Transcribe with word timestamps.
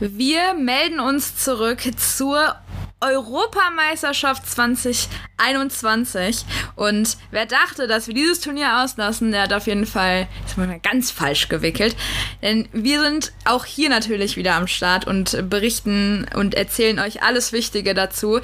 Wir 0.00 0.54
melden 0.54 0.98
uns 0.98 1.36
zurück 1.36 1.82
zur 1.98 2.56
Europameisterschaft 3.02 4.46
2021. 4.46 6.46
Und 6.74 7.18
wer 7.30 7.44
dachte, 7.44 7.86
dass 7.86 8.06
wir 8.06 8.14
dieses 8.14 8.40
Turnier 8.40 8.82
auslassen, 8.82 9.30
der 9.30 9.42
hat 9.42 9.52
auf 9.52 9.66
jeden 9.66 9.84
Fall 9.84 10.26
ganz 10.82 11.10
falsch 11.10 11.50
gewickelt. 11.50 11.94
Denn 12.40 12.66
wir 12.72 13.02
sind 13.02 13.34
auch 13.44 13.66
hier 13.66 13.90
natürlich 13.90 14.38
wieder 14.38 14.54
am 14.54 14.68
Start 14.68 15.06
und 15.06 15.50
berichten 15.50 16.26
und 16.34 16.54
erzählen 16.54 16.98
euch 16.98 17.22
alles 17.22 17.52
Wichtige 17.52 17.92
dazu. 17.92 18.40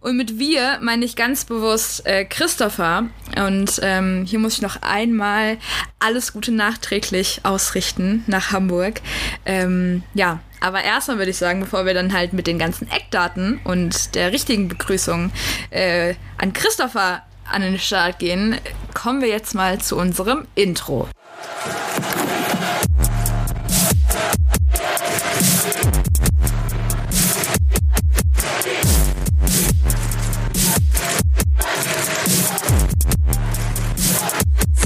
Und 0.00 0.16
mit 0.16 0.38
wir 0.38 0.78
meine 0.80 1.04
ich 1.04 1.16
ganz 1.16 1.44
bewusst 1.44 2.06
äh, 2.06 2.24
Christopher. 2.24 3.10
Und 3.36 3.78
ähm, 3.82 4.24
hier 4.26 4.38
muss 4.38 4.54
ich 4.54 4.62
noch 4.62 4.80
einmal 4.80 5.58
alles 5.98 6.32
Gute 6.32 6.52
nachträglich 6.52 7.40
ausrichten 7.42 8.24
nach 8.26 8.52
Hamburg. 8.52 9.02
Ähm, 9.44 10.02
ja, 10.14 10.40
aber 10.64 10.82
erstmal 10.82 11.18
würde 11.18 11.30
ich 11.30 11.36
sagen, 11.36 11.60
bevor 11.60 11.84
wir 11.84 11.92
dann 11.92 12.14
halt 12.14 12.32
mit 12.32 12.46
den 12.46 12.58
ganzen 12.58 12.90
Eckdaten 12.90 13.60
und 13.64 14.14
der 14.14 14.32
richtigen 14.32 14.66
Begrüßung 14.66 15.30
äh, 15.68 16.14
an 16.38 16.54
Christopher 16.54 17.22
an 17.44 17.60
den 17.60 17.78
Start 17.78 18.18
gehen, 18.18 18.56
kommen 18.94 19.20
wir 19.20 19.28
jetzt 19.28 19.54
mal 19.54 19.78
zu 19.78 19.98
unserem 19.98 20.46
Intro. 20.54 21.06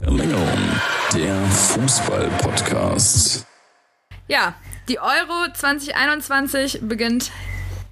Verlängerung, 0.03 0.59
der 1.15 1.37
Fußball-Podcast. 1.47 3.47
Ja, 4.27 4.57
die 4.89 4.99
Euro 4.99 5.53
2021 5.53 6.81
beginnt 6.83 7.31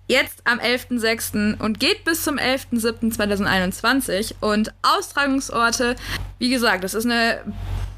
jetzt 0.09 0.41
am 0.45 0.59
11.06. 0.59 1.61
und 1.61 1.81
geht 1.81 2.05
bis 2.05 2.23
zum 2.23 2.37
11.07.2021. 2.39 4.35
Und 4.41 4.73
Austragungsorte, 4.83 5.97
wie 6.39 6.51
gesagt, 6.51 6.85
das 6.85 6.95
ist 6.95 7.05
eine 7.05 7.41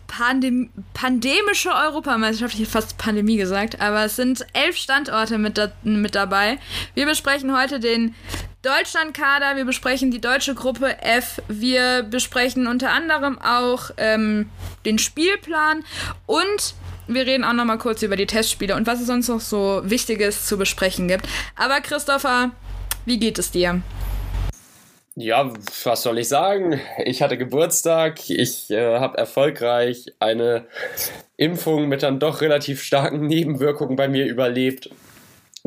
Pandem 0.07 0.71
pandemische 0.95 1.71
Europameisterschaft, 1.71 2.55
ich 2.55 2.61
hätte 2.61 2.71
fast 2.71 2.97
Pandemie 2.97 3.37
gesagt, 3.37 3.81
aber 3.81 4.07
es 4.07 4.17
sind 4.17 4.47
elf 4.55 4.75
Standorte 4.75 5.37
mit, 5.37 5.59
da 5.59 5.71
mit 5.85 6.15
dabei. 6.15 6.59
Wir 6.95 7.05
besprechen 7.05 7.55
heute 7.55 7.79
den 7.79 8.15
Deutschlandkader, 8.63 9.57
wir 9.57 9.67
besprechen 9.67 10.11
die 10.11 10.21
deutsche 10.21 10.55
Gruppe 10.55 11.01
F, 11.03 11.43
wir 11.49 12.05
besprechen 12.05 12.67
unter 12.67 12.91
anderem 12.91 13.39
auch 13.39 13.91
ähm, 13.99 14.49
den 14.87 14.99
Spielplan 14.99 15.85
und 16.27 16.75
wir 17.09 17.27
reden 17.27 17.45
auch 17.45 17.53
noch 17.53 17.65
mal 17.65 17.79
kurz 17.79 18.03
über 18.03 18.17
die 18.17 18.27
Testspiele 18.27 18.77
und 18.77 18.87
was 18.87 19.01
es 19.01 19.07
sonst 19.07 19.29
noch 19.29 19.41
so 19.41 19.81
Wichtiges 19.85 20.47
zu 20.47 20.59
besprechen 20.59 21.09
gibt. 21.09 21.27
Aber 21.57 21.81
Christopher, 21.81 22.51
wie 23.07 23.19
geht 23.19 23.39
es 23.39 23.51
dir? 23.51 23.81
Ja, 25.17 25.53
was 25.83 26.03
soll 26.03 26.19
ich 26.19 26.29
sagen? 26.29 26.81
Ich 27.05 27.23
hatte 27.23 27.37
Geburtstag, 27.37 28.31
ich 28.31 28.71
äh, 28.71 29.01
habe 29.01 29.19
erfolgreich 29.19 30.07
eine 30.21 30.67
Impfung 31.37 31.89
mit 31.89 32.05
dann 32.05 32.21
doch 32.21 32.41
relativ 32.41 32.83
starken 32.83 33.27
Nebenwirkungen 33.27 33.97
bei 33.97 34.07
mir 34.07 34.27
überlebt 34.27 34.91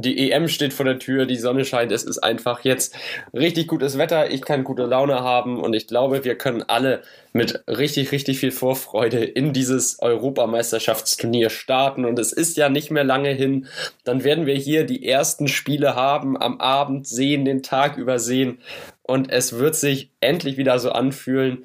die 0.02 0.32
EM 0.32 0.48
steht 0.48 0.74
vor 0.74 0.86
der 0.86 1.00
Tür, 1.00 1.26
die 1.26 1.38
Sonne 1.38 1.66
scheint, 1.66 1.92
es 1.92 2.04
ist 2.04 2.20
einfach 2.20 2.64
jetzt 2.64 2.96
richtig 3.34 3.68
gutes 3.68 3.98
Wetter, 3.98 4.30
ich 4.30 4.42
kann 4.42 4.64
gute 4.64 4.86
Laune 4.86 5.22
haben 5.22 5.62
und 5.62 5.74
ich 5.74 5.88
glaube, 5.88 6.24
wir 6.24 6.36
können 6.36 6.64
alle 6.64 7.02
mit 7.34 7.64
richtig, 7.68 8.12
richtig 8.12 8.40
viel 8.40 8.52
Vorfreude 8.52 9.24
in 9.24 9.54
dieses 9.54 10.00
Europameisterschaftsturnier 10.00 11.50
starten 11.50 12.06
und 12.06 12.20
es 12.20 12.34
ist 12.34 12.58
ja 12.58 12.70
nicht 12.70 12.92
mehr 12.92 13.04
lange 13.04 13.30
hin, 13.30 13.68
dann 14.04 14.24
werden 14.24 14.46
wir 14.46 14.56
hier 14.56 14.86
die 14.86 15.08
ersten 15.08 15.48
Spiele 15.48 15.96
haben, 15.96 16.42
am 16.42 16.60
Abend 16.60 17.08
sehen, 17.08 17.46
den 17.46 17.64
Tag 17.64 17.98
übersehen 17.98 18.60
und 19.04 19.30
es 19.32 19.58
wird 19.58 19.76
sich 19.76 20.12
endlich 20.20 20.58
wieder 20.58 20.80
so 20.80 20.92
anfühlen, 20.92 21.64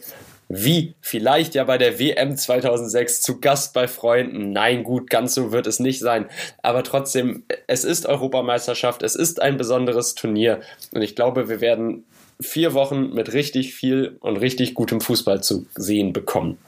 wie 0.48 0.94
vielleicht 1.00 1.54
ja 1.54 1.64
bei 1.64 1.78
der 1.78 1.98
WM 1.98 2.36
2006 2.36 3.20
zu 3.20 3.40
Gast 3.40 3.74
bei 3.74 3.88
Freunden. 3.88 4.52
Nein, 4.52 4.84
gut, 4.84 5.10
ganz 5.10 5.34
so 5.34 5.52
wird 5.52 5.66
es 5.66 5.80
nicht 5.80 5.98
sein. 5.98 6.26
Aber 6.62 6.84
trotzdem, 6.84 7.44
es 7.66 7.84
ist 7.84 8.06
Europameisterschaft, 8.06 9.02
es 9.02 9.16
ist 9.16 9.42
ein 9.42 9.56
besonderes 9.56 10.14
Turnier. 10.14 10.60
Und 10.92 11.02
ich 11.02 11.16
glaube, 11.16 11.48
wir 11.48 11.60
werden 11.60 12.04
vier 12.40 12.74
Wochen 12.74 13.12
mit 13.14 13.32
richtig 13.32 13.74
viel 13.74 14.18
und 14.20 14.36
richtig 14.36 14.74
gutem 14.74 15.00
Fußball 15.00 15.42
zu 15.42 15.66
sehen 15.74 16.12
bekommen. 16.12 16.58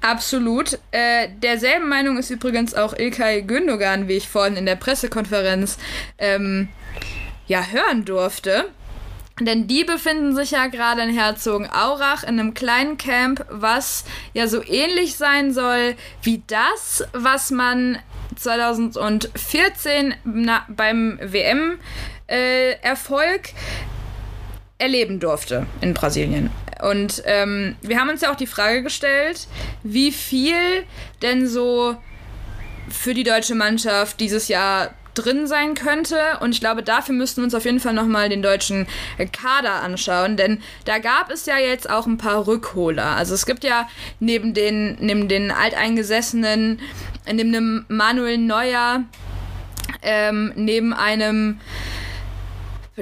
Absolut. 0.00 0.78
Äh, 0.92 1.28
derselben 1.42 1.88
Meinung 1.88 2.16
ist 2.16 2.30
übrigens 2.30 2.74
auch 2.74 2.96
Ilkay 2.96 3.42
Gündogan, 3.42 4.08
wie 4.08 4.16
ich 4.16 4.28
vorhin 4.28 4.56
in 4.56 4.64
der 4.64 4.76
Pressekonferenz 4.76 5.76
ähm, 6.16 6.68
ja 7.46 7.66
hören 7.66 8.06
durfte. 8.06 8.66
Denn 9.40 9.66
die 9.66 9.84
befinden 9.84 10.34
sich 10.36 10.50
ja 10.50 10.66
gerade 10.66 11.02
in 11.02 11.10
Herzogenaurach 11.10 12.22
in 12.24 12.38
einem 12.38 12.54
kleinen 12.54 12.98
Camp, 12.98 13.44
was 13.48 14.04
ja 14.34 14.46
so 14.46 14.62
ähnlich 14.62 15.16
sein 15.16 15.52
soll 15.52 15.94
wie 16.22 16.42
das, 16.46 17.04
was 17.12 17.50
man 17.50 17.98
2014 18.36 20.14
na, 20.24 20.64
beim 20.68 21.18
WM-Erfolg 21.22 21.78
äh, 23.48 23.54
erleben 24.78 25.20
durfte 25.20 25.66
in 25.80 25.94
Brasilien. 25.94 26.50
Und 26.82 27.22
ähm, 27.26 27.76
wir 27.82 27.98
haben 27.98 28.08
uns 28.08 28.20
ja 28.22 28.32
auch 28.32 28.36
die 28.36 28.46
Frage 28.46 28.82
gestellt, 28.82 29.48
wie 29.82 30.12
viel 30.12 30.84
denn 31.22 31.46
so 31.46 31.96
für 32.88 33.14
die 33.14 33.24
deutsche 33.24 33.54
Mannschaft 33.54 34.18
dieses 34.20 34.48
Jahr 34.48 34.94
drin 35.14 35.46
sein 35.46 35.74
könnte. 35.74 36.16
Und 36.40 36.54
ich 36.54 36.60
glaube, 36.60 36.82
dafür 36.82 37.14
müssten 37.14 37.40
wir 37.40 37.44
uns 37.44 37.54
auf 37.54 37.64
jeden 37.64 37.80
Fall 37.80 37.94
nochmal 37.94 38.28
den 38.28 38.42
deutschen 38.42 38.86
Kader 39.32 39.82
anschauen, 39.82 40.36
denn 40.36 40.60
da 40.84 40.98
gab 40.98 41.30
es 41.30 41.46
ja 41.46 41.58
jetzt 41.58 41.88
auch 41.88 42.06
ein 42.06 42.18
paar 42.18 42.46
Rückholer. 42.46 43.16
Also 43.16 43.34
es 43.34 43.46
gibt 43.46 43.64
ja 43.64 43.88
neben 44.18 44.54
den, 44.54 44.96
neben 45.00 45.28
den 45.28 45.50
Alteingesessenen, 45.50 46.80
neben 47.26 47.54
einem 47.54 47.84
Manuel 47.88 48.38
Neuer, 48.38 49.04
ähm, 50.02 50.52
neben 50.56 50.92
einem 50.92 51.60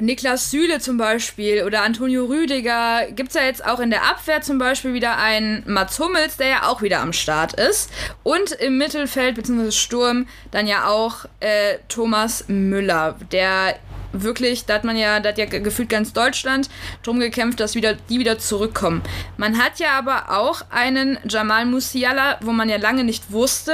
Niklas 0.01 0.51
Süle 0.51 0.79
zum 0.79 0.97
Beispiel 0.97 1.63
oder 1.63 1.83
Antonio 1.83 2.25
Rüdiger 2.25 3.07
gibt 3.11 3.29
es 3.29 3.35
ja 3.35 3.43
jetzt 3.43 3.65
auch 3.65 3.79
in 3.79 3.89
der 3.89 4.03
Abwehr 4.03 4.41
zum 4.41 4.57
Beispiel 4.57 4.93
wieder 4.93 5.17
einen 5.17 5.63
Mats 5.65 5.99
Hummels, 5.99 6.37
der 6.37 6.47
ja 6.47 6.63
auch 6.67 6.81
wieder 6.81 7.01
am 7.01 7.13
Start 7.13 7.53
ist. 7.53 7.91
Und 8.23 8.51
im 8.51 8.77
Mittelfeld 8.77 9.35
bzw. 9.35 9.71
Sturm 9.71 10.27
dann 10.51 10.67
ja 10.67 10.87
auch 10.87 11.25
äh, 11.39 11.77
Thomas 11.87 12.45
Müller, 12.47 13.17
der 13.31 13.75
wirklich, 14.11 14.65
da 14.65 14.75
hat 14.75 14.83
man 14.83 14.97
ja, 14.97 15.19
da 15.19 15.29
hat 15.29 15.37
ja 15.37 15.45
gefühlt 15.45 15.89
ganz 15.89 16.13
Deutschland 16.13 16.69
drum 17.03 17.19
gekämpft, 17.19 17.59
dass 17.59 17.75
wieder, 17.75 17.93
die 17.93 18.19
wieder 18.19 18.39
zurückkommen. 18.39 19.03
Man 19.37 19.57
hat 19.57 19.79
ja 19.79 19.91
aber 19.91 20.31
auch 20.31 20.63
einen 20.69 21.17
Jamal 21.27 21.65
Musiala, 21.65 22.37
wo 22.41 22.51
man 22.51 22.69
ja 22.69 22.77
lange 22.77 23.03
nicht 23.03 23.31
wusste, 23.31 23.73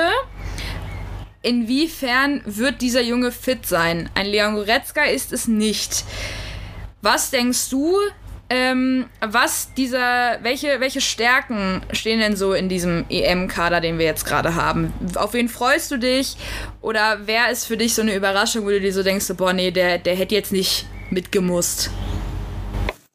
inwiefern 1.45 2.41
wird 2.45 2.81
dieser 2.81 3.01
Junge 3.01 3.31
fit 3.31 3.65
sein? 3.65 4.09
Ein 4.15 4.25
Leon 4.25 4.55
Goretzka 4.55 5.03
ist 5.03 5.31
es 5.31 5.47
nicht. 5.47 6.03
Was 7.01 7.29
denkst 7.29 7.69
du, 7.69 7.95
ähm, 8.49 9.05
was 9.21 9.73
dieser, 9.73 10.39
welche, 10.41 10.79
welche 10.79 11.01
Stärken 11.01 11.81
stehen 11.91 12.19
denn 12.19 12.35
so 12.35 12.53
in 12.53 12.69
diesem 12.69 13.05
EM-Kader, 13.09 13.79
den 13.79 13.97
wir 13.97 14.05
jetzt 14.05 14.25
gerade 14.25 14.55
haben? 14.55 14.93
Auf 15.15 15.33
wen 15.33 15.49
freust 15.49 15.91
du 15.91 15.97
dich? 15.97 16.35
Oder 16.81 17.19
wer 17.25 17.49
ist 17.49 17.65
für 17.65 17.77
dich 17.77 17.93
so 17.93 18.01
eine 18.01 18.15
Überraschung, 18.15 18.65
wo 18.65 18.69
du 18.69 18.81
dir 18.81 18.93
so 18.93 19.03
denkst, 19.03 19.27
boah, 19.37 19.53
nee, 19.53 19.71
der, 19.71 19.99
der 19.99 20.15
hätte 20.15 20.35
jetzt 20.35 20.51
nicht 20.51 20.85
mitgemusst? 21.09 21.91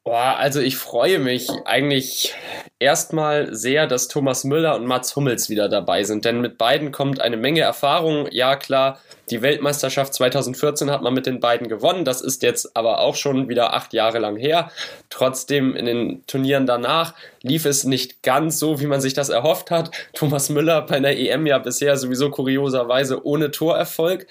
Boah, 0.03 0.37
also 0.37 0.59
ich 0.59 0.77
freue 0.77 1.19
mich 1.19 1.47
eigentlich 1.65 2.33
erstmal 2.79 3.53
sehr, 3.53 3.85
dass 3.85 4.07
Thomas 4.07 4.43
Müller 4.43 4.75
und 4.75 4.87
Mats 4.87 5.15
Hummels 5.15 5.47
wieder 5.47 5.69
dabei 5.69 6.03
sind, 6.03 6.25
denn 6.25 6.41
mit 6.41 6.57
beiden 6.57 6.91
kommt 6.91 7.21
eine 7.21 7.37
Menge 7.37 7.61
Erfahrung. 7.61 8.27
Ja, 8.31 8.55
klar, 8.55 8.99
die 9.31 9.41
Weltmeisterschaft 9.41 10.13
2014 10.13 10.91
hat 10.91 11.01
man 11.01 11.13
mit 11.13 11.25
den 11.25 11.39
beiden 11.39 11.69
gewonnen. 11.69 12.03
Das 12.03 12.21
ist 12.21 12.43
jetzt 12.43 12.75
aber 12.75 12.99
auch 12.99 13.15
schon 13.15 13.47
wieder 13.47 13.73
acht 13.73 13.93
Jahre 13.93 14.19
lang 14.19 14.35
her. 14.35 14.69
Trotzdem 15.09 15.75
in 15.75 15.85
den 15.85 16.27
Turnieren 16.27 16.65
danach 16.65 17.13
lief 17.41 17.65
es 17.65 17.85
nicht 17.85 18.21
ganz 18.23 18.59
so, 18.59 18.81
wie 18.81 18.87
man 18.87 18.99
sich 18.99 19.13
das 19.13 19.29
erhofft 19.29 19.71
hat. 19.71 19.89
Thomas 20.13 20.49
Müller 20.49 20.81
bei 20.81 20.99
der 20.99 21.17
EM 21.17 21.47
ja 21.47 21.57
bisher 21.59 21.95
sowieso 21.97 22.29
kurioserweise 22.29 23.25
ohne 23.25 23.51
Torerfolg. 23.51 24.27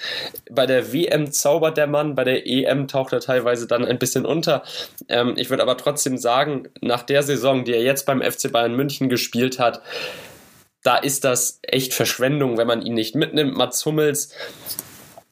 Bei 0.51 0.67
der 0.67 0.93
WM 0.93 1.33
zaubert 1.33 1.79
der 1.79 1.87
Mann, 1.87 2.15
bei 2.15 2.25
der 2.25 2.47
EM 2.47 2.87
taucht 2.87 3.13
er 3.15 3.21
teilweise 3.21 3.67
dann 3.67 3.85
ein 3.85 3.99
bisschen 3.99 4.27
unter. 4.27 4.63
Ähm, 5.09 5.35
ich 5.37 5.49
würde 5.49 5.63
aber 5.63 5.79
trotzdem 5.79 6.19
sagen, 6.19 6.69
nach 6.83 7.03
der 7.03 7.23
Saison, 7.23 7.65
die 7.65 7.73
er 7.73 7.83
jetzt 7.83 8.05
beim 8.05 8.21
FC 8.21 8.53
Bayern 8.53 8.77
München 8.77 9.09
gespielt 9.09 9.59
hat, 9.59 9.81
da 10.83 10.97
ist 10.97 11.25
das 11.25 11.59
echt 11.63 11.95
Verschwendung, 11.95 12.57
wenn 12.57 12.67
man 12.67 12.83
ihn 12.83 12.95
nicht 12.95 13.15
mitnimmt. 13.15 13.57
Mats 13.57 13.85
Hummels 13.85 14.33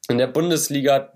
in 0.09 0.19
der 0.19 0.27
Bundesliga 0.27 1.13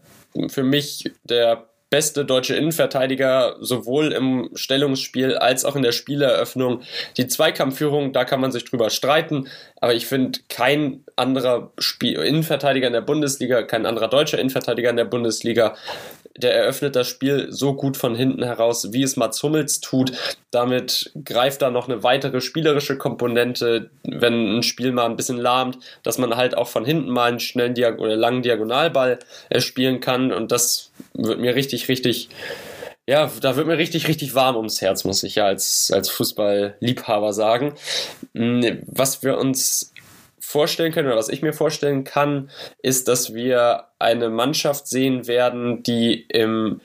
für 0.48 0.62
mich 0.62 1.10
der 1.24 1.68
beste 1.92 2.24
deutsche 2.24 2.56
Innenverteidiger, 2.56 3.56
sowohl 3.60 4.12
im 4.12 4.48
Stellungsspiel 4.54 5.36
als 5.36 5.66
auch 5.66 5.76
in 5.76 5.82
der 5.82 5.92
Spieleröffnung. 5.92 6.80
Die 7.18 7.26
Zweikampfführung, 7.26 8.14
da 8.14 8.24
kann 8.24 8.40
man 8.40 8.50
sich 8.50 8.64
drüber 8.64 8.88
streiten, 8.88 9.48
aber 9.78 9.92
ich 9.92 10.06
finde, 10.06 10.38
kein 10.48 11.04
anderer 11.16 11.70
Spiel 11.78 12.18
Innenverteidiger 12.18 12.86
in 12.86 12.94
der 12.94 13.02
Bundesliga, 13.02 13.62
kein 13.62 13.84
anderer 13.84 14.08
deutscher 14.08 14.38
Innenverteidiger 14.38 14.88
in 14.88 14.96
der 14.96 15.04
Bundesliga 15.04 15.74
der 16.36 16.54
eröffnet 16.54 16.96
das 16.96 17.08
Spiel 17.08 17.48
so 17.50 17.74
gut 17.74 17.96
von 17.96 18.14
hinten 18.14 18.42
heraus, 18.42 18.92
wie 18.92 19.02
es 19.02 19.16
Mats 19.16 19.42
Hummels 19.42 19.80
tut. 19.80 20.12
Damit 20.50 21.12
greift 21.24 21.62
da 21.62 21.70
noch 21.70 21.88
eine 21.88 22.02
weitere 22.02 22.40
spielerische 22.40 22.96
Komponente, 22.96 23.90
wenn 24.02 24.58
ein 24.58 24.62
Spiel 24.62 24.92
mal 24.92 25.06
ein 25.06 25.16
bisschen 25.16 25.36
lahmt, 25.36 25.78
dass 26.02 26.18
man 26.18 26.36
halt 26.36 26.56
auch 26.56 26.68
von 26.68 26.84
hinten 26.84 27.10
mal 27.10 27.28
einen 27.28 27.40
schnellen 27.40 27.74
Diag 27.74 27.98
oder 27.98 28.16
langen 28.16 28.42
Diagonalball 28.42 29.18
äh, 29.50 29.60
spielen 29.60 30.00
kann. 30.00 30.32
Und 30.32 30.52
das 30.52 30.91
wird 31.14 31.40
mir 31.40 31.54
richtig, 31.54 31.88
richtig 31.88 32.28
ja, 33.08 33.30
da 33.40 33.56
wird 33.56 33.66
mir 33.66 33.78
richtig, 33.78 34.06
richtig 34.06 34.34
warm 34.36 34.56
ums 34.56 34.80
Herz, 34.80 35.04
muss 35.04 35.24
ich 35.24 35.34
ja 35.34 35.46
als, 35.46 35.90
als 35.92 36.08
Fußballliebhaber 36.08 37.32
sagen. 37.32 37.74
Hm, 38.34 38.82
was 38.86 39.24
wir 39.24 39.38
uns 39.38 39.92
vorstellen 40.38 40.92
können 40.92 41.08
oder 41.08 41.16
was 41.16 41.28
ich 41.28 41.42
mir 41.42 41.52
vorstellen 41.52 42.04
kann, 42.04 42.50
ist, 42.80 43.08
dass 43.08 43.34
wir 43.34 43.88
eine 43.98 44.28
Mannschaft 44.28 44.86
sehen 44.86 45.26
werden, 45.26 45.82
die 45.82 46.26
im 46.28 46.80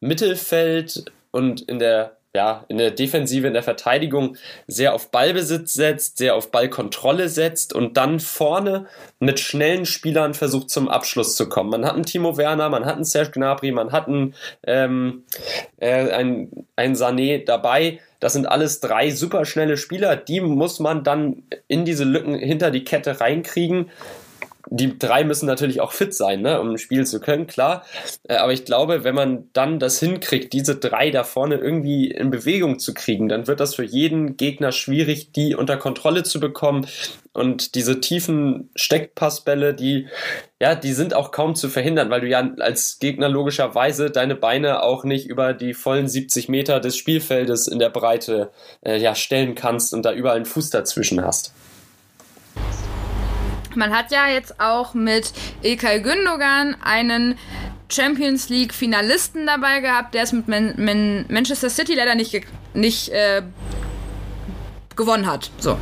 Mittelfeld 0.00 1.04
und 1.30 1.60
in 1.62 1.78
der 1.78 2.16
ja, 2.34 2.64
in 2.68 2.78
der 2.78 2.92
Defensive, 2.92 3.46
in 3.46 3.54
der 3.54 3.64
Verteidigung 3.64 4.36
sehr 4.68 4.94
auf 4.94 5.10
Ballbesitz 5.10 5.72
setzt, 5.72 6.18
sehr 6.18 6.36
auf 6.36 6.52
Ballkontrolle 6.52 7.28
setzt 7.28 7.72
und 7.72 7.96
dann 7.96 8.20
vorne 8.20 8.86
mit 9.18 9.40
schnellen 9.40 9.84
Spielern 9.84 10.34
versucht 10.34 10.70
zum 10.70 10.88
Abschluss 10.88 11.34
zu 11.34 11.48
kommen. 11.48 11.70
Man 11.70 11.84
hat 11.84 11.94
einen 11.94 12.06
Timo 12.06 12.36
Werner, 12.36 12.68
man 12.68 12.84
hat 12.84 12.94
einen 12.94 13.04
Serge 13.04 13.32
Gnabry, 13.32 13.72
man 13.72 13.90
hat 13.90 14.06
einen, 14.06 14.34
ähm, 14.64 15.24
äh, 15.80 16.10
einen, 16.12 16.66
einen 16.76 16.94
Sané 16.94 17.44
dabei, 17.44 17.98
das 18.20 18.34
sind 18.34 18.46
alles 18.46 18.80
drei 18.80 19.10
superschnelle 19.10 19.76
Spieler, 19.76 20.14
die 20.14 20.40
muss 20.40 20.78
man 20.78 21.02
dann 21.02 21.42
in 21.66 21.84
diese 21.84 22.04
Lücken 22.04 22.34
hinter 22.34 22.70
die 22.70 22.84
Kette 22.84 23.20
reinkriegen. 23.20 23.90
Die 24.72 24.98
drei 24.98 25.24
müssen 25.24 25.46
natürlich 25.46 25.80
auch 25.80 25.90
fit 25.90 26.14
sein, 26.14 26.42
ne, 26.42 26.60
um 26.60 26.78
spielen 26.78 27.04
zu 27.04 27.20
können, 27.20 27.48
klar. 27.48 27.84
Äh, 28.28 28.36
aber 28.36 28.52
ich 28.52 28.64
glaube, 28.64 29.02
wenn 29.02 29.14
man 29.14 29.48
dann 29.52 29.78
das 29.80 29.98
hinkriegt, 29.98 30.52
diese 30.52 30.76
drei 30.76 31.10
da 31.10 31.24
vorne 31.24 31.56
irgendwie 31.56 32.08
in 32.10 32.30
Bewegung 32.30 32.78
zu 32.78 32.94
kriegen, 32.94 33.28
dann 33.28 33.48
wird 33.48 33.58
das 33.58 33.74
für 33.74 33.84
jeden 33.84 34.36
Gegner 34.36 34.70
schwierig, 34.70 35.32
die 35.32 35.56
unter 35.56 35.76
Kontrolle 35.76 36.22
zu 36.22 36.38
bekommen. 36.38 36.86
Und 37.32 37.74
diese 37.74 38.00
tiefen 38.00 38.70
Steckpassbälle, 38.74 39.74
die, 39.74 40.08
ja, 40.60 40.74
die 40.74 40.92
sind 40.92 41.14
auch 41.14 41.30
kaum 41.30 41.54
zu 41.54 41.68
verhindern, 41.68 42.10
weil 42.10 42.20
du 42.20 42.28
ja 42.28 42.48
als 42.58 42.98
Gegner 42.98 43.28
logischerweise 43.28 44.10
deine 44.10 44.34
Beine 44.34 44.82
auch 44.82 45.04
nicht 45.04 45.26
über 45.26 45.52
die 45.52 45.74
vollen 45.74 46.08
70 46.08 46.48
Meter 46.48 46.80
des 46.80 46.96
Spielfeldes 46.96 47.68
in 47.68 47.78
der 47.78 47.90
Breite 47.90 48.50
äh, 48.82 48.98
ja, 48.98 49.14
stellen 49.14 49.54
kannst 49.54 49.94
und 49.94 50.04
da 50.04 50.12
überall 50.12 50.36
einen 50.36 50.44
Fuß 50.44 50.70
dazwischen 50.70 51.24
hast. 51.24 51.52
Man 53.76 53.94
hat 53.94 54.10
ja 54.10 54.28
jetzt 54.28 54.60
auch 54.60 54.94
mit 54.94 55.32
Ilkay 55.62 56.00
Gündogan 56.00 56.76
einen 56.82 57.38
Champions 57.90 58.48
League 58.48 58.72
Finalisten 58.72 59.46
dabei 59.46 59.80
gehabt, 59.80 60.14
der 60.14 60.22
es 60.22 60.32
mit 60.32 60.48
Man 60.48 60.74
Man 60.76 61.24
Manchester 61.28 61.70
City 61.70 61.94
leider 61.94 62.14
nicht, 62.14 62.40
nicht 62.74 63.08
äh, 63.10 63.42
gewonnen 65.00 65.26
hat. 65.26 65.50
So. 65.58 65.78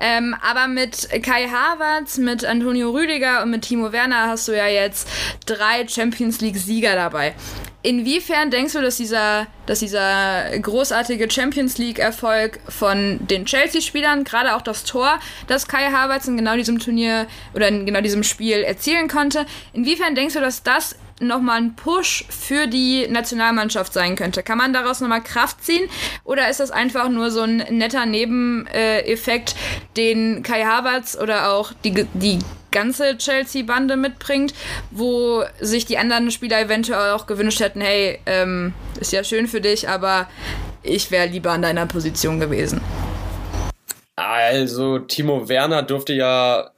Ähm, 0.00 0.34
aber 0.40 0.68
mit 0.68 1.08
Kai 1.22 1.48
Havertz, 1.48 2.16
mit 2.18 2.44
Antonio 2.44 2.90
Rüdiger 2.90 3.42
und 3.42 3.50
mit 3.50 3.62
Timo 3.62 3.92
Werner 3.92 4.28
hast 4.28 4.46
du 4.48 4.56
ja 4.56 4.68
jetzt 4.68 5.08
drei 5.44 5.86
Champions 5.86 6.40
League-Sieger 6.40 6.94
dabei. 6.94 7.34
Inwiefern 7.82 8.50
denkst 8.50 8.74
du, 8.74 8.80
dass 8.80 8.98
dieser, 8.98 9.46
dass 9.66 9.80
dieser 9.80 10.58
großartige 10.58 11.30
Champions 11.30 11.78
League-Erfolg 11.78 12.60
von 12.68 13.18
den 13.26 13.46
Chelsea-Spielern, 13.46 14.24
gerade 14.24 14.54
auch 14.54 14.62
das 14.62 14.84
Tor, 14.84 15.18
das 15.48 15.66
Kai 15.66 15.90
Havertz 15.90 16.28
in 16.28 16.36
genau 16.36 16.56
diesem 16.56 16.78
Turnier 16.78 17.26
oder 17.54 17.68
in 17.68 17.86
genau 17.86 18.02
diesem 18.02 18.22
Spiel 18.22 18.62
erzielen 18.62 19.08
konnte, 19.08 19.46
inwiefern 19.72 20.14
denkst 20.14 20.34
du, 20.34 20.40
dass 20.40 20.62
das 20.62 20.94
nochmal 21.20 21.58
ein 21.58 21.76
Push 21.76 22.24
für 22.28 22.66
die 22.66 23.06
Nationalmannschaft 23.08 23.92
sein 23.92 24.16
könnte? 24.16 24.42
Kann 24.42 24.58
man 24.58 24.72
daraus 24.72 25.00
nochmal 25.00 25.22
Kraft 25.22 25.64
ziehen? 25.64 25.88
Oder 26.24 26.48
ist 26.50 26.60
das 26.60 26.70
einfach 26.70 27.08
nur 27.08 27.30
so 27.30 27.42
ein 27.42 27.58
netter 27.70 28.06
Nebeneffekt, 28.06 29.54
den 29.96 30.42
Kai 30.42 30.64
Havertz 30.64 31.16
oder 31.20 31.52
auch 31.52 31.72
die, 31.84 32.06
die 32.14 32.38
ganze 32.70 33.18
Chelsea-Bande 33.18 33.96
mitbringt, 33.96 34.54
wo 34.90 35.44
sich 35.60 35.86
die 35.86 35.98
anderen 35.98 36.30
Spieler 36.30 36.60
eventuell 36.60 37.12
auch 37.12 37.26
gewünscht 37.26 37.60
hätten, 37.60 37.80
hey, 37.80 38.20
ähm, 38.26 38.72
ist 39.00 39.12
ja 39.12 39.24
schön 39.24 39.46
für 39.46 39.60
dich, 39.60 39.88
aber 39.88 40.28
ich 40.82 41.10
wäre 41.10 41.26
lieber 41.26 41.50
an 41.50 41.62
deiner 41.62 41.86
Position 41.86 42.40
gewesen. 42.40 42.80
Also, 44.16 44.98
Timo 44.98 45.48
Werner 45.48 45.82
durfte 45.82 46.12
ja 46.12 46.70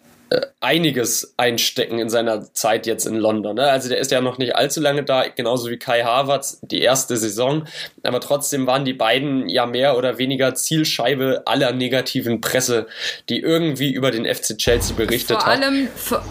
einiges 0.60 1.34
einstecken 1.36 1.98
in 1.98 2.08
seiner 2.08 2.52
Zeit 2.54 2.86
jetzt 2.86 3.06
in 3.06 3.16
London. 3.16 3.56
Ne? 3.56 3.64
Also 3.64 3.88
der 3.88 3.98
ist 3.98 4.10
ja 4.10 4.20
noch 4.20 4.38
nicht 4.38 4.56
allzu 4.56 4.80
lange 4.80 5.02
da, 5.02 5.24
genauso 5.28 5.70
wie 5.70 5.78
Kai 5.78 6.02
Havertz 6.02 6.60
die 6.62 6.80
erste 6.80 7.16
Saison. 7.16 7.66
Aber 8.02 8.20
trotzdem 8.20 8.66
waren 8.66 8.84
die 8.84 8.92
beiden 8.92 9.48
ja 9.48 9.66
mehr 9.66 9.96
oder 9.96 10.18
weniger 10.18 10.54
Zielscheibe 10.54 11.42
aller 11.46 11.72
negativen 11.72 12.40
Presse, 12.40 12.86
die 13.28 13.40
irgendwie 13.40 13.92
über 13.92 14.10
den 14.10 14.24
FC 14.24 14.56
Chelsea 14.58 14.96
berichtet 14.96 15.42
vor 15.42 15.46
hat. 15.46 15.62
Allem, 15.62 15.88
vor, 15.94 16.24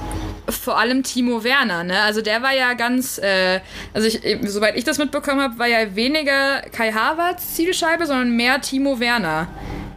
vor 0.49 0.77
allem 0.77 1.03
Timo 1.03 1.43
Werner, 1.43 1.83
ne? 1.83 2.01
Also 2.01 2.21
der 2.21 2.41
war 2.41 2.53
ja 2.53 2.73
ganz, 2.73 3.17
äh, 3.17 3.59
also 3.93 4.07
ich, 4.07 4.21
soweit 4.47 4.77
ich 4.77 4.83
das 4.83 4.97
mitbekommen 4.97 5.41
habe, 5.41 5.59
war 5.59 5.67
ja 5.67 5.95
weniger 5.95 6.61
Kai 6.71 6.91
Havertz 6.91 7.55
Zielscheibe, 7.55 8.05
sondern 8.05 8.35
mehr 8.35 8.61
Timo 8.61 8.99
Werner, 8.99 9.47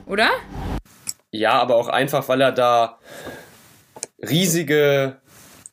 oder? 0.06 0.30
Ja, 1.30 1.54
aber 1.54 1.74
auch 1.74 1.88
einfach, 1.88 2.28
weil 2.28 2.40
er 2.40 2.52
da 2.52 2.98
riesige 4.28 5.16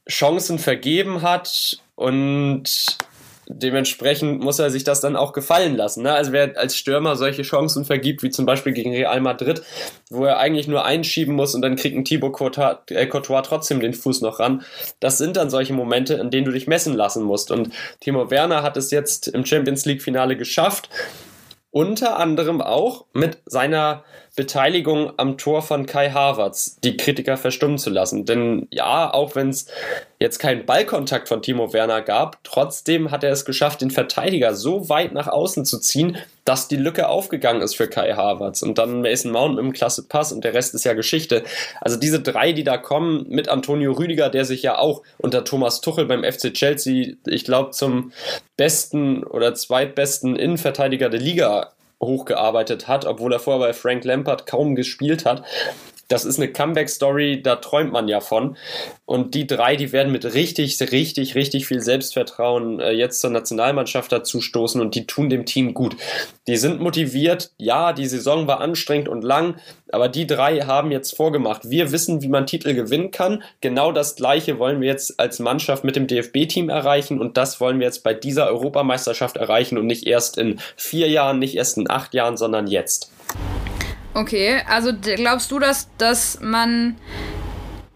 Chancen 0.08 0.60
vergeben 0.60 1.22
hat 1.22 1.82
und 1.96 2.98
dementsprechend 3.54 4.42
muss 4.42 4.60
er 4.60 4.70
sich 4.70 4.84
das 4.84 5.02
dann 5.02 5.16
auch 5.16 5.34
gefallen 5.34 5.76
lassen. 5.76 6.04
Ne? 6.04 6.14
Also 6.14 6.32
wer 6.32 6.58
als 6.58 6.78
Stürmer 6.78 7.16
solche 7.16 7.42
Chancen 7.42 7.86
vergibt, 7.86 8.24
wie 8.24 8.30
zum 8.30 8.46
Beispiel 8.46 8.74
gegen 8.74 8.92
Real 8.92 9.20
Madrid, 9.20 9.62
wo 10.10 10.26
er 10.26 10.40
eigentlich 10.40 10.68
nur 10.68 10.86
einschieben 10.86 11.36
muss 11.36 11.54
und 11.54 11.62
dann 11.62 11.76
kriegt 11.76 11.96
ein 11.96 12.06
Thibaut 12.06 12.34
Courtois, 12.34 12.78
äh, 12.90 13.08
Courtois 13.08 13.42
trotzdem 13.42 13.80
den 13.80 13.94
Fuß 13.94 14.22
noch 14.22 14.40
ran, 14.40 14.64
das 15.00 15.18
sind 15.18 15.38
dann 15.38 15.50
solche 15.50 15.74
Momente, 15.74 16.16
in 16.16 16.32
denen 16.32 16.46
du 16.46 16.52
dich 16.52 16.68
messen 16.68 16.94
lassen 16.94 17.24
musst. 17.24 17.52
Und 17.52 17.72
Timo 18.00 18.30
Werner 18.30 18.64
hat 18.64 18.78
es 18.78 18.92
jetzt 18.92 19.28
im 19.28 19.46
Champions 19.46 19.86
League 19.86 20.02
Finale 20.02 20.38
geschafft, 20.38 20.90
unter 21.72 22.18
anderem 22.18 22.62
auch 22.62 23.06
mit 23.14 23.40
seiner 23.46 24.04
Beteiligung 24.34 25.12
am 25.18 25.38
Tor 25.38 25.62
von 25.62 25.86
Kai 25.86 26.12
Havertz 26.12 26.78
die 26.86 26.96
Kritiker 26.96 27.36
verstummen 27.36 27.78
zu 27.78 27.90
lassen. 27.90 28.26
Denn 28.26 28.66
ja, 28.72 29.14
auch 29.14 29.36
wenn 29.36 29.50
es 29.50 29.68
jetzt 30.20 30.40
keinen 30.40 30.66
Ballkontakt 30.66 31.28
von 31.28 31.42
Timo 31.42 31.74
Werner 31.74 32.02
gab, 32.02 32.42
trotzdem 32.46 33.12
hat 33.12 33.26
er 33.26 33.32
es 33.32 33.44
geschafft, 33.44 33.82
den 33.82 33.92
Verteidiger 33.92 34.56
so 34.56 34.88
weit 34.88 35.12
nach 35.12 35.28
außen 35.28 35.66
zu 35.66 35.80
ziehen, 35.80 36.18
dass 36.46 36.70
die 36.70 36.78
Lücke 36.78 37.10
aufgegangen 37.10 37.62
ist 37.62 37.76
für 37.76 37.90
Kai 37.90 38.14
Havertz. 38.14 38.62
Und 38.62 38.78
dann 38.78 39.02
Mason 39.02 39.34
Mount 39.34 39.56
mit 39.56 39.66
dem 39.66 39.74
klasse 39.74 40.08
Pass 40.08 40.32
und 40.32 40.46
der 40.46 40.54
Rest 40.54 40.76
ist 40.76 40.86
ja 40.86 40.94
Geschichte. 40.94 41.44
Also 41.82 41.98
diese 41.98 42.22
drei, 42.22 42.54
die 42.54 42.64
da 42.64 42.78
kommen, 42.78 43.26
mit 43.28 43.50
Antonio 43.50 43.92
Rüdiger, 43.92 44.30
der 44.30 44.46
sich 44.46 44.64
ja 44.64 44.78
auch 44.78 45.04
unter 45.18 45.44
Thomas 45.44 45.82
Tuchel 45.82 46.06
beim 46.06 46.24
FC 46.24 46.54
Chelsea, 46.54 47.16
ich 47.26 47.44
glaube, 47.44 47.72
zum 47.72 48.14
besten 48.56 49.26
oder 49.26 49.56
zweitbesten 49.56 50.38
Innenverteidiger 50.38 51.10
der 51.10 51.20
Liga 51.20 51.74
hochgearbeitet 52.02 52.88
hat, 52.88 53.06
obwohl 53.06 53.34
er 53.34 53.40
vorher 53.40 53.68
bei 53.68 53.74
Frank 53.74 54.04
Lampard 54.04 54.46
kaum 54.46 54.76
gespielt 54.76 55.26
hat. 55.26 55.44
Das 56.12 56.26
ist 56.26 56.38
eine 56.38 56.52
Comeback-Story, 56.52 57.42
da 57.42 57.56
träumt 57.56 57.94
man 57.94 58.10
ja 58.10 58.20
von. 58.20 58.58
Und 59.06 59.34
die 59.34 59.48
drei, 59.48 59.78
die 59.78 59.94
werden 59.94 60.12
mit 60.12 60.34
richtig, 60.34 60.78
richtig, 60.92 61.36
richtig 61.36 61.68
viel 61.68 61.80
Selbstvertrauen 61.80 62.82
äh, 62.82 62.92
jetzt 62.92 63.22
zur 63.22 63.30
Nationalmannschaft 63.30 64.12
dazu 64.12 64.42
stoßen 64.42 64.82
und 64.82 64.94
die 64.96 65.08
tun 65.08 65.30
dem 65.30 65.46
Team 65.46 65.74
gut. 65.74 65.96
Die 66.48 66.58
sind 66.58 66.82
motiviert. 66.82 67.52
Ja, 67.58 67.94
die 67.94 68.08
Saison 68.08 68.46
war 68.46 68.60
anstrengend 68.60 69.08
und 69.08 69.24
lang, 69.24 69.56
aber 69.90 70.10
die 70.10 70.28
drei 70.28 70.60
haben 70.60 70.92
jetzt 70.92 71.16
vorgemacht. 71.16 71.70
Wir 71.70 71.94
wissen, 71.94 72.22
wie 72.22 72.28
man 72.28 72.46
Titel 72.46 72.74
gewinnen 72.74 73.12
kann. 73.12 73.44
Genau 73.62 73.94
das 73.94 74.18
Gleiche 74.18 74.60
wollen 74.60 74.82
wir 74.82 74.90
jetzt 74.90 75.18
als 75.18 75.40
Mannschaft 75.40 75.86
mit 75.86 75.96
dem 75.96 76.08
DFB-Team 76.08 76.68
erreichen 76.68 77.22
und 77.22 77.38
das 77.38 77.62
wollen 77.62 77.80
wir 77.80 77.86
jetzt 77.86 78.04
bei 78.04 78.14
dieser 78.14 78.48
Europameisterschaft 78.48 79.38
erreichen 79.38 79.78
und 79.78 79.88
nicht 79.88 80.06
erst 80.06 80.38
in 80.38 80.60
vier 80.76 81.08
Jahren, 81.08 81.40
nicht 81.40 81.56
erst 81.56 81.78
in 81.78 81.90
acht 81.90 82.14
Jahren, 82.14 82.36
sondern 82.36 82.68
jetzt. 82.68 83.12
Okay, 84.14 84.62
also 84.68 84.92
glaubst 84.94 85.52
du, 85.52 85.60
dass, 85.60 85.88
dass 85.98 86.40
man 86.42 86.98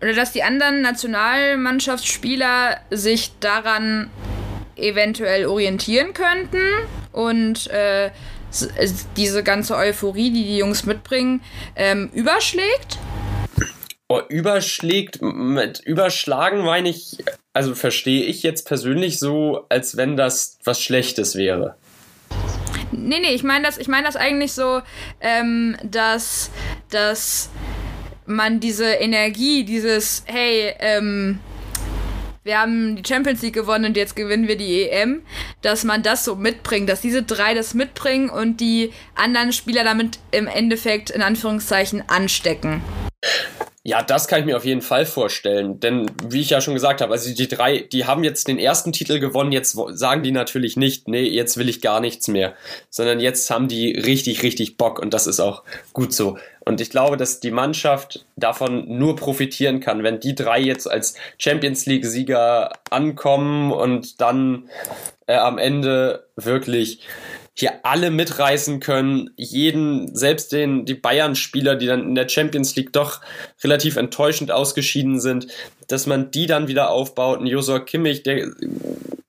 oder 0.02 0.14
dass 0.14 0.32
die 0.32 0.44
anderen 0.44 0.82
Nationalmannschaftsspieler 0.82 2.78
sich 2.92 3.32
daran 3.40 4.10
eventuell 4.76 5.46
orientieren 5.46 6.14
könnten 6.14 6.62
und 7.12 7.68
äh, 7.68 8.12
diese 9.18 9.44
ganze 9.44 9.76
Euphorie, 9.76 10.32
die 10.32 10.44
die 10.44 10.58
Jungs 10.58 10.86
mitbringen, 10.86 11.42
ähm, 11.76 12.10
überschlägt? 12.14 12.98
Oh, 14.08 14.22
überschlägt, 14.30 15.22
mit 15.22 15.80
überschlagen 15.80 16.64
meine 16.64 16.90
ich 16.90 17.18
also 17.56 17.74
verstehe 17.74 18.26
ich 18.26 18.44
jetzt 18.44 18.68
persönlich 18.68 19.18
so, 19.18 19.66
als 19.70 19.96
wenn 19.96 20.18
das 20.18 20.60
was 20.66 20.82
Schlechtes 20.82 21.38
wäre. 21.38 21.78
Nee, 22.98 23.20
nee, 23.20 23.34
ich 23.34 23.44
meine 23.44 23.66
das, 23.66 23.78
ich 23.78 23.88
meine 23.88 24.06
das 24.06 24.16
eigentlich 24.16 24.54
so, 24.54 24.82
ähm, 25.22 25.78
dass, 25.84 26.52
dass 26.90 27.50
man 28.26 28.60
diese 28.60 28.86
Energie, 28.86 29.64
dieses, 29.64 30.24
hey, 30.26 30.74
ähm, 30.80 31.40
wir 32.44 32.60
haben 32.60 32.96
die 32.96 33.08
Champions 33.08 33.42
League 33.42 33.56
gewonnen 33.56 33.86
und 33.86 33.98
jetzt 33.98 34.16
gewinnen 34.16 34.48
wir 34.48 34.56
die 34.56 34.88
EM, 34.88 35.24
dass 35.64 35.84
man 35.84 36.04
das 36.04 36.24
so 36.24 36.36
mitbringt, 36.36 36.88
dass 36.88 37.02
diese 37.02 37.24
drei 37.24 37.56
das 37.56 37.74
mitbringen 37.74 38.30
und 38.30 38.62
die 38.62 38.94
anderen 39.16 39.52
Spieler 39.52 39.84
damit 39.84 40.20
im 40.30 40.46
Endeffekt 40.46 41.10
in 41.10 41.24
Anführungszeichen 41.24 42.04
anstecken. 42.08 42.82
Ja, 43.88 44.02
das 44.02 44.28
kann 44.28 44.40
ich 44.40 44.48
mir 44.48 44.58
auf 44.58 44.66
jeden 44.66 44.82
Fall 44.82 45.06
vorstellen. 45.06 45.80
Denn 45.80 46.10
wie 46.28 46.42
ich 46.42 46.50
ja 46.50 46.60
schon 46.60 46.74
gesagt 46.74 47.02
habe, 47.02 47.14
also 47.14 47.32
die 47.32 47.48
drei, 47.48 47.82
die 47.82 48.06
haben 48.06 48.24
jetzt 48.24 48.48
den 48.48 48.58
ersten 48.58 48.92
Titel 48.92 49.20
gewonnen, 49.20 49.52
jetzt 49.52 49.78
sagen 49.90 50.24
die 50.24 50.32
natürlich 50.32 50.76
nicht, 50.76 51.08
nee, 51.08 51.22
jetzt 51.22 51.58
will 51.58 51.70
ich 51.70 51.82
gar 51.82 52.00
nichts 52.00 52.28
mehr. 52.28 52.56
Sondern 52.90 53.20
jetzt 53.20 53.48
haben 53.52 53.68
die 53.68 53.92
richtig, 53.92 54.42
richtig 54.42 54.78
Bock 54.78 54.98
und 54.98 55.14
das 55.14 55.28
ist 55.28 55.40
auch 55.40 55.62
gut 55.94 56.14
so. 56.14 56.40
Und 56.62 56.82
ich 56.82 56.90
glaube, 56.90 57.16
dass 57.16 57.42
die 57.42 57.52
Mannschaft 57.52 58.26
davon 58.36 58.98
nur 58.98 59.16
profitieren 59.16 59.82
kann, 59.82 60.02
wenn 60.02 60.20
die 60.20 60.34
drei 60.34 60.60
jetzt 60.60 60.90
als 60.90 61.14
Champions 61.38 61.86
League-Sieger 61.86 62.72
ankommen 62.90 63.72
und 63.72 64.20
dann 64.20 64.68
äh, 65.28 65.36
am 65.36 65.60
Ende 65.60 66.26
wirklich 66.36 67.02
hier 67.58 67.86
alle 67.86 68.12
mitreißen 68.12 68.82
können, 68.82 69.30
jeden, 69.38 70.14
selbst 70.14 70.52
den, 70.52 70.86
die 70.86 70.94
Bayern-Spieler, 70.94 71.76
die 71.76 71.86
dann 71.88 72.04
in 72.04 72.16
der 72.16 72.28
Champions 72.28 72.76
League 72.76 72.92
doch 72.92 73.22
relativ 73.64 73.96
enttäuschend 73.96 74.52
ausgeschieden 74.52 75.22
sind, 75.22 75.48
dass 75.88 76.06
man 76.06 76.32
die 76.32 76.48
dann 76.48 76.68
wieder 76.68 76.90
aufbaut. 76.90 77.40
Ein 77.40 77.48
Josua 77.48 77.80
Kimmich, 77.80 78.24
der 78.24 78.52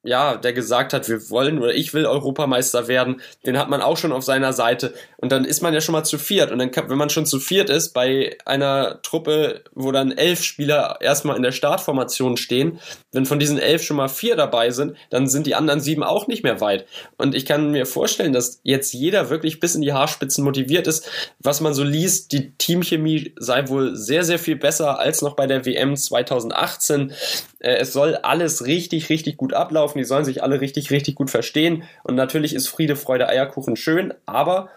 ja, 0.07 0.37
der 0.37 0.53
gesagt 0.53 0.93
hat, 0.93 1.09
wir 1.09 1.31
wollen 1.31 1.59
oder 1.59 1.75
ich 1.75 1.93
will 1.93 2.07
Europameister 2.07 2.89
werden, 2.89 3.21
den 3.45 3.59
hat 3.59 3.69
man 3.69 3.83
auch 3.83 3.97
schon 3.97 4.13
auf 4.13 4.25
seiner 4.25 4.53
Seite. 4.53 4.95
Und 5.17 5.33
dann 5.33 5.45
ist 5.45 5.63
man 5.63 5.75
ja 5.75 5.81
schon 5.81 5.93
mal 5.93 6.05
zu 6.05 6.19
viert. 6.19 6.53
Und 6.53 6.59
dann, 6.59 6.71
wenn 6.89 6.99
man 6.99 7.11
schon 7.11 7.27
zu 7.27 7.41
viert 7.41 7.69
ist, 7.69 7.93
bei 7.93 8.39
einer 8.45 9.03
Truppe, 9.03 9.65
wo 9.75 9.91
dann 9.93 10.13
elf 10.13 10.43
Spieler 10.43 10.99
erstmal 11.01 11.37
in 11.37 11.43
der 11.43 11.53
Startformation 11.53 12.37
stehen, 12.37 12.81
wenn 13.13 13.27
von 13.27 13.39
diesen 13.39 13.59
elf 13.59 13.83
schon 13.83 13.97
mal 13.97 14.09
vier 14.09 14.37
dabei 14.37 14.71
sind, 14.71 14.97
dann 15.11 15.27
sind 15.27 15.47
die 15.47 15.55
anderen 15.55 15.81
sieben 15.81 16.03
auch 16.03 16.29
nicht 16.29 16.45
mehr 16.45 16.61
weit. 16.61 16.87
Und 17.17 17.35
ich 17.35 17.45
kann 17.45 17.73
mir 17.73 17.87
vorstellen, 17.87 18.33
dass 18.33 18.61
jetzt 18.63 18.93
jeder 18.93 19.31
wirklich 19.31 19.59
bis 19.59 19.75
in 19.75 19.83
die 19.83 19.93
Haarspitzen 19.93 20.45
motiviert 20.45 20.87
ist. 20.87 21.09
Was 21.41 21.61
man 21.61 21.75
so 21.75 21.83
liest, 21.83 22.33
die 22.33 22.53
Teamchemie 22.53 23.35
sei 23.39 23.69
wohl 23.69 23.97
sehr, 23.97 24.23
sehr 24.23 24.39
viel 24.39 24.57
besser 24.57 24.99
als 24.99 25.23
noch 25.23 25.35
bei 25.35 25.47
der 25.47 25.65
WM 25.65 25.97
2018. 25.97 27.13
Äh, 27.59 27.77
es 27.79 27.93
soll 27.93 28.17
alles 28.17 28.67
richtig, 28.67 29.09
richtig 29.09 29.37
gut 29.37 29.53
ablaufen. 29.53 29.96
Die 29.97 30.05
sollen 30.05 30.25
sich 30.25 30.43
alle 30.43 30.61
richtig, 30.61 30.91
richtig 30.91 31.15
gut 31.15 31.31
verstehen. 31.31 31.85
Und 32.03 32.15
natürlich 32.15 32.55
ist 32.55 32.69
Friede, 32.69 32.97
Freude, 32.97 33.29
Eierkuchen 33.29 33.77
schön, 33.77 34.15
aber 34.27 34.71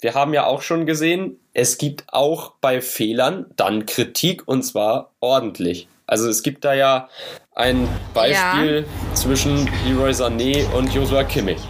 wir 0.00 0.14
haben 0.14 0.32
ja 0.32 0.46
auch 0.46 0.62
schon 0.62 0.86
gesehen, 0.86 1.38
es 1.52 1.76
gibt 1.76 2.04
auch 2.08 2.54
bei 2.60 2.80
Fehlern 2.80 3.46
dann 3.56 3.84
Kritik 3.84 4.48
und 4.48 4.62
zwar 4.62 5.10
ordentlich. 5.20 5.88
Also 6.06 6.28
es 6.28 6.42
gibt 6.42 6.64
da 6.64 6.74
ja 6.74 7.08
ein 7.54 7.88
Beispiel 8.14 8.86
ja. 8.86 9.14
zwischen 9.14 9.68
Leroy 9.86 10.10
Sané 10.10 10.66
und 10.72 10.92
Joshua 10.92 11.22
Kimmich. 11.24 11.60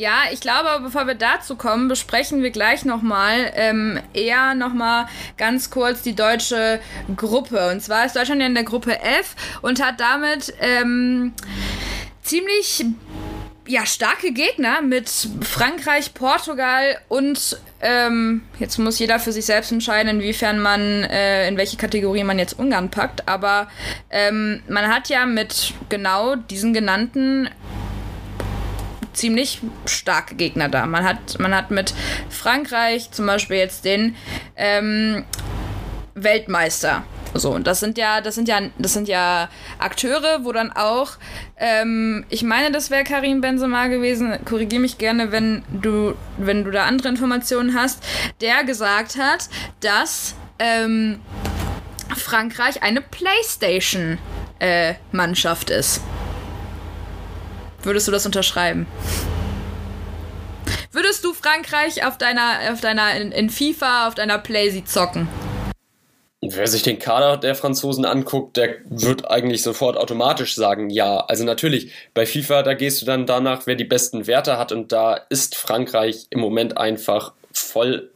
Ja, 0.00 0.22
ich 0.32 0.40
glaube, 0.40 0.68
bevor 0.82 1.06
wir 1.06 1.14
dazu 1.14 1.56
kommen, 1.56 1.88
besprechen 1.88 2.42
wir 2.42 2.50
gleich 2.50 2.86
nochmal 2.86 3.52
ähm, 3.54 4.00
eher 4.14 4.54
nochmal 4.54 5.06
ganz 5.36 5.68
kurz 5.68 6.00
die 6.00 6.14
deutsche 6.14 6.80
Gruppe. 7.16 7.70
Und 7.70 7.82
zwar 7.82 8.06
ist 8.06 8.16
Deutschland 8.16 8.40
ja 8.40 8.46
in 8.46 8.54
der 8.54 8.64
Gruppe 8.64 8.98
F 8.98 9.36
und 9.60 9.84
hat 9.84 10.00
damit 10.00 10.54
ähm, 10.60 11.34
ziemlich 12.30 12.84
ja, 13.66 13.84
starke 13.86 14.32
Gegner 14.32 14.82
mit 14.82 15.10
Frankreich, 15.42 16.14
Portugal 16.14 16.96
und 17.08 17.58
ähm, 17.80 18.42
jetzt 18.60 18.78
muss 18.78 19.00
jeder 19.00 19.18
für 19.18 19.32
sich 19.32 19.46
selbst 19.46 19.72
entscheiden, 19.72 20.20
inwiefern 20.20 20.60
man, 20.60 20.80
äh, 20.80 21.48
in 21.48 21.56
welche 21.56 21.76
Kategorie 21.76 22.22
man 22.22 22.38
jetzt 22.38 22.56
Ungarn 22.56 22.90
packt. 22.90 23.28
Aber 23.28 23.68
ähm, 24.10 24.62
man 24.68 24.86
hat 24.88 25.08
ja 25.08 25.26
mit 25.26 25.74
genau 25.88 26.36
diesen 26.36 26.72
genannten 26.72 27.48
ziemlich 29.12 29.60
starke 29.86 30.36
Gegner 30.36 30.68
da. 30.68 30.86
Man 30.86 31.02
hat, 31.02 31.40
man 31.40 31.52
hat 31.52 31.72
mit 31.72 31.94
Frankreich 32.28 33.10
zum 33.10 33.26
Beispiel 33.26 33.56
jetzt 33.56 33.84
den 33.84 34.14
ähm, 34.56 35.24
Weltmeister. 36.14 37.02
So, 37.34 37.50
und 37.52 37.66
das 37.66 37.80
sind 37.80 37.96
ja, 37.96 38.20
das 38.20 38.34
sind 38.34 38.46
ja, 38.48 38.60
das 38.78 38.92
sind 38.92 39.08
ja 39.08 39.48
Akteure, 39.78 40.44
wo 40.44 40.52
dann 40.52 40.70
auch, 40.72 41.12
ähm, 41.56 42.26
ich 42.28 42.42
meine, 42.42 42.70
das 42.72 42.90
wäre 42.90 43.04
Karim 43.04 43.40
Benzema 43.40 43.86
gewesen, 43.86 44.38
korrigiere 44.44 44.82
mich 44.82 44.98
gerne, 44.98 45.32
wenn 45.32 45.62
du, 45.70 46.14
wenn 46.38 46.64
du 46.64 46.70
da 46.70 46.84
andere 46.86 47.08
Informationen 47.08 47.74
hast, 47.74 48.02
der 48.40 48.64
gesagt 48.64 49.16
hat, 49.16 49.48
dass 49.80 50.34
ähm, 50.58 51.20
Frankreich 52.16 52.82
eine 52.82 53.00
Playstation-Mannschaft 53.00 55.70
äh, 55.70 55.78
ist. 55.78 56.02
Würdest 57.82 58.08
du 58.08 58.12
das 58.12 58.26
unterschreiben? 58.26 58.86
Würdest 60.92 61.24
du 61.24 61.32
Frankreich 61.32 62.04
auf 62.04 62.18
deiner, 62.18 62.58
auf 62.72 62.80
deiner 62.80 63.14
in, 63.14 63.32
in 63.32 63.48
FIFA, 63.48 64.08
auf 64.08 64.16
deiner 64.16 64.38
Playsee 64.38 64.84
zocken? 64.84 65.28
Wer 66.42 66.66
sich 66.68 66.82
den 66.82 66.98
Kader 66.98 67.36
der 67.36 67.54
Franzosen 67.54 68.06
anguckt, 68.06 68.56
der 68.56 68.76
wird 68.88 69.30
eigentlich 69.30 69.62
sofort 69.62 69.98
automatisch 69.98 70.54
sagen, 70.54 70.88
ja. 70.88 71.18
Also 71.18 71.44
natürlich, 71.44 71.92
bei 72.14 72.24
FIFA, 72.24 72.62
da 72.62 72.72
gehst 72.72 73.02
du 73.02 73.06
dann 73.06 73.26
danach, 73.26 73.66
wer 73.66 73.74
die 73.74 73.84
besten 73.84 74.26
Werte 74.26 74.56
hat 74.56 74.72
und 74.72 74.90
da 74.90 75.14
ist 75.28 75.54
Frankreich 75.54 76.28
im 76.30 76.40
Moment 76.40 76.78
einfach 76.78 77.34
voll 77.52 78.10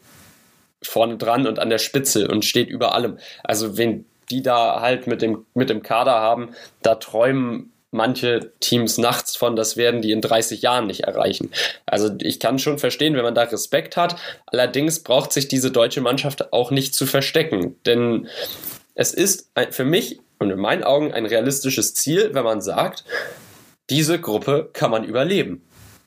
vorne 0.81 1.19
dran 1.19 1.47
und 1.47 1.59
an 1.59 1.69
der 1.69 1.79
Spitze 1.79 2.29
und 2.29 2.47
steht 2.47 2.71
über 2.71 2.95
allem. 2.95 3.19
Also 3.43 3.77
wenn 3.77 4.07
die 4.31 4.43
da 4.43 4.81
halt 4.81 5.07
mit 5.07 5.21
dem, 5.21 5.45
mit 5.53 5.69
dem 5.69 5.83
Kader 5.83 6.15
haben, 6.15 6.55
da 6.81 6.95
träumen 6.95 7.74
manche 7.95 8.53
Teams 8.61 8.99
nachts 8.99 9.37
von, 9.37 9.57
das 9.57 9.77
werden 9.77 10.03
die 10.03 10.13
in 10.13 10.21
30 10.21 10.61
Jahren 10.63 10.87
nicht 10.87 11.05
erreichen. 11.05 11.51
Also 11.87 12.11
ich 12.21 12.41
kann 12.41 12.59
schon 12.59 12.79
verstehen, 12.79 13.15
wenn 13.15 13.23
man 13.23 13.35
da 13.35 13.45
Respekt 13.45 13.97
hat. 13.97 14.17
Allerdings 14.47 15.03
braucht 15.03 15.33
sich 15.33 15.49
diese 15.49 15.71
deutsche 15.71 16.01
Mannschaft 16.01 16.53
auch 16.53 16.71
nicht 16.71 16.95
zu 16.95 17.07
verstecken, 17.07 17.77
denn 17.87 18.29
es 18.95 19.15
ist 19.15 19.51
für 19.71 19.85
mich 19.85 20.19
und 20.39 20.51
in 20.51 20.59
meinen 20.59 20.85
Augen 20.85 21.13
ein 21.13 21.25
realistisches 21.25 21.95
Ziel, 21.95 22.31
wenn 22.33 22.45
man 22.45 22.61
sagt, 22.61 23.05
diese 23.91 24.21
Gruppe 24.21 24.71
kann 24.73 24.91
man 24.91 25.05
überleben. 25.05 25.65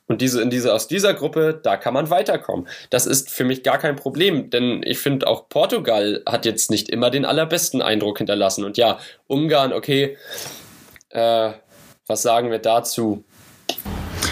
Und 0.07 0.21
diese, 0.21 0.41
in 0.41 0.49
diese, 0.49 0.73
aus 0.73 0.87
dieser 0.87 1.13
Gruppe, 1.13 1.59
da 1.61 1.75
kann 1.75 1.93
man 1.93 2.09
weiterkommen. 2.09 2.67
Das 2.89 3.05
ist 3.05 3.29
für 3.29 3.43
mich 3.43 3.63
gar 3.63 3.77
kein 3.77 3.97
Problem, 3.97 4.49
denn 4.49 4.81
ich 4.85 4.99
finde 4.99 5.27
auch 5.27 5.49
Portugal 5.49 6.23
hat 6.25 6.45
jetzt 6.45 6.71
nicht 6.71 6.89
immer 6.89 7.09
den 7.09 7.25
allerbesten 7.25 7.81
Eindruck 7.81 8.19
hinterlassen. 8.19 8.63
Und 8.63 8.77
ja, 8.77 8.99
Ungarn, 9.27 9.73
okay, 9.73 10.17
äh, 11.09 11.51
was 12.07 12.21
sagen 12.21 12.49
wir 12.49 12.59
dazu? 12.59 13.23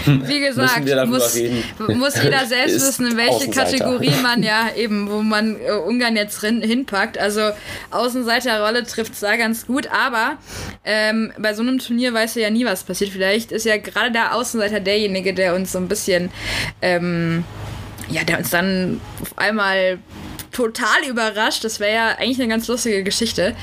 Wie 0.06 0.40
gesagt, 0.40 0.86
muss, 1.08 1.36
muss, 1.88 2.24
jeder 2.24 2.46
selbst 2.48 2.76
wissen, 2.76 3.08
in 3.08 3.18
welche 3.18 3.50
Kategorie 3.50 4.14
man 4.22 4.44
ja 4.44 4.70
eben, 4.76 5.10
wo 5.10 5.22
man 5.22 5.60
äh, 5.60 5.72
Ungarn 5.72 6.16
jetzt 6.16 6.42
drin, 6.42 6.62
hinpackt. 6.62 7.18
Also 7.18 7.50
Außenseiterrolle 7.92 8.84
trifft 8.86 9.14
es 9.14 9.22
da 9.22 9.36
ganz 9.36 9.66
gut, 9.66 9.88
aber 9.88 10.38
ähm, 10.84 11.34
bei 11.40 11.54
so 11.54 11.64
einem 11.64 11.80
Turnier 11.80 12.14
weißt 12.14 12.36
du 12.36 12.42
ja 12.42 12.52
nie, 12.52 12.66
was 12.66 12.84
passiert. 12.84 13.10
Vielleicht 13.10 13.52
ist 13.52 13.66
ja 13.66 13.78
gerade 13.78 14.12
der 14.12 14.36
Außenseiter 14.36 14.80
derjenige, 14.80 15.34
der 15.34 15.56
uns 15.56 15.72
so 15.72 15.80
ein 15.80 15.88
bisschen, 15.88 16.30
ähm, 16.82 17.44
ja, 18.08 18.24
der 18.24 18.38
uns 18.38 18.52
dann 18.52 19.02
auf 19.22 19.38
einmal 19.38 19.98
total 20.56 21.04
überrascht. 21.10 21.66
Das 21.66 21.82
wäre 21.82 21.94
ja 21.94 22.08
eigentlich 22.18 22.40
eine 22.40 22.48
ganz 22.48 22.68
lustige 22.68 23.04
Geschichte. 23.04 23.56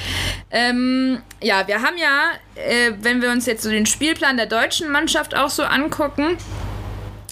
Ähm, 0.51 1.23
ja, 1.41 1.67
wir 1.67 1.81
haben 1.81 1.97
ja, 1.97 2.33
äh, 2.55 2.93
wenn 3.01 3.23
wir 3.23 3.31
uns 3.31 3.47
jetzt 3.47 3.63
so 3.63 3.71
den 3.71 3.87
Spielplan 3.87 4.37
der 4.37 4.45
deutschen 4.45 4.91
Mannschaft 4.91 5.35
auch 5.35 5.49
so 5.49 5.63
angucken, 5.63 6.37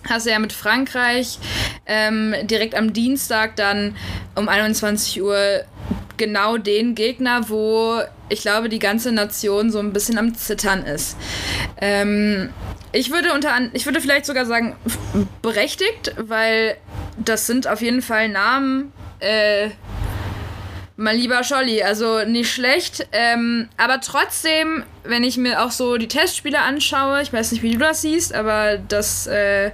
hast 0.09 0.25
du 0.25 0.31
ja 0.31 0.39
mit 0.39 0.55
Frankreich 0.55 1.39
ähm, 1.85 2.35
direkt 2.45 2.75
am 2.75 2.95
Dienstag 2.95 3.57
dann 3.57 3.97
um 4.35 4.49
21 4.49 5.21
Uhr 5.21 5.65
genau 6.17 6.57
den 6.57 6.95
Gegner, 6.95 7.51
wo 7.51 8.01
ich 8.31 8.41
glaube, 8.41 8.71
die 8.71 8.79
ganze 8.79 9.13
Nation 9.13 9.71
so 9.71 9.79
ein 9.79 9.93
bisschen 9.93 10.17
am 10.17 10.35
Zittern 10.35 10.85
ist. 10.85 11.19
Ähm, 11.83 12.49
ich 12.93 13.11
würde 13.11 13.35
unter 13.35 13.55
ich 13.75 13.85
würde 13.85 14.01
vielleicht 14.01 14.25
sogar 14.25 14.47
sagen 14.47 14.75
berechtigt, 15.43 16.15
weil 16.17 16.79
das 17.19 17.47
sind 17.47 17.67
auf 17.67 17.83
jeden 17.83 18.01
Fall 18.01 18.31
Namen, 18.31 18.93
äh, 19.21 19.71
Mein 20.97 21.17
lieber 21.17 21.43
Scholli, 21.45 21.83
also 21.83 22.25
nicht 22.27 22.53
schlecht. 22.53 23.07
Ähm, 23.13 23.71
aber 23.79 24.03
trotzdem, 24.03 24.85
wenn 25.03 25.25
ich 25.25 25.39
mir 25.39 25.63
auch 25.63 25.71
so 25.71 25.97
die 25.97 26.09
Testspiele 26.09 26.61
anschaue, 26.61 27.23
ich 27.23 27.33
weiß 27.33 27.53
nicht, 27.53 27.63
wie 27.63 27.73
du 27.73 27.79
das 27.79 28.03
siehst, 28.03 28.35
aber 28.35 28.77
das 28.77 29.27
äh, 29.27 29.71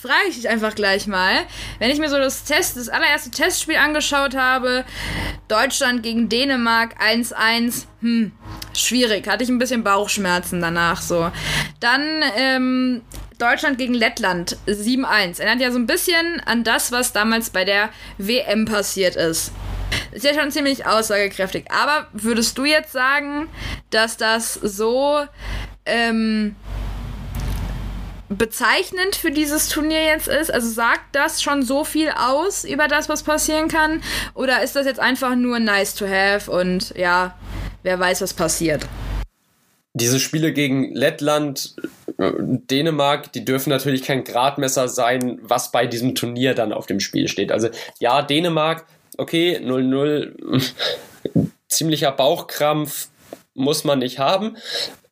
frage 0.00 0.28
ich 0.28 0.36
dich 0.36 0.48
einfach 0.48 0.76
gleich 0.76 1.08
mal. 1.08 1.32
Wenn 1.80 1.90
ich 1.90 1.98
mir 1.98 2.08
so 2.08 2.16
das 2.16 2.44
Test, 2.44 2.76
das 2.76 2.88
allererste 2.88 3.32
Testspiel 3.32 3.74
angeschaut 3.74 4.36
habe, 4.36 4.84
Deutschland 5.48 6.04
gegen 6.04 6.28
Dänemark 6.28 6.94
1-1, 7.02 7.86
hm, 8.00 8.30
schwierig. 8.72 9.26
Hatte 9.26 9.42
ich 9.42 9.50
ein 9.50 9.58
bisschen 9.58 9.82
Bauchschmerzen 9.82 10.60
danach 10.60 11.02
so. 11.02 11.32
Dann 11.80 12.22
ähm, 12.36 13.02
Deutschland 13.38 13.78
gegen 13.78 13.94
Lettland 13.94 14.56
7-1. 14.66 15.40
Erinnert 15.40 15.60
ja 15.60 15.70
so 15.70 15.78
ein 15.78 15.86
bisschen 15.86 16.40
an 16.44 16.64
das, 16.64 16.90
was 16.90 17.12
damals 17.12 17.50
bei 17.50 17.64
der 17.64 17.90
WM 18.18 18.64
passiert 18.64 19.14
ist. 19.14 19.52
Ist 20.10 20.24
ja 20.24 20.34
schon 20.34 20.50
ziemlich 20.50 20.86
aussagekräftig. 20.86 21.66
Aber 21.70 22.08
würdest 22.12 22.58
du 22.58 22.64
jetzt 22.64 22.92
sagen, 22.92 23.48
dass 23.90 24.16
das 24.16 24.54
so 24.54 25.24
ähm, 25.86 26.56
bezeichnend 28.28 29.14
für 29.14 29.30
dieses 29.30 29.68
Turnier 29.68 30.02
jetzt 30.04 30.26
ist? 30.26 30.52
Also 30.52 30.68
sagt 30.68 31.14
das 31.14 31.40
schon 31.40 31.62
so 31.62 31.84
viel 31.84 32.10
aus 32.10 32.64
über 32.64 32.88
das, 32.88 33.08
was 33.08 33.22
passieren 33.22 33.68
kann? 33.68 34.02
Oder 34.34 34.62
ist 34.62 34.74
das 34.74 34.84
jetzt 34.84 35.00
einfach 35.00 35.36
nur 35.36 35.60
nice 35.60 35.94
to 35.94 36.06
have 36.06 36.50
und 36.50 36.92
ja, 36.96 37.38
wer 37.84 38.00
weiß, 38.00 38.20
was 38.20 38.34
passiert? 38.34 38.86
Diese 39.94 40.20
Spiele 40.20 40.52
gegen 40.52 40.92
Lettland, 40.94 41.74
Dänemark, 42.18 43.32
die 43.32 43.44
dürfen 43.44 43.70
natürlich 43.70 44.02
kein 44.02 44.24
Gradmesser 44.24 44.88
sein, 44.88 45.38
was 45.42 45.70
bei 45.70 45.86
diesem 45.86 46.16
Turnier 46.16 46.54
dann 46.54 46.72
auf 46.72 46.86
dem 46.86 46.98
Spiel 46.98 47.28
steht. 47.28 47.52
Also 47.52 47.68
ja, 48.00 48.22
Dänemark, 48.22 48.86
okay, 49.18 49.58
0-0, 49.58 50.72
ziemlicher 51.68 52.10
Bauchkrampf 52.10 53.08
muss 53.54 53.84
man 53.84 54.00
nicht 54.00 54.18
haben. 54.18 54.56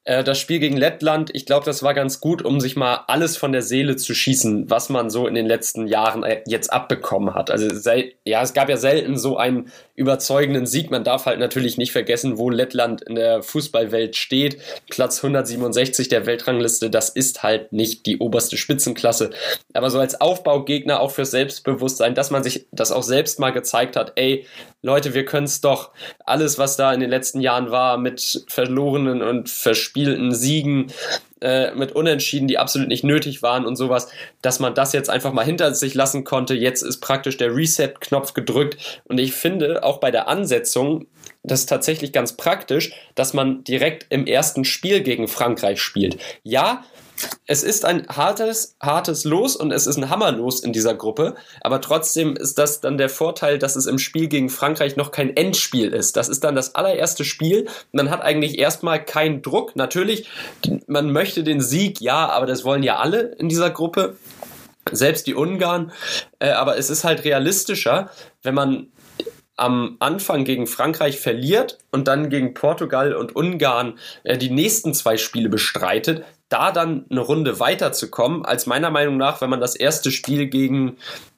Äh, 0.06 0.22
das 0.22 0.38
Spiel 0.38 0.60
gegen 0.60 0.76
Lettland, 0.76 1.30
ich 1.34 1.46
glaube, 1.46 1.66
das 1.66 1.82
war 1.82 1.92
ganz 1.92 2.20
gut, 2.20 2.42
um 2.42 2.60
sich 2.60 2.76
mal 2.76 3.04
alles 3.08 3.36
von 3.36 3.50
der 3.50 3.62
Seele 3.62 3.96
zu 3.96 4.14
schießen, 4.14 4.70
was 4.70 4.88
man 4.88 5.10
so 5.10 5.26
in 5.26 5.34
den 5.34 5.46
letzten 5.46 5.88
Jahren 5.88 6.22
äh, 6.22 6.42
jetzt 6.46 6.72
abbekommen 6.72 7.34
hat. 7.34 7.50
Also 7.50 7.66
ja, 8.24 8.40
es 8.40 8.54
gab 8.54 8.68
ja 8.68 8.76
selten 8.76 9.18
so 9.18 9.36
einen 9.36 9.72
überzeugenden 9.96 10.66
Sieg. 10.66 10.90
Man 10.90 11.02
darf 11.02 11.26
halt 11.26 11.40
natürlich 11.40 11.76
nicht 11.76 11.90
vergessen, 11.90 12.38
wo 12.38 12.50
Lettland 12.50 13.02
in 13.02 13.16
der 13.16 13.42
Fußballwelt 13.42 14.14
steht. 14.14 14.58
Platz 14.90 15.18
167 15.18 16.08
der 16.08 16.24
Weltrangliste, 16.26 16.88
das 16.88 17.08
ist 17.08 17.42
halt 17.42 17.72
nicht 17.72 18.06
die 18.06 18.18
oberste 18.18 18.56
Spitzenklasse. 18.56 19.30
Aber 19.72 19.90
so 19.90 19.98
als 19.98 20.20
Aufbaugegner 20.20 21.00
auch 21.00 21.10
fürs 21.10 21.32
Selbstbewusstsein, 21.32 22.14
dass 22.14 22.30
man 22.30 22.44
sich 22.44 22.68
das 22.70 22.92
auch 22.92 23.02
selbst 23.02 23.40
mal 23.40 23.50
gezeigt 23.50 23.96
hat, 23.96 24.12
ey, 24.14 24.46
Leute, 24.82 25.14
wir 25.14 25.24
können 25.24 25.46
es 25.46 25.60
doch. 25.60 25.90
Alles, 26.24 26.58
was 26.58 26.76
da 26.76 26.92
in 26.92 27.00
den 27.00 27.10
letzten 27.10 27.40
Jahren 27.40 27.72
war 27.72 27.98
mit 27.98 28.44
verlorenen 28.46 29.20
und 29.20 29.50
verspielten 29.50 29.95
Siegen, 30.34 30.92
äh, 31.40 31.74
mit 31.74 31.92
Unentschieden, 31.92 32.48
die 32.48 32.58
absolut 32.58 32.88
nicht 32.88 33.04
nötig 33.04 33.42
waren 33.42 33.66
und 33.66 33.76
sowas, 33.76 34.08
dass 34.40 34.58
man 34.58 34.74
das 34.74 34.92
jetzt 34.92 35.10
einfach 35.10 35.32
mal 35.32 35.44
hinter 35.44 35.74
sich 35.74 35.94
lassen 35.94 36.24
konnte. 36.24 36.54
Jetzt 36.54 36.82
ist 36.82 37.00
praktisch 37.00 37.36
der 37.36 37.54
Reset-Knopf 37.54 38.32
gedrückt 38.32 39.02
und 39.04 39.18
ich 39.18 39.32
finde 39.34 39.84
auch 39.84 39.98
bei 39.98 40.10
der 40.10 40.28
Ansetzung, 40.28 41.06
das 41.42 41.60
ist 41.60 41.68
tatsächlich 41.68 42.12
ganz 42.12 42.32
praktisch, 42.36 42.92
dass 43.14 43.34
man 43.34 43.64
direkt 43.64 44.06
im 44.08 44.26
ersten 44.26 44.64
Spiel 44.64 45.02
gegen 45.02 45.28
Frankreich 45.28 45.80
spielt. 45.80 46.16
Ja, 46.42 46.84
es 47.46 47.62
ist 47.62 47.84
ein 47.84 48.06
hartes, 48.08 48.76
hartes 48.80 49.24
Los 49.24 49.56
und 49.56 49.72
es 49.72 49.86
ist 49.86 49.96
ein 49.96 50.10
Hammerlos 50.10 50.60
in 50.60 50.72
dieser 50.72 50.94
Gruppe. 50.94 51.34
Aber 51.60 51.80
trotzdem 51.80 52.36
ist 52.36 52.58
das 52.58 52.80
dann 52.80 52.98
der 52.98 53.08
Vorteil, 53.08 53.58
dass 53.58 53.76
es 53.76 53.86
im 53.86 53.98
Spiel 53.98 54.28
gegen 54.28 54.48
Frankreich 54.48 54.96
noch 54.96 55.10
kein 55.10 55.36
Endspiel 55.36 55.92
ist. 55.92 56.16
Das 56.16 56.28
ist 56.28 56.44
dann 56.44 56.54
das 56.54 56.74
allererste 56.74 57.24
Spiel. 57.24 57.68
Man 57.92 58.10
hat 58.10 58.22
eigentlich 58.22 58.58
erstmal 58.58 59.04
keinen 59.04 59.42
Druck. 59.42 59.76
Natürlich, 59.76 60.28
man 60.86 61.12
möchte 61.12 61.44
den 61.44 61.60
Sieg, 61.60 62.00
ja, 62.00 62.28
aber 62.28 62.46
das 62.46 62.64
wollen 62.64 62.82
ja 62.82 62.96
alle 62.96 63.34
in 63.38 63.48
dieser 63.48 63.70
Gruppe. 63.70 64.16
Selbst 64.92 65.26
die 65.26 65.34
Ungarn. 65.34 65.92
Äh, 66.38 66.50
aber 66.50 66.78
es 66.78 66.90
ist 66.90 67.02
halt 67.02 67.24
realistischer, 67.24 68.10
wenn 68.42 68.54
man 68.54 68.88
am 69.56 69.96
Anfang 70.00 70.44
gegen 70.44 70.66
Frankreich 70.66 71.18
verliert 71.18 71.78
und 71.90 72.08
dann 72.08 72.28
gegen 72.28 72.54
Portugal 72.54 73.14
und 73.14 73.34
Ungarn 73.34 73.98
äh, 74.22 74.36
die 74.36 74.50
nächsten 74.50 74.92
zwei 74.94 75.16
Spiele 75.16 75.48
bestreitet, 75.48 76.24
da 76.48 76.72
dann 76.72 77.06
eine 77.10 77.20
Runde 77.20 77.58
weiterzukommen, 77.60 78.44
als 78.44 78.66
meiner 78.66 78.90
Meinung 78.90 79.16
nach, 79.16 79.40
wenn 79.40 79.50
man 79.50 79.60
das 79.60 79.74
erste 79.74 80.10
Spiel 80.10 80.46
gegen 80.46 80.96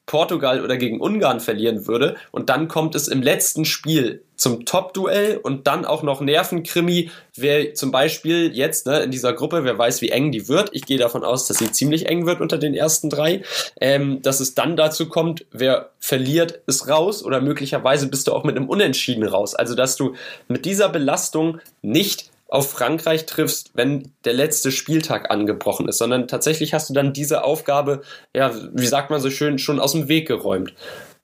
Portugal 0.09 0.63
oder 0.63 0.77
gegen 0.77 0.99
Ungarn 0.99 1.39
verlieren 1.39 1.85
würde 1.85 2.15
und 2.31 2.49
dann 2.49 2.67
kommt 2.67 2.95
es 2.95 3.07
im 3.07 3.21
letzten 3.21 3.63
Spiel 3.63 4.23
zum 4.35 4.65
Top-Duell 4.65 5.37
und 5.37 5.67
dann 5.67 5.85
auch 5.85 6.01
noch 6.01 6.19
Nervenkrimi, 6.19 7.11
wer 7.35 7.75
zum 7.75 7.91
Beispiel 7.91 8.55
jetzt 8.55 8.87
ne, 8.87 9.01
in 9.01 9.11
dieser 9.11 9.33
Gruppe, 9.33 9.63
wer 9.65 9.77
weiß, 9.77 10.01
wie 10.01 10.09
eng 10.09 10.31
die 10.31 10.47
wird. 10.47 10.69
Ich 10.71 10.87
gehe 10.87 10.97
davon 10.97 11.23
aus, 11.23 11.47
dass 11.47 11.57
sie 11.57 11.71
ziemlich 11.71 12.07
eng 12.07 12.25
wird 12.25 12.41
unter 12.41 12.57
den 12.57 12.73
ersten 12.73 13.11
drei. 13.11 13.43
Ähm, 13.79 14.21
dass 14.23 14.39
es 14.39 14.55
dann 14.55 14.75
dazu 14.75 15.09
kommt, 15.09 15.45
wer 15.51 15.91
verliert, 15.99 16.61
ist 16.65 16.87
raus 16.87 17.23
oder 17.23 17.39
möglicherweise 17.39 18.07
bist 18.07 18.27
du 18.27 18.33
auch 18.33 18.43
mit 18.43 18.55
einem 18.55 18.69
Unentschieden 18.69 19.25
raus. 19.25 19.53
Also, 19.53 19.75
dass 19.75 19.95
du 19.95 20.15
mit 20.47 20.65
dieser 20.65 20.89
Belastung 20.89 21.59
nicht 21.83 22.31
auf 22.49 22.71
Frankreich 22.71 23.25
triffst, 23.25 23.71
wenn 23.75 24.11
der 24.25 24.33
letzte 24.33 24.71
Spieltag 24.71 25.31
angebrochen 25.31 25.87
ist, 25.87 25.99
sondern 25.99 26.27
tatsächlich 26.27 26.73
hast 26.73 26.89
du 26.89 26.93
dann 26.93 27.13
diese 27.13 27.43
Aufgabe, 27.43 28.01
ja, 28.35 28.51
wie 28.73 28.87
sagt 28.87 29.11
man 29.11 29.21
so 29.21 29.29
schön, 29.29 29.59
schon 29.59 29.79
aus 29.79 29.91
dem 29.91 30.07
Weg 30.07 30.27
geräumt. 30.27 30.73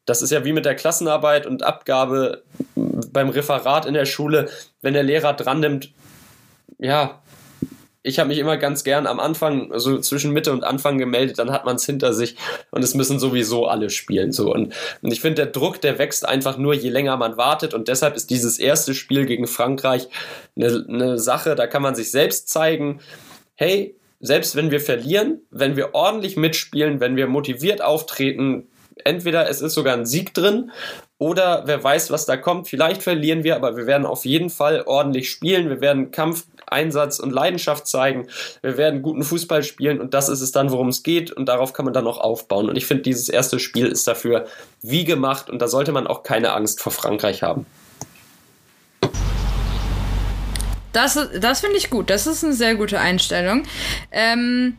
Das 0.06 0.22
ist 0.22 0.32
ja 0.32 0.46
wie 0.46 0.54
mit 0.54 0.66
der 0.66 0.76
Klassenarbeit 0.76 1.48
und 1.48 1.64
Abgabe 1.64 2.44
beim 2.76 3.30
Referat 3.30 3.88
in 3.88 3.96
der 3.96 4.06
Schule, 4.06 4.50
wenn 4.82 4.94
der 4.94 5.02
Lehrer 5.02 5.34
dran 5.34 5.62
nimmt, 5.62 5.90
ja, 6.78 7.22
ich 8.06 8.20
habe 8.20 8.30
mich 8.30 8.38
immer 8.38 8.58
ganz 8.58 8.84
gern 8.84 9.08
am 9.08 9.20
Anfang, 9.20 9.72
also 9.72 10.00
zwischen 10.00 10.32
Mitte 10.32 10.54
und 10.54 10.64
Anfang 10.64 11.00
gemeldet, 11.00 11.40
dann 11.40 11.52
hat 11.52 11.66
man 11.66 11.78
es 11.78 11.86
hinter 11.88 12.14
sich 12.14 12.36
und 12.70 12.84
es 12.84 12.94
müssen 12.94 13.18
sowieso 13.18 13.66
alle 13.66 13.90
spielen. 13.90 14.32
So. 14.32 14.54
Und, 14.54 14.74
und 15.02 15.12
ich 15.12 15.22
finde, 15.22 15.44
der 15.44 15.52
Druck, 15.52 15.82
der 15.82 15.98
wächst 15.98 16.28
einfach 16.28 16.58
nur, 16.58 16.76
je 16.76 16.90
länger 16.90 17.18
man 17.18 17.36
wartet. 17.36 17.74
Und 17.74 17.88
deshalb 17.88 18.16
ist 18.16 18.30
dieses 18.30 18.60
erste 18.60 18.94
Spiel 18.94 19.26
gegen 19.26 19.48
Frankreich 19.48 20.08
eine, 20.56 20.86
eine 20.88 21.18
Sache, 21.18 21.56
da 21.56 21.66
kann 21.66 21.82
man 21.82 21.96
sich 21.96 22.12
selbst 22.12 22.48
zeigen, 22.50 23.00
hey, 23.56 23.96
selbst 24.20 24.56
wenn 24.56 24.70
wir 24.70 24.80
verlieren, 24.80 25.42
wenn 25.50 25.76
wir 25.76 25.96
ordentlich 25.96 26.38
mitspielen, 26.38 27.00
wenn 27.00 27.16
wir 27.16 27.26
motiviert 27.26 27.82
auftreten, 27.82 28.68
entweder 29.04 29.50
es 29.50 29.62
ist 29.62 29.74
sogar 29.74 29.96
ein 29.96 30.06
Sieg 30.06 30.34
drin 30.34 30.72
oder 31.18 31.64
wer 31.66 31.84
weiß, 31.84 32.12
was 32.12 32.26
da 32.26 32.38
kommt. 32.38 32.68
Vielleicht 32.68 33.04
verlieren 33.04 33.44
wir, 33.44 33.56
aber 33.56 33.78
wir 33.78 33.88
werden 33.88 34.06
auf 34.06 34.26
jeden 34.26 34.50
Fall 34.50 34.84
ordentlich 34.86 35.30
spielen. 35.30 35.70
Wir 35.70 35.82
werden 35.82 36.12
Kampf, 36.12 36.46
Einsatz 36.68 37.20
und 37.20 37.32
Leidenschaft 37.32 37.88
zeigen. 37.88 38.28
Wir 38.62 38.78
werden 38.78 39.02
guten 39.02 39.24
Fußball 39.24 39.64
spielen 39.64 40.00
und 40.00 40.14
das 40.14 40.30
ist 40.30 40.42
es 40.42 40.52
dann, 40.52 40.72
worum 40.72 40.90
es 40.90 41.04
geht 41.04 41.32
und 41.32 41.48
darauf 41.48 41.74
kann 41.74 41.86
man 41.86 41.94
dann 41.94 42.08
auch 42.08 42.20
aufbauen. 42.20 42.70
Und 42.70 42.76
ich 42.76 42.86
finde, 42.86 43.04
dieses 43.04 43.30
erste 43.30 43.60
Spiel 43.60 43.88
ist 43.88 44.08
dafür 44.08 44.46
wie 44.82 45.06
gemacht 45.06 45.50
und 45.50 45.62
da 45.62 45.68
sollte 45.68 45.92
man 45.92 46.08
auch 46.08 46.24
keine 46.24 46.54
Angst 46.54 46.82
vor 46.82 46.92
Frankreich 46.92 47.44
haben. 47.44 47.66
Das, 50.94 51.20
das 51.42 51.60
finde 51.60 51.76
ich 51.76 51.90
gut. 51.90 52.10
Das 52.10 52.26
ist 52.26 52.44
eine 52.44 52.54
sehr 52.54 52.76
gute 52.76 53.02
Einstellung. 53.02 53.64
Ähm, 54.12 54.78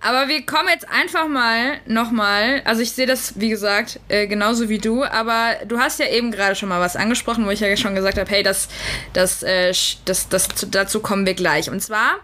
aber 0.00 0.28
wir 0.28 0.46
kommen 0.46 0.68
jetzt 0.68 0.88
einfach 0.88 1.28
mal 1.28 1.80
nochmal, 1.86 2.62
also 2.64 2.82
ich 2.82 2.92
sehe 2.92 3.06
das, 3.06 3.40
wie 3.40 3.48
gesagt, 3.48 4.00
äh, 4.08 4.26
genauso 4.26 4.68
wie 4.68 4.78
du, 4.78 5.04
aber 5.04 5.56
du 5.66 5.78
hast 5.78 5.98
ja 5.98 6.06
eben 6.06 6.30
gerade 6.30 6.54
schon 6.54 6.68
mal 6.68 6.80
was 6.80 6.96
angesprochen, 6.96 7.46
wo 7.46 7.50
ich 7.50 7.60
ja 7.60 7.76
schon 7.76 7.94
gesagt 7.94 8.18
habe, 8.18 8.30
hey, 8.30 8.42
das, 8.42 8.68
das, 9.12 9.42
äh, 9.42 9.72
das, 10.04 10.28
das, 10.28 10.48
dazu 10.70 11.00
kommen 11.00 11.26
wir 11.26 11.34
gleich. 11.34 11.70
Und 11.70 11.80
zwar 11.80 12.16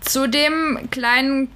zu 0.00 0.26
dem 0.26 0.88
kleinen 0.90 1.52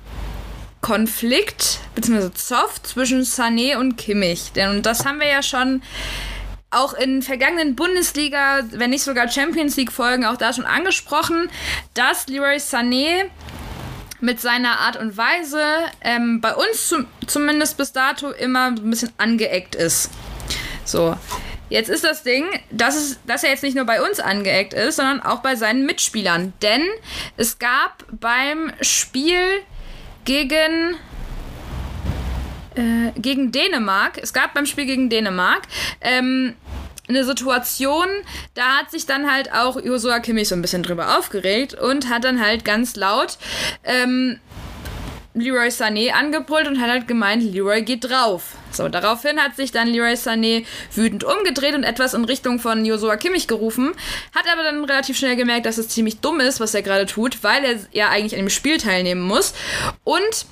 Konflikt, 0.81 1.79
beziehungsweise 1.95 2.35
Zoff 2.35 2.83
zwischen 2.83 3.23
Sané 3.23 3.77
und 3.77 3.97
Kimmich. 3.97 4.53
Denn 4.53 4.83
das 4.83 5.05
haben 5.05 5.21
wir 5.21 5.29
ja 5.29 5.43
schon 5.43 5.83
auch 6.71 6.95
in 6.95 7.23
vergangenen 7.23 7.75
Bundesliga, 7.75 8.61
wenn 8.71 8.91
nicht 8.91 9.03
sogar 9.03 9.29
Champions 9.29 9.77
League 9.77 9.93
Folgen 9.93 10.25
auch 10.25 10.37
da 10.37 10.53
schon 10.53 10.65
angesprochen, 10.65 11.51
dass 11.95 12.29
Leroy 12.29 12.57
Sané 12.57 13.25
mit 14.21 14.41
seiner 14.41 14.81
Art 14.81 14.97
und 14.97 15.17
Weise 15.17 15.63
ähm, 16.03 16.41
bei 16.41 16.55
uns 16.55 16.89
zum, 16.89 17.07
zumindest 17.27 17.77
bis 17.77 17.93
dato 17.93 18.31
immer 18.31 18.67
ein 18.67 18.91
bisschen 18.91 19.13
angeeckt 19.19 19.75
ist. 19.75 20.11
So. 20.85 21.17
Jetzt 21.69 21.89
ist 21.89 22.03
das 22.03 22.25
Ding, 22.25 22.47
dass, 22.73 22.97
es, 22.97 23.21
dass 23.27 23.45
er 23.45 23.51
jetzt 23.51 23.63
nicht 23.63 23.77
nur 23.77 23.85
bei 23.85 24.03
uns 24.03 24.19
angeeckt 24.19 24.75
ist, 24.75 24.97
sondern 24.97 25.23
auch 25.23 25.39
bei 25.39 25.55
seinen 25.55 25.87
Mitspielern. 25.87 26.53
Denn 26.63 26.83
es 27.37 27.61
gab 27.61 28.05
beim 28.11 28.73
Spiel 28.81 29.39
gegen 30.25 30.97
äh, 32.75 33.13
gegen 33.17 33.53
Dänemark, 33.53 34.19
es 34.23 34.33
gab 34.33 34.55
beim 34.55 34.67
Spiel 34.67 34.87
gegen 34.87 35.11
Dänemark 35.11 35.63
ähm, 36.01 36.55
eine 37.11 37.25
Situation, 37.25 38.07
da 38.55 38.79
hat 38.79 38.91
sich 38.91 39.07
dann 39.07 39.31
halt 39.31 39.53
auch 39.53 39.81
Joshua 39.83 40.21
Kimmich 40.21 40.49
so 40.49 40.55
ein 40.55 40.63
bisschen 40.63 40.83
drüber 40.83 41.19
aufgeregt 41.19 41.75
und 41.75 42.09
hat 42.09 42.25
dann 42.25 42.41
halt 42.45 42.65
ganz 42.65 42.97
laut 42.97 43.39
ähm, 43.85 44.41
Leroy 45.35 45.69
Sané 45.69 46.11
angebrüllt 46.11 46.67
und 46.67 46.81
hat 46.81 46.91
halt 46.91 47.07
gemeint, 47.07 47.43
Leroy 47.43 47.83
geht 47.83 48.09
drauf. 48.09 48.57
So, 48.73 48.89
daraufhin 48.89 49.41
hat 49.41 49.57
sich 49.57 49.71
dann 49.71 49.89
Leroy 49.89 50.15
Sané 50.15 50.65
wütend 50.95 51.25
umgedreht 51.25 51.75
und 51.75 51.85
etwas 51.85 52.15
in 52.15 52.25
Richtung 52.25 52.59
von 52.59 52.85
Joshua 52.85 53.17
Kimmich 53.17 53.47
gerufen, 53.47 53.93
hat 54.35 54.45
aber 54.53 54.65
dann 54.65 54.85
relativ 54.85 55.17
schnell 55.17 55.37
gemerkt, 55.37 55.67
dass 55.67 55.79
es 55.79 55.89
ziemlich 55.89 56.21
dumm 56.21 56.41
ist, 56.41 56.59
was 56.59 56.75
er 56.75 56.83
gerade 56.83 57.07
tut, 57.07 57.43
weil 57.43 57.65
er 57.65 57.77
ja 57.93 58.09
eigentlich 58.09 58.35
an 58.35 58.41
dem 58.41 58.51
Spiel 58.51 58.79
teilnehmen 58.79 59.23
muss 59.23 59.55
und 60.05 60.47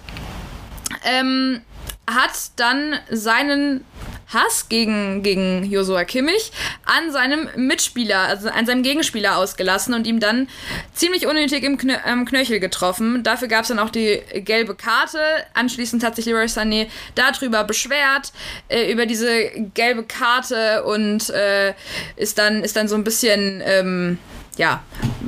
ähm, 1.04 1.60
hat 2.08 2.32
dann 2.56 2.98
seinen 3.10 3.84
Hass 4.28 4.68
gegen, 4.68 5.22
gegen 5.22 5.64
Joshua 5.64 6.04
Kimmich 6.04 6.52
an 6.84 7.10
seinem 7.12 7.48
Mitspieler, 7.56 8.20
also 8.20 8.48
an 8.50 8.66
seinem 8.66 8.82
Gegenspieler 8.82 9.38
ausgelassen 9.38 9.94
und 9.94 10.06
ihm 10.06 10.20
dann 10.20 10.48
ziemlich 10.92 11.26
unnötig 11.26 11.64
im 11.64 11.78
Knö 11.78 11.94
ähm, 12.06 12.26
Knöchel 12.26 12.60
getroffen. 12.60 13.22
Dafür 13.22 13.48
gab 13.48 13.62
es 13.62 13.68
dann 13.68 13.78
auch 13.78 13.90
die 13.90 14.20
gelbe 14.34 14.74
Karte. 14.74 15.18
Anschließend 15.54 16.04
hat 16.04 16.16
sich 16.16 16.26
Leroy 16.26 16.44
Sané 16.44 16.88
darüber 17.14 17.64
beschwert, 17.64 18.32
äh, 18.68 18.92
über 18.92 19.06
diese 19.06 19.50
gelbe 19.74 20.04
Karte 20.04 20.84
und 20.84 21.30
äh, 21.30 21.74
ist, 22.16 22.38
dann, 22.38 22.62
ist 22.62 22.76
dann 22.76 22.88
so 22.88 22.96
ein 22.96 23.04
bisschen, 23.04 23.62
ähm, 23.64 24.18
ja, 24.58 24.82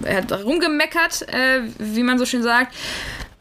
er 0.04 0.16
hat 0.18 0.32
rumgemeckert, 0.32 1.22
äh, 1.28 1.62
wie 1.78 2.02
man 2.02 2.18
so 2.18 2.26
schön 2.26 2.42
sagt. 2.42 2.74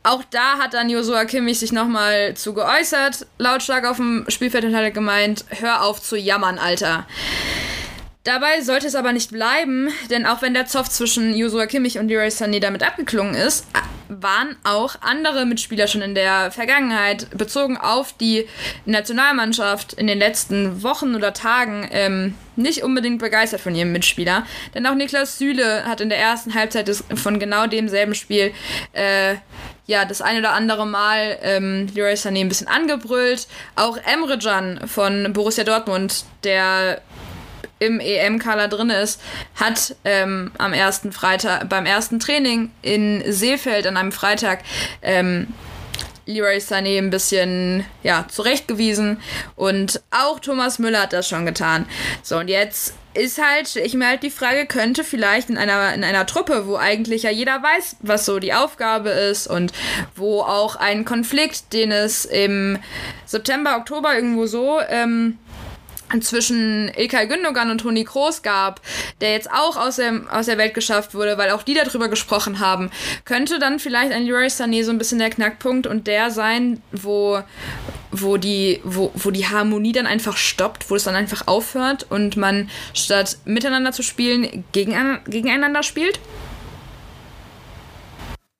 Auch 0.03 0.23
da 0.29 0.57
hat 0.59 0.73
dann 0.73 0.89
Josua 0.89 1.25
Kimmich 1.25 1.59
sich 1.59 1.71
nochmal 1.71 2.33
zu 2.35 2.53
geäußert, 2.53 3.27
lautstark 3.37 3.85
auf 3.85 3.97
dem 3.97 4.25
Spielfeld 4.29 4.63
und 4.63 4.75
hat 4.75 4.93
gemeint, 4.93 5.43
hör 5.49 5.83
auf 5.83 6.01
zu 6.01 6.15
jammern, 6.15 6.57
Alter. 6.57 7.05
Dabei 8.23 8.61
sollte 8.61 8.87
es 8.87 8.95
aber 8.95 9.11
nicht 9.11 9.31
bleiben, 9.31 9.89
denn 10.09 10.25
auch 10.25 10.41
wenn 10.41 10.53
der 10.53 10.67
Zoff 10.67 10.89
zwischen 10.89 11.35
Josua 11.35 11.65
Kimmich 11.65 11.99
und 11.99 12.09
Leroy 12.09 12.27
Sané 12.27 12.59
damit 12.59 12.83
abgeklungen 12.83 13.33
ist, 13.33 13.65
waren 14.09 14.55
auch 14.63 14.95
andere 15.01 15.45
Mitspieler 15.45 15.87
schon 15.87 16.01
in 16.01 16.15
der 16.15 16.51
Vergangenheit 16.51 17.29
bezogen 17.37 17.77
auf 17.77 18.13
die 18.13 18.47
Nationalmannschaft 18.85 19.93
in 19.93 20.07
den 20.07 20.19
letzten 20.19 20.83
Wochen 20.83 21.15
oder 21.15 21.33
Tagen 21.33 21.87
ähm, 21.91 22.35
nicht 22.55 22.83
unbedingt 22.83 23.19
begeistert 23.19 23.61
von 23.61 23.75
ihrem 23.75 23.91
Mitspieler. 23.91 24.45
Denn 24.73 24.85
auch 24.85 24.95
Niklas 24.95 25.37
Süle 25.37 25.85
hat 25.85 26.01
in 26.01 26.09
der 26.09 26.19
ersten 26.19 26.55
Halbzeit 26.55 26.87
des, 26.87 27.03
von 27.15 27.39
genau 27.39 27.67
demselben 27.67 28.15
Spiel 28.15 28.51
äh, 28.93 29.35
ja, 29.89 30.05
das 30.05 30.21
ein 30.21 30.37
oder 30.37 30.53
andere 30.53 30.85
Mal 30.85 31.39
ähm, 31.41 31.87
Leroy 31.95 32.13
Sané 32.13 32.41
ein 32.41 32.47
bisschen 32.47 32.67
angebrüllt. 32.67 33.47
Auch 33.75 33.97
Emre 33.97 34.37
Can 34.37 34.87
von 34.87 35.33
Borussia 35.33 35.63
Dortmund, 35.63 36.25
der 36.43 37.01
im 37.79 37.99
EM-Kader 37.99 38.67
drin 38.67 38.91
ist, 38.91 39.19
hat 39.55 39.95
ähm, 40.05 40.51
am 40.59 40.73
ersten 40.73 41.11
Freitag, 41.11 41.69
beim 41.69 41.87
ersten 41.87 42.19
Training 42.19 42.71
in 42.83 43.23
Seefeld 43.31 43.87
an 43.87 43.97
einem 43.97 44.11
Freitag 44.11 44.59
ähm, 45.01 45.47
Leroy 46.29 46.57
Sané 46.57 46.97
ein 46.99 47.09
bisschen 47.09 47.85
ja, 48.03 48.25
zurechtgewiesen 48.29 49.19
und 49.55 50.01
auch 50.11 50.39
Thomas 50.39 50.77
Müller 50.79 51.01
hat 51.01 51.13
das 51.13 51.27
schon 51.27 51.45
getan. 51.45 51.85
So, 52.21 52.37
und 52.37 52.47
jetzt 52.47 52.93
ist 53.15 53.41
halt, 53.41 53.75
ich 53.75 53.95
mir 53.95 54.07
halt 54.07 54.21
die 54.21 54.29
Frage, 54.29 54.67
könnte 54.67 55.03
vielleicht 55.03 55.49
in 55.49 55.57
einer, 55.57 55.93
in 55.93 56.03
einer 56.03 56.27
Truppe, 56.27 56.67
wo 56.67 56.75
eigentlich 56.75 57.23
ja 57.23 57.31
jeder 57.31 57.63
weiß, 57.63 57.97
was 58.01 58.25
so 58.25 58.37
die 58.37 58.53
Aufgabe 58.53 59.09
ist 59.09 59.47
und 59.47 59.73
wo 60.15 60.41
auch 60.41 60.75
ein 60.75 61.03
Konflikt, 61.03 61.73
den 61.73 61.91
es 61.91 62.25
im 62.25 62.77
September, 63.25 63.77
Oktober 63.77 64.13
irgendwo 64.13 64.45
so 64.45 64.79
ähm, 64.87 65.39
zwischen 66.21 66.91
Ilkay 66.95 67.27
Gündogan 67.27 67.71
und 67.71 67.79
Toni 67.79 68.03
Kroos 68.03 68.41
gab, 68.41 68.81
der 69.21 69.33
jetzt 69.33 69.49
auch 69.51 69.77
aus 69.77 69.97
der, 69.97 70.21
aus 70.31 70.47
der 70.47 70.57
Welt 70.57 70.73
geschafft 70.73 71.13
wurde, 71.13 71.37
weil 71.37 71.51
auch 71.51 71.63
die 71.63 71.73
darüber 71.73 72.07
gesprochen 72.07 72.59
haben, 72.59 72.89
könnte 73.25 73.59
dann 73.59 73.79
vielleicht 73.79 74.11
ein 74.11 74.23
Leroy 74.23 74.47
Sané 74.47 74.83
so 74.83 74.91
ein 74.91 74.97
bisschen 74.97 75.19
der 75.19 75.29
Knackpunkt 75.29 75.87
und 75.87 76.07
der 76.07 76.31
sein, 76.31 76.81
wo, 76.91 77.41
wo, 78.11 78.37
die, 78.37 78.81
wo, 78.83 79.11
wo 79.15 79.31
die 79.31 79.47
Harmonie 79.47 79.91
dann 79.91 80.07
einfach 80.07 80.37
stoppt, 80.37 80.89
wo 80.89 80.95
es 80.95 81.03
dann 81.03 81.15
einfach 81.15 81.47
aufhört 81.47 82.05
und 82.09 82.37
man 82.37 82.69
statt 82.93 83.37
miteinander 83.45 83.91
zu 83.91 84.03
spielen, 84.03 84.63
gegen, 84.71 85.19
gegeneinander 85.25 85.83
spielt? 85.83 86.19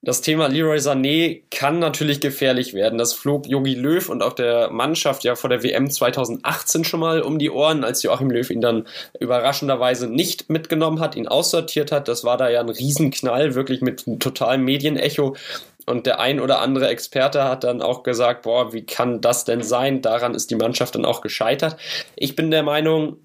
Das 0.01 0.21
Thema 0.21 0.47
Leroy 0.47 0.77
Sané 0.77 1.41
kann 1.51 1.79
natürlich 1.79 2.21
gefährlich 2.21 2.73
werden. 2.73 2.97
Das 2.97 3.11
flog 3.11 3.45
Jogi 3.47 3.75
Löw 3.75 4.07
und 4.07 4.23
auch 4.23 4.31
der 4.31 4.69
Mannschaft 4.69 5.25
ja 5.25 5.35
vor 5.35 5.49
der 5.49 5.61
WM 5.61 5.89
2018 5.89 6.85
schon 6.85 7.01
mal 7.01 7.21
um 7.21 7.37
die 7.37 7.49
Ohren, 7.49 7.83
als 7.83 8.01
Joachim 8.01 8.31
Löw 8.31 8.49
ihn 8.49 8.61
dann 8.61 8.87
überraschenderweise 9.19 10.07
nicht 10.07 10.49
mitgenommen 10.49 11.01
hat, 11.01 11.17
ihn 11.17 11.27
aussortiert 11.27 11.91
hat. 11.91 12.07
Das 12.07 12.23
war 12.23 12.37
da 12.37 12.49
ja 12.49 12.61
ein 12.61 12.69
Riesenknall, 12.69 13.55
wirklich 13.55 13.81
mit 13.81 14.07
einem 14.07 14.19
totalen 14.19 14.63
Medienecho. 14.63 15.35
Und 15.85 16.05
der 16.05 16.21
ein 16.21 16.39
oder 16.39 16.61
andere 16.61 16.87
Experte 16.87 17.43
hat 17.43 17.65
dann 17.65 17.81
auch 17.81 18.03
gesagt, 18.03 18.43
boah, 18.43 18.71
wie 18.71 18.85
kann 18.85 19.19
das 19.19 19.43
denn 19.43 19.63
sein? 19.63 20.01
Daran 20.01 20.33
ist 20.33 20.49
die 20.49 20.55
Mannschaft 20.55 20.95
dann 20.95 21.03
auch 21.03 21.19
gescheitert. 21.19 21.75
Ich 22.15 22.37
bin 22.37 22.51
der 22.51 22.63
Meinung, 22.63 23.17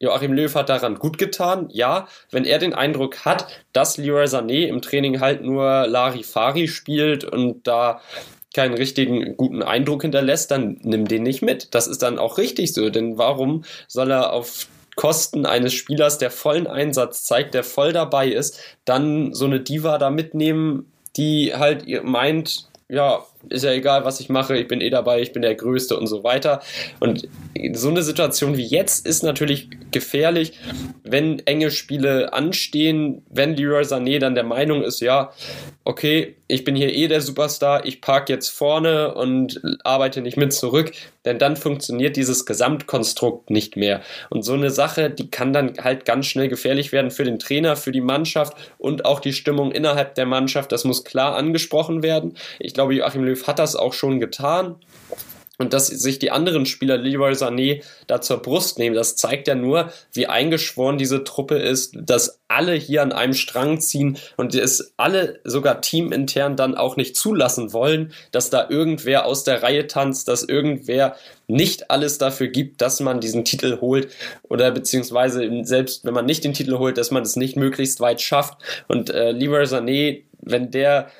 Joachim 0.00 0.32
Löw 0.32 0.54
hat 0.54 0.68
daran 0.68 0.96
gut 0.96 1.18
getan. 1.18 1.68
Ja, 1.72 2.06
wenn 2.30 2.44
er 2.44 2.58
den 2.58 2.74
Eindruck 2.74 3.24
hat, 3.24 3.48
dass 3.72 3.96
Leroy 3.96 4.24
Sané 4.24 4.66
im 4.66 4.80
Training 4.80 5.20
halt 5.20 5.42
nur 5.42 5.86
Larifari 5.86 6.68
spielt 6.68 7.24
und 7.24 7.66
da 7.66 8.00
keinen 8.54 8.74
richtigen 8.74 9.36
guten 9.36 9.62
Eindruck 9.62 10.02
hinterlässt, 10.02 10.50
dann 10.50 10.78
nimm 10.82 11.06
den 11.06 11.22
nicht 11.22 11.42
mit. 11.42 11.74
Das 11.74 11.86
ist 11.86 12.02
dann 12.02 12.18
auch 12.18 12.38
richtig 12.38 12.72
so, 12.72 12.90
denn 12.90 13.18
warum 13.18 13.64
soll 13.86 14.10
er 14.10 14.32
auf 14.32 14.66
Kosten 14.96 15.46
eines 15.46 15.74
Spielers, 15.74 16.18
der 16.18 16.32
vollen 16.32 16.66
Einsatz 16.66 17.22
zeigt, 17.24 17.54
der 17.54 17.62
voll 17.62 17.92
dabei 17.92 18.28
ist, 18.28 18.58
dann 18.84 19.32
so 19.32 19.44
eine 19.44 19.60
Diva 19.60 19.96
da 19.98 20.10
mitnehmen, 20.10 20.90
die 21.16 21.54
halt 21.54 21.86
meint, 22.02 22.68
ja, 22.88 23.24
ist 23.48 23.64
ja 23.64 23.72
egal, 23.72 24.04
was 24.04 24.20
ich 24.20 24.28
mache, 24.28 24.56
ich 24.56 24.68
bin 24.68 24.80
eh 24.80 24.90
dabei, 24.90 25.20
ich 25.20 25.32
bin 25.32 25.42
der 25.42 25.54
Größte 25.54 25.96
und 25.96 26.06
so 26.06 26.24
weiter. 26.24 26.60
Und 27.00 27.28
so 27.74 27.88
eine 27.88 28.02
Situation 28.02 28.56
wie 28.56 28.66
jetzt 28.66 29.06
ist 29.06 29.22
natürlich 29.22 29.68
gefährlich, 29.90 30.52
wenn 31.04 31.40
enge 31.46 31.70
Spiele 31.70 32.32
anstehen, 32.32 33.22
wenn 33.30 33.56
Leroy 33.56 33.82
Sané 33.82 34.18
dann 34.18 34.34
der 34.34 34.44
Meinung 34.44 34.82
ist, 34.82 35.00
ja, 35.00 35.32
okay, 35.84 36.36
ich 36.48 36.64
bin 36.64 36.76
hier 36.76 36.92
eh 36.94 37.08
der 37.08 37.20
Superstar, 37.20 37.84
ich 37.84 38.00
park 38.00 38.28
jetzt 38.28 38.48
vorne 38.48 39.14
und 39.14 39.60
arbeite 39.84 40.20
nicht 40.20 40.36
mit 40.36 40.52
zurück, 40.52 40.92
denn 41.24 41.38
dann 41.38 41.56
funktioniert 41.56 42.16
dieses 42.16 42.46
Gesamtkonstrukt 42.46 43.50
nicht 43.50 43.76
mehr. 43.76 44.00
Und 44.30 44.42
so 44.42 44.54
eine 44.54 44.70
Sache, 44.70 45.10
die 45.10 45.30
kann 45.30 45.52
dann 45.52 45.74
halt 45.78 46.06
ganz 46.06 46.26
schnell 46.26 46.48
gefährlich 46.48 46.90
werden 46.90 47.10
für 47.10 47.24
den 47.24 47.38
Trainer, 47.38 47.76
für 47.76 47.92
die 47.92 48.00
Mannschaft 48.00 48.56
und 48.78 49.04
auch 49.04 49.20
die 49.20 49.34
Stimmung 49.34 49.72
innerhalb 49.72 50.14
der 50.14 50.24
Mannschaft. 50.24 50.72
Das 50.72 50.84
muss 50.84 51.04
klar 51.04 51.36
angesprochen 51.36 52.02
werden. 52.02 52.34
Ich 52.58 52.72
glaube, 52.72 52.94
Joachim 52.94 53.24
Löw 53.28 53.46
hat 53.46 53.58
das 53.58 53.76
auch 53.76 53.92
schon 53.92 54.20
getan. 54.20 54.76
Und 55.60 55.72
dass 55.72 55.88
sich 55.88 56.20
die 56.20 56.30
anderen 56.30 56.66
Spieler 56.66 56.96
Leroy 56.96 57.32
Sané 57.32 57.82
da 58.06 58.20
zur 58.20 58.40
Brust 58.40 58.78
nehmen, 58.78 58.94
das 58.94 59.16
zeigt 59.16 59.48
ja 59.48 59.56
nur, 59.56 59.90
wie 60.12 60.28
eingeschworen 60.28 60.98
diese 60.98 61.24
Truppe 61.24 61.56
ist, 61.56 61.96
dass 62.00 62.40
alle 62.46 62.74
hier 62.74 63.02
an 63.02 63.10
einem 63.10 63.34
Strang 63.34 63.80
ziehen 63.80 64.18
und 64.36 64.54
es 64.54 64.94
alle 64.96 65.40
sogar 65.42 65.80
teamintern 65.80 66.54
dann 66.54 66.76
auch 66.76 66.96
nicht 66.96 67.16
zulassen 67.16 67.72
wollen, 67.72 68.12
dass 68.30 68.50
da 68.50 68.70
irgendwer 68.70 69.26
aus 69.26 69.42
der 69.42 69.64
Reihe 69.64 69.88
tanzt, 69.88 70.28
dass 70.28 70.44
irgendwer 70.44 71.16
nicht 71.48 71.90
alles 71.90 72.18
dafür 72.18 72.46
gibt, 72.46 72.80
dass 72.80 73.00
man 73.00 73.20
diesen 73.20 73.44
Titel 73.44 73.80
holt 73.80 74.12
oder 74.44 74.70
beziehungsweise 74.70 75.50
selbst 75.64 76.04
wenn 76.04 76.14
man 76.14 76.26
nicht 76.26 76.44
den 76.44 76.54
Titel 76.54 76.78
holt, 76.78 76.98
dass 76.98 77.10
man 77.10 77.24
es 77.24 77.34
nicht 77.34 77.56
möglichst 77.56 77.98
weit 77.98 78.20
schafft. 78.20 78.58
Und 78.86 79.10
äh, 79.10 79.32
Leroy 79.32 79.64
Sané, 79.64 80.22
wenn 80.40 80.70
der 80.70 81.10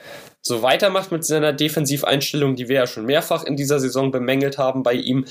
so 0.43 0.63
weitermacht 0.63 1.13
mit 1.13 1.25
seiner 1.25 1.53
Defensiveinstellung, 1.53 2.57
die 2.57 2.69
wir 2.69 2.77
ja 2.77 2.87
schon 2.87 3.07
mehrfach 3.07 3.45
in 3.45 3.57
dieser 3.57 3.81
Saison 3.81 4.11
bemängelt 4.11 4.59
haben 4.59 4.83
bei 4.83 4.95
ihm, 4.95 5.27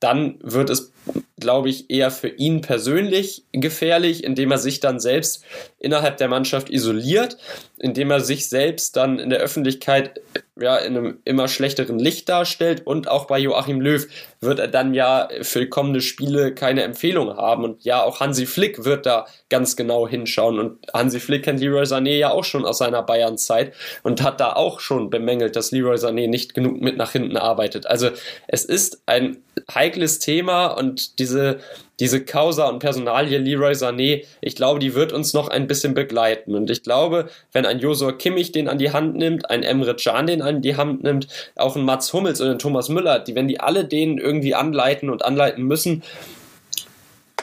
dann 0.00 0.38
wird 0.42 0.70
es, 0.70 0.92
glaube 1.38 1.68
ich, 1.68 1.90
eher 1.90 2.10
für 2.10 2.28
ihn 2.28 2.60
persönlich 2.60 3.44
gefährlich, 3.52 4.24
indem 4.24 4.50
er 4.50 4.58
sich 4.58 4.80
dann 4.80 5.00
selbst 5.00 5.44
innerhalb 5.78 6.16
der 6.16 6.28
Mannschaft 6.28 6.70
isoliert, 6.70 7.36
indem 7.78 8.10
er 8.10 8.20
sich 8.20 8.48
selbst 8.48 8.96
dann 8.96 9.18
in 9.18 9.30
der 9.30 9.38
Öffentlichkeit 9.38 10.20
ja, 10.60 10.76
in 10.76 10.96
einem 10.96 11.18
immer 11.24 11.46
schlechteren 11.46 11.98
Licht 11.98 12.28
darstellt. 12.28 12.84
Und 12.84 13.08
auch 13.08 13.26
bei 13.26 13.38
Joachim 13.38 13.80
Löw 13.80 14.06
wird 14.40 14.58
er 14.58 14.68
dann 14.68 14.94
ja 14.94 15.28
für 15.42 15.68
kommende 15.68 16.00
Spiele 16.00 16.52
keine 16.52 16.82
Empfehlung 16.82 17.36
haben. 17.36 17.64
Und 17.64 17.84
ja, 17.84 18.02
auch 18.02 18.20
Hansi 18.20 18.46
Flick 18.46 18.84
wird 18.84 19.06
da 19.06 19.26
ganz 19.50 19.76
genau 19.76 20.08
hinschauen. 20.08 20.58
Und 20.58 20.92
Hansi 20.92 21.20
Flick 21.20 21.44
kennt 21.44 21.60
Leroy 21.60 21.84
Sané 21.84 22.16
ja 22.16 22.30
auch 22.30 22.44
schon 22.44 22.64
aus 22.64 22.78
seiner 22.78 23.02
Bayern-Zeit 23.02 23.72
und 24.02 24.22
hat 24.22 24.40
da 24.40 24.54
auch 24.54 24.80
schon 24.80 25.10
bemängelt, 25.10 25.54
dass 25.54 25.70
Leroy 25.70 25.96
Sané 25.96 26.28
nicht 26.28 26.54
genug 26.54 26.80
mit 26.80 26.96
nach 26.96 27.12
hinten 27.12 27.36
arbeitet. 27.36 27.86
Also 27.86 28.10
es 28.48 28.64
ist 28.64 29.02
ein 29.06 29.38
heikles 29.72 30.18
Thema 30.18 30.66
und 30.66 30.97
diese 31.18 31.60
diese 32.00 32.24
Causa 32.24 32.68
und 32.68 32.78
Personalie 32.78 33.38
Leroy 33.38 33.72
Sané, 33.72 34.24
ich 34.40 34.54
glaube, 34.54 34.78
die 34.78 34.94
wird 34.94 35.12
uns 35.12 35.34
noch 35.34 35.48
ein 35.48 35.66
bisschen 35.66 35.94
begleiten. 35.94 36.54
Und 36.54 36.70
ich 36.70 36.82
glaube, 36.82 37.28
wenn 37.52 37.66
ein 37.66 37.80
Josua 37.80 38.12
Kimmich 38.12 38.52
den 38.52 38.68
an 38.68 38.78
die 38.78 38.92
Hand 38.92 39.16
nimmt, 39.16 39.50
ein 39.50 39.62
Emre 39.62 39.96
Can 39.96 40.26
den 40.26 40.42
an 40.42 40.62
die 40.62 40.76
Hand 40.76 41.02
nimmt, 41.02 41.26
auch 41.56 41.76
ein 41.76 41.84
Mats 41.84 42.12
Hummels 42.12 42.40
und 42.40 42.48
ein 42.48 42.58
Thomas 42.58 42.88
Müller, 42.88 43.18
die, 43.18 43.34
wenn 43.34 43.48
die 43.48 43.60
alle 43.60 43.84
den 43.84 44.18
irgendwie 44.18 44.54
anleiten 44.54 45.10
und 45.10 45.24
anleiten 45.24 45.64
müssen, 45.64 46.04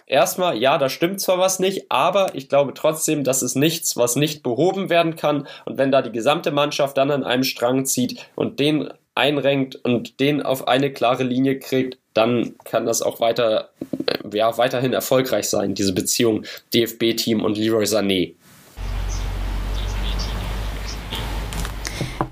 erstmal, 0.07 0.57
ja, 0.57 0.77
da 0.77 0.87
stimmt 0.87 1.19
zwar 1.19 1.37
was 1.37 1.59
nicht, 1.59 1.91
aber 1.91 2.33
ich 2.35 2.47
glaube 2.47 2.73
trotzdem, 2.73 3.25
das 3.25 3.43
ist 3.43 3.55
nichts, 3.55 3.97
was 3.97 4.15
nicht 4.15 4.41
behoben 4.41 4.89
werden 4.89 5.17
kann. 5.17 5.47
Und 5.65 5.77
wenn 5.77 5.91
da 5.91 6.01
die 6.01 6.11
gesamte 6.11 6.51
Mannschaft 6.51 6.97
dann 6.97 7.11
an 7.11 7.25
einem 7.25 7.43
Strang 7.43 7.85
zieht 7.85 8.25
und 8.35 8.59
den 8.59 8.89
einrenkt 9.15 9.75
und 9.75 10.19
den 10.19 10.41
auf 10.41 10.67
eine 10.67 10.93
klare 10.93 11.23
Linie 11.23 11.59
kriegt, 11.59 11.97
dann 12.15 12.55
kann 12.63 12.85
das 12.85 13.03
auch 13.03 13.19
weiter, 13.19 13.69
äh, 14.07 14.35
ja, 14.35 14.57
weiterhin 14.57 14.93
erfolgreich 14.93 15.47
sein, 15.49 15.75
diese 15.75 15.93
Beziehung 15.93 16.45
DFB-Team 16.73 17.43
und 17.43 17.57
Leroy 17.57 17.83
Sané. 17.83 18.33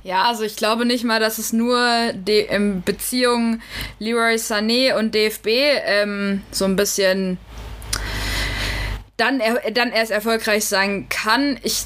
Ja, 0.03 0.23
also 0.23 0.43
ich 0.43 0.55
glaube 0.55 0.85
nicht 0.85 1.03
mal, 1.03 1.19
dass 1.19 1.37
es 1.37 1.53
nur 1.53 2.11
die 2.13 2.39
ähm, 2.49 2.81
Beziehung 2.83 3.61
Leroy 3.99 4.35
Sané 4.35 4.97
und 4.97 5.13
DFB 5.13 5.47
ähm, 5.85 6.41
so 6.51 6.65
ein 6.65 6.75
bisschen 6.75 7.37
dann, 9.17 9.39
er, 9.39 9.71
dann 9.71 9.91
erst 9.91 10.11
erfolgreich 10.11 10.65
sein 10.65 11.07
kann. 11.09 11.59
Ich 11.63 11.83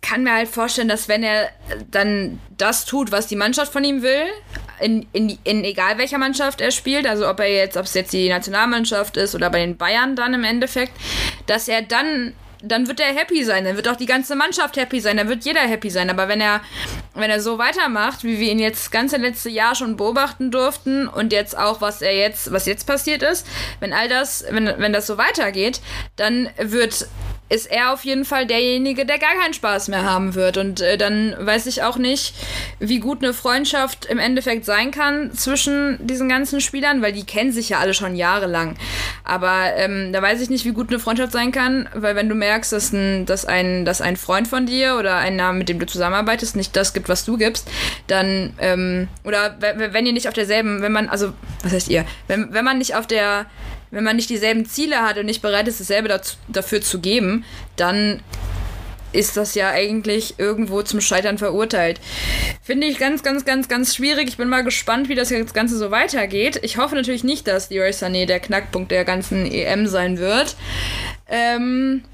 kann 0.00 0.22
mir 0.22 0.34
halt 0.34 0.48
vorstellen, 0.48 0.88
dass 0.88 1.08
wenn 1.08 1.22
er 1.22 1.50
dann 1.90 2.40
das 2.56 2.84
tut, 2.84 3.10
was 3.10 3.26
die 3.26 3.36
Mannschaft 3.36 3.72
von 3.72 3.84
ihm 3.84 4.02
will, 4.02 4.24
in, 4.80 5.06
in, 5.12 5.38
in 5.44 5.64
egal 5.64 5.98
welcher 5.98 6.18
Mannschaft 6.18 6.60
er 6.60 6.70
spielt, 6.70 7.06
also 7.06 7.28
ob 7.28 7.40
er 7.40 7.52
jetzt, 7.52 7.76
ob 7.76 7.84
es 7.84 7.94
jetzt 7.94 8.12
die 8.12 8.28
Nationalmannschaft 8.28 9.16
ist 9.16 9.34
oder 9.34 9.50
bei 9.50 9.60
den 9.60 9.76
Bayern 9.76 10.16
dann 10.16 10.34
im 10.34 10.44
Endeffekt, 10.44 10.92
dass 11.46 11.68
er 11.68 11.82
dann 11.82 12.34
dann 12.62 12.88
wird 12.88 13.00
er 13.00 13.14
happy 13.14 13.44
sein, 13.44 13.64
dann 13.64 13.76
wird 13.76 13.88
auch 13.88 13.96
die 13.96 14.06
ganze 14.06 14.34
Mannschaft 14.34 14.76
happy 14.76 15.00
sein, 15.00 15.16
dann 15.16 15.28
wird 15.28 15.44
jeder 15.44 15.60
happy 15.60 15.90
sein. 15.90 16.10
Aber 16.10 16.28
wenn 16.28 16.40
er, 16.40 16.60
wenn 17.14 17.30
er 17.30 17.40
so 17.40 17.58
weitermacht, 17.58 18.24
wie 18.24 18.40
wir 18.40 18.50
ihn 18.50 18.58
jetzt 18.58 18.84
das 18.84 18.90
ganze 18.90 19.16
letzte 19.18 19.50
Jahr 19.50 19.74
schon 19.74 19.96
beobachten 19.96 20.50
durften 20.50 21.06
und 21.06 21.32
jetzt 21.32 21.56
auch, 21.56 21.80
was 21.80 22.02
er 22.02 22.16
jetzt, 22.16 22.52
was 22.52 22.66
jetzt 22.66 22.86
passiert 22.86 23.22
ist, 23.22 23.46
wenn 23.80 23.92
all 23.92 24.08
das, 24.08 24.44
wenn, 24.50 24.66
wenn 24.78 24.92
das 24.92 25.06
so 25.06 25.18
weitergeht, 25.18 25.80
dann 26.16 26.48
wird 26.58 27.08
ist 27.48 27.70
er 27.70 27.92
auf 27.92 28.04
jeden 28.04 28.24
Fall 28.24 28.46
derjenige, 28.46 29.06
der 29.06 29.18
gar 29.18 29.34
keinen 29.40 29.54
Spaß 29.54 29.88
mehr 29.88 30.02
haben 30.02 30.34
wird. 30.34 30.56
Und 30.56 30.80
äh, 30.80 30.98
dann 30.98 31.34
weiß 31.38 31.66
ich 31.66 31.82
auch 31.82 31.96
nicht, 31.96 32.34
wie 32.80 32.98
gut 32.98 33.22
eine 33.22 33.32
Freundschaft 33.32 34.04
im 34.06 34.18
Endeffekt 34.18 34.64
sein 34.64 34.90
kann 34.90 35.32
zwischen 35.32 36.04
diesen 36.04 36.28
ganzen 36.28 36.60
Spielern, 36.60 37.02
weil 37.02 37.12
die 37.12 37.24
kennen 37.24 37.52
sich 37.52 37.68
ja 37.68 37.78
alle 37.78 37.94
schon 37.94 38.16
jahrelang. 38.16 38.76
Aber 39.22 39.74
ähm, 39.76 40.12
da 40.12 40.20
weiß 40.20 40.40
ich 40.40 40.50
nicht, 40.50 40.64
wie 40.64 40.72
gut 40.72 40.88
eine 40.88 40.98
Freundschaft 40.98 41.32
sein 41.32 41.52
kann, 41.52 41.88
weil 41.94 42.16
wenn 42.16 42.28
du 42.28 42.34
merkst, 42.34 42.72
dass 42.72 42.92
ein, 42.92 43.26
dass 43.26 43.44
ein, 43.44 43.84
dass 43.84 44.00
ein 44.00 44.16
Freund 44.16 44.48
von 44.48 44.66
dir 44.66 44.96
oder 44.98 45.16
einer, 45.16 45.52
mit 45.52 45.68
dem 45.68 45.78
du 45.78 45.86
zusammenarbeitest, 45.86 46.56
nicht 46.56 46.74
das 46.74 46.94
gibt, 46.94 47.08
was 47.08 47.24
du 47.24 47.36
gibst, 47.36 47.68
dann, 48.08 48.54
ähm, 48.58 49.08
oder 49.22 49.56
wenn 49.60 50.06
ihr 50.06 50.12
nicht 50.12 50.26
auf 50.26 50.34
derselben, 50.34 50.82
wenn 50.82 50.92
man, 50.92 51.08
also, 51.08 51.32
was 51.62 51.72
heißt 51.72 51.88
ihr, 51.88 52.04
wenn, 52.26 52.52
wenn 52.52 52.64
man 52.64 52.78
nicht 52.78 52.96
auf 52.96 53.06
der 53.06 53.46
wenn 53.90 54.04
man 54.04 54.16
nicht 54.16 54.30
dieselben 54.30 54.66
Ziele 54.66 55.02
hat 55.02 55.18
und 55.18 55.26
nicht 55.26 55.42
bereit 55.42 55.68
ist, 55.68 55.80
dasselbe 55.80 56.08
dazu, 56.08 56.36
dafür 56.48 56.80
zu 56.80 57.00
geben, 57.00 57.44
dann 57.76 58.22
ist 59.12 59.36
das 59.36 59.54
ja 59.54 59.70
eigentlich 59.70 60.38
irgendwo 60.38 60.82
zum 60.82 61.00
Scheitern 61.00 61.38
verurteilt. 61.38 62.00
Finde 62.62 62.86
ich 62.86 62.98
ganz, 62.98 63.22
ganz, 63.22 63.44
ganz, 63.44 63.68
ganz 63.68 63.94
schwierig. 63.94 64.28
Ich 64.28 64.36
bin 64.36 64.48
mal 64.48 64.64
gespannt, 64.64 65.08
wie 65.08 65.14
das 65.14 65.32
Ganze 65.52 65.78
so 65.78 65.90
weitergeht. 65.90 66.60
Ich 66.62 66.76
hoffe 66.76 66.94
natürlich 66.94 67.24
nicht, 67.24 67.46
dass 67.46 67.70
Leroy 67.70 67.90
Sané 67.90 68.26
der 68.26 68.40
Knackpunkt 68.40 68.90
der 68.90 69.04
ganzen 69.04 69.50
EM 69.50 69.86
sein 69.86 70.18
wird. 70.18 70.56
Ähm, 71.28 72.04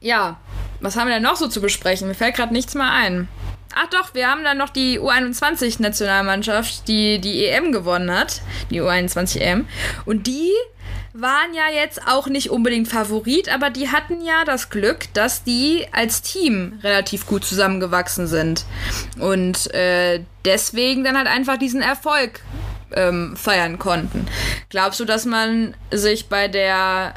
ja, 0.00 0.38
was 0.80 0.96
haben 0.96 1.08
wir 1.08 1.14
denn 1.14 1.22
noch 1.22 1.36
so 1.36 1.48
zu 1.48 1.60
besprechen? 1.60 2.06
Mir 2.06 2.14
fällt 2.14 2.36
gerade 2.36 2.52
nichts 2.52 2.74
mehr 2.74 2.90
ein. 2.90 3.28
Ach 3.74 3.88
doch, 3.90 4.14
wir 4.14 4.28
haben 4.30 4.44
dann 4.44 4.58
noch 4.58 4.70
die 4.70 4.98
U21-Nationalmannschaft, 4.98 6.88
die 6.88 7.20
die 7.20 7.46
EM 7.46 7.72
gewonnen 7.72 8.10
hat. 8.10 8.40
Die 8.70 8.80
U21-EM. 8.80 9.66
Und 10.04 10.26
die 10.26 10.52
waren 11.12 11.52
ja 11.52 11.64
jetzt 11.74 12.06
auch 12.06 12.28
nicht 12.28 12.50
unbedingt 12.50 12.88
Favorit, 12.88 13.52
aber 13.52 13.70
die 13.70 13.90
hatten 13.90 14.24
ja 14.24 14.44
das 14.44 14.70
Glück, 14.70 15.12
dass 15.14 15.42
die 15.42 15.86
als 15.92 16.22
Team 16.22 16.78
relativ 16.82 17.26
gut 17.26 17.44
zusammengewachsen 17.44 18.26
sind. 18.26 18.64
Und 19.18 19.72
äh, 19.74 20.20
deswegen 20.44 21.04
dann 21.04 21.16
halt 21.16 21.26
einfach 21.26 21.58
diesen 21.58 21.82
Erfolg 21.82 22.40
ähm, 22.92 23.36
feiern 23.36 23.78
konnten. 23.78 24.26
Glaubst 24.70 25.00
du, 25.00 25.04
dass 25.04 25.24
man 25.24 25.74
sich 25.90 26.28
bei 26.28 26.48
der 26.48 27.14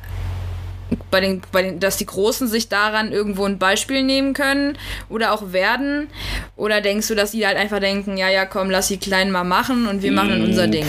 bei 1.09 1.19
den, 1.19 1.41
bei 1.51 1.61
den, 1.61 1.79
dass 1.79 1.97
die 1.97 2.05
Großen 2.05 2.47
sich 2.47 2.69
daran 2.69 3.11
irgendwo 3.11 3.45
ein 3.45 3.59
Beispiel 3.59 4.03
nehmen 4.03 4.33
können 4.33 4.77
oder 5.09 5.33
auch 5.33 5.51
werden? 5.51 6.09
Oder 6.55 6.81
denkst 6.81 7.07
du, 7.07 7.15
dass 7.15 7.31
die 7.31 7.45
halt 7.45 7.57
einfach 7.57 7.79
denken, 7.79 8.17
ja, 8.17 8.29
ja, 8.29 8.45
komm, 8.45 8.69
lass 8.69 8.87
die 8.87 8.97
Kleinen 8.97 9.31
mal 9.31 9.43
machen 9.43 9.87
und 9.87 10.01
wir 10.01 10.11
machen 10.11 10.29
dann 10.29 10.43
unser 10.43 10.67
Ding? 10.67 10.85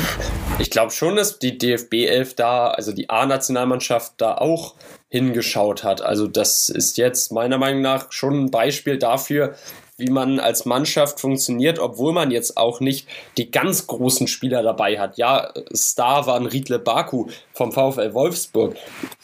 Ich 0.58 0.70
glaube 0.70 0.92
schon, 0.92 1.16
dass 1.16 1.38
die 1.38 1.58
DFB 1.58 2.06
11 2.06 2.34
da, 2.34 2.68
also 2.68 2.92
die 2.92 3.10
A-Nationalmannschaft 3.10 4.14
da 4.18 4.36
auch 4.36 4.74
hingeschaut 5.08 5.84
hat. 5.84 6.02
Also 6.02 6.26
das 6.26 6.68
ist 6.68 6.96
jetzt 6.96 7.32
meiner 7.32 7.58
Meinung 7.58 7.82
nach 7.82 8.12
schon 8.12 8.44
ein 8.44 8.50
Beispiel 8.50 8.98
dafür, 8.98 9.54
wie 9.98 10.10
man 10.10 10.40
als 10.40 10.64
Mannschaft 10.64 11.20
funktioniert, 11.20 11.78
obwohl 11.78 12.12
man 12.12 12.30
jetzt 12.30 12.56
auch 12.56 12.80
nicht 12.80 13.06
die 13.36 13.50
ganz 13.50 13.86
großen 13.86 14.26
Spieler 14.26 14.62
dabei 14.62 14.98
hat. 14.98 15.18
Ja, 15.18 15.52
Star 15.74 16.26
war 16.26 16.36
ein 16.36 16.46
Riedle 16.46 16.78
Baku 16.78 17.26
vom 17.52 17.72
VfL 17.72 18.14
Wolfsburg 18.14 18.74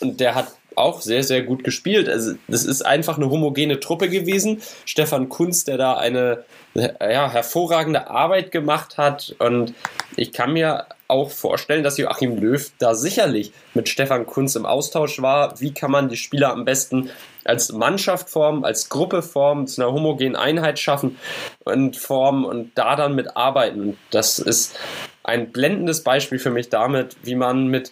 und 0.01 0.21
der 0.21 0.35
hat 0.35 0.53
auch 0.79 1.01
sehr, 1.01 1.23
sehr 1.23 1.43
gut 1.43 1.65
gespielt. 1.65 2.09
Also, 2.09 2.35
das 2.49 2.65
ist 2.65 2.83
einfach 2.83 3.17
eine 3.17 3.31
homogene 3.31 3.81
Truppe 3.81 4.09
gewesen. 4.09 4.63
Stefan 4.85 5.29
Kunz, 5.29 5.65
der 5.65 5.77
da 5.77 5.95
eine 5.97 6.45
ja, 6.75 7.31
hervorragende 7.31 8.09
Arbeit 8.09 8.51
gemacht 8.51 8.99
hat. 8.99 9.35
Und 9.39 9.75
ich 10.17 10.33
kann 10.33 10.53
mir 10.53 10.87
auch 11.09 11.31
vorstellen, 11.31 11.83
dass 11.83 11.99
Joachim 11.99 12.37
Löw 12.37 12.71
da 12.79 12.95
sicherlich 12.95 13.53
mit 13.75 13.89
Stefan 13.89 14.27
Kunz 14.27 14.57
im 14.57 14.67
Austausch 14.67 15.23
war. 15.23 15.61
Wie 15.61 15.73
kann 15.73 15.91
man 15.91 16.09
die 16.09 16.17
Spieler 16.17 16.53
am 16.53 16.65
besten 16.65 17.11
als 17.45 17.73
Mannschaft 17.73 18.29
formen, 18.29 18.65
als 18.65 18.91
Gruppe 18.91 19.23
formen, 19.23 19.67
zu 19.67 19.83
einer 19.83 19.93
homogenen 19.93 20.37
Einheit 20.37 20.79
schaffen 20.79 21.19
und 21.65 21.97
formen 21.97 22.45
und 22.45 22.73
da 22.77 22.95
dann 22.95 23.15
mit 23.15 23.37
arbeiten. 23.37 23.97
Das 24.11 24.39
ist 24.39 24.79
ein 25.23 25.51
blendendes 25.51 26.05
Beispiel 26.05 26.39
für 26.39 26.51
mich 26.51 26.69
damit, 26.69 27.17
wie 27.23 27.35
man 27.35 27.69
mit 27.69 27.91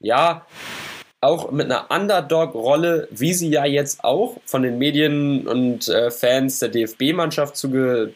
ja, 0.00 0.46
auch 1.22 1.50
mit 1.50 1.70
einer 1.70 1.90
Underdog-Rolle, 1.90 3.08
wie 3.10 3.34
sie 3.34 3.50
ja 3.50 3.66
jetzt 3.66 4.04
auch 4.04 4.38
von 4.46 4.62
den 4.62 4.78
Medien 4.78 5.46
und 5.46 5.86
äh, 5.88 6.10
Fans 6.10 6.60
der 6.60 6.70
DFB-Mannschaft 6.70 7.56
zugeteilt 7.56 8.14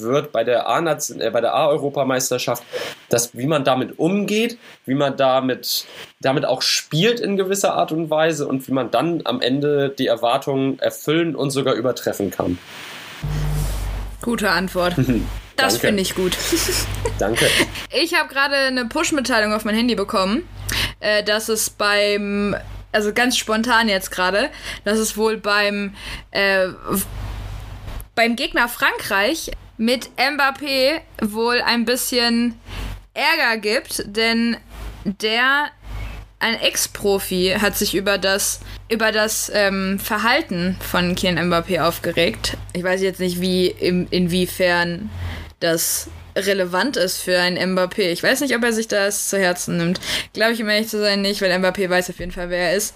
wird 0.00 0.30
bei 0.30 0.44
der 0.44 0.68
A-Europameisterschaft, 0.68 2.62
äh, 3.10 3.18
wie 3.32 3.46
man 3.46 3.64
damit 3.64 3.98
umgeht, 3.98 4.56
wie 4.84 4.94
man 4.94 5.16
damit, 5.16 5.86
damit 6.20 6.44
auch 6.44 6.62
spielt 6.62 7.18
in 7.18 7.36
gewisser 7.36 7.74
Art 7.74 7.90
und 7.90 8.08
Weise 8.08 8.46
und 8.46 8.68
wie 8.68 8.72
man 8.72 8.92
dann 8.92 9.22
am 9.24 9.40
Ende 9.40 9.88
die 9.90 10.06
Erwartungen 10.06 10.78
erfüllen 10.78 11.34
und 11.34 11.50
sogar 11.50 11.74
übertreffen 11.74 12.30
kann. 12.30 12.58
Gute 14.22 14.50
Antwort. 14.50 14.94
Das 15.56 15.78
finde 15.78 16.02
ich 16.02 16.14
gut. 16.14 16.36
Danke. 17.18 17.46
Ich 17.90 18.14
habe 18.14 18.28
gerade 18.28 18.54
eine 18.56 18.84
Push-Mitteilung 18.84 19.54
auf 19.54 19.64
mein 19.64 19.74
Handy 19.74 19.94
bekommen, 19.94 20.46
äh, 21.00 21.22
dass 21.22 21.48
es 21.48 21.70
beim, 21.70 22.56
also 22.92 23.12
ganz 23.12 23.36
spontan 23.36 23.88
jetzt 23.88 24.10
gerade, 24.10 24.50
dass 24.84 24.98
es 24.98 25.16
wohl 25.16 25.36
beim, 25.36 25.94
äh, 26.30 26.68
beim 28.14 28.36
Gegner 28.36 28.68
Frankreich 28.68 29.50
mit 29.76 30.10
Mbappé 30.16 31.00
wohl 31.22 31.60
ein 31.60 31.84
bisschen 31.84 32.58
Ärger 33.14 33.58
gibt, 33.60 34.02
denn 34.06 34.56
der 35.04 35.70
ein 36.38 36.60
Ex-Profi 36.60 37.56
hat 37.60 37.76
sich 37.76 37.94
über 37.94 38.18
das 38.18 38.60
über 38.88 39.10
das 39.10 39.50
ähm, 39.52 39.98
Verhalten 39.98 40.76
von 40.80 41.14
Kylian 41.14 41.50
Mbappé 41.50 41.80
aufgeregt. 41.80 42.56
Ich 42.72 42.84
weiß 42.84 43.00
jetzt 43.02 43.20
nicht, 43.20 43.40
wie 43.40 43.66
in, 43.66 44.06
inwiefern 44.08 45.10
das 45.60 46.08
relevant 46.36 46.96
ist 46.96 47.22
für 47.22 47.38
einen 47.38 47.76
Mbappé. 47.76 48.10
Ich 48.10 48.22
weiß 48.22 48.40
nicht, 48.40 48.54
ob 48.54 48.62
er 48.62 48.72
sich 48.72 48.88
das 48.88 49.28
zu 49.28 49.38
Herzen 49.38 49.76
nimmt. 49.76 50.00
Glaube 50.32 50.52
ich, 50.52 50.62
um 50.62 50.68
ehrlich 50.68 50.88
zu 50.88 50.98
sein, 51.00 51.22
nicht, 51.22 51.40
weil 51.42 51.52
Mbappé 51.52 51.88
weiß 51.88 52.10
auf 52.10 52.18
jeden 52.18 52.32
Fall, 52.32 52.50
wer 52.50 52.70
er 52.70 52.76
ist. 52.76 52.94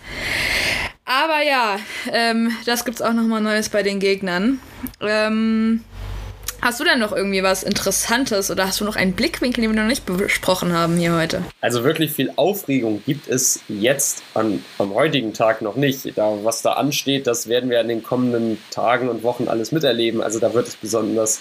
Aber 1.04 1.42
ja, 1.42 1.78
ähm, 2.12 2.56
das 2.66 2.84
gibt's 2.84 3.02
auch 3.02 3.12
nochmal 3.12 3.40
Neues 3.40 3.68
bei 3.68 3.82
den 3.82 3.98
Gegnern. 3.98 4.60
Ähm, 5.00 5.82
Hast 6.62 6.78
du 6.78 6.84
denn 6.84 6.98
noch 6.98 7.12
irgendwie 7.12 7.42
was 7.42 7.62
Interessantes 7.62 8.50
oder 8.50 8.66
hast 8.66 8.80
du 8.80 8.84
noch 8.84 8.96
einen 8.96 9.14
Blickwinkel, 9.14 9.62
den 9.62 9.74
wir 9.74 9.80
noch 9.80 9.88
nicht 9.88 10.04
besprochen 10.04 10.74
haben 10.74 10.98
hier 10.98 11.16
heute? 11.16 11.42
Also 11.62 11.84
wirklich 11.84 12.12
viel 12.12 12.30
Aufregung 12.36 13.02
gibt 13.06 13.28
es 13.28 13.60
jetzt 13.68 14.22
an, 14.34 14.62
am 14.76 14.92
heutigen 14.92 15.32
Tag 15.32 15.62
noch 15.62 15.76
nicht. 15.76 16.18
Da, 16.18 16.36
was 16.42 16.60
da 16.60 16.72
ansteht, 16.72 17.26
das 17.26 17.48
werden 17.48 17.70
wir 17.70 17.80
in 17.80 17.88
den 17.88 18.02
kommenden 18.02 18.58
Tagen 18.70 19.08
und 19.08 19.22
Wochen 19.22 19.48
alles 19.48 19.72
miterleben. 19.72 20.20
Also 20.20 20.38
da 20.38 20.52
wird 20.52 20.68
es 20.68 20.76
besonders 20.76 21.40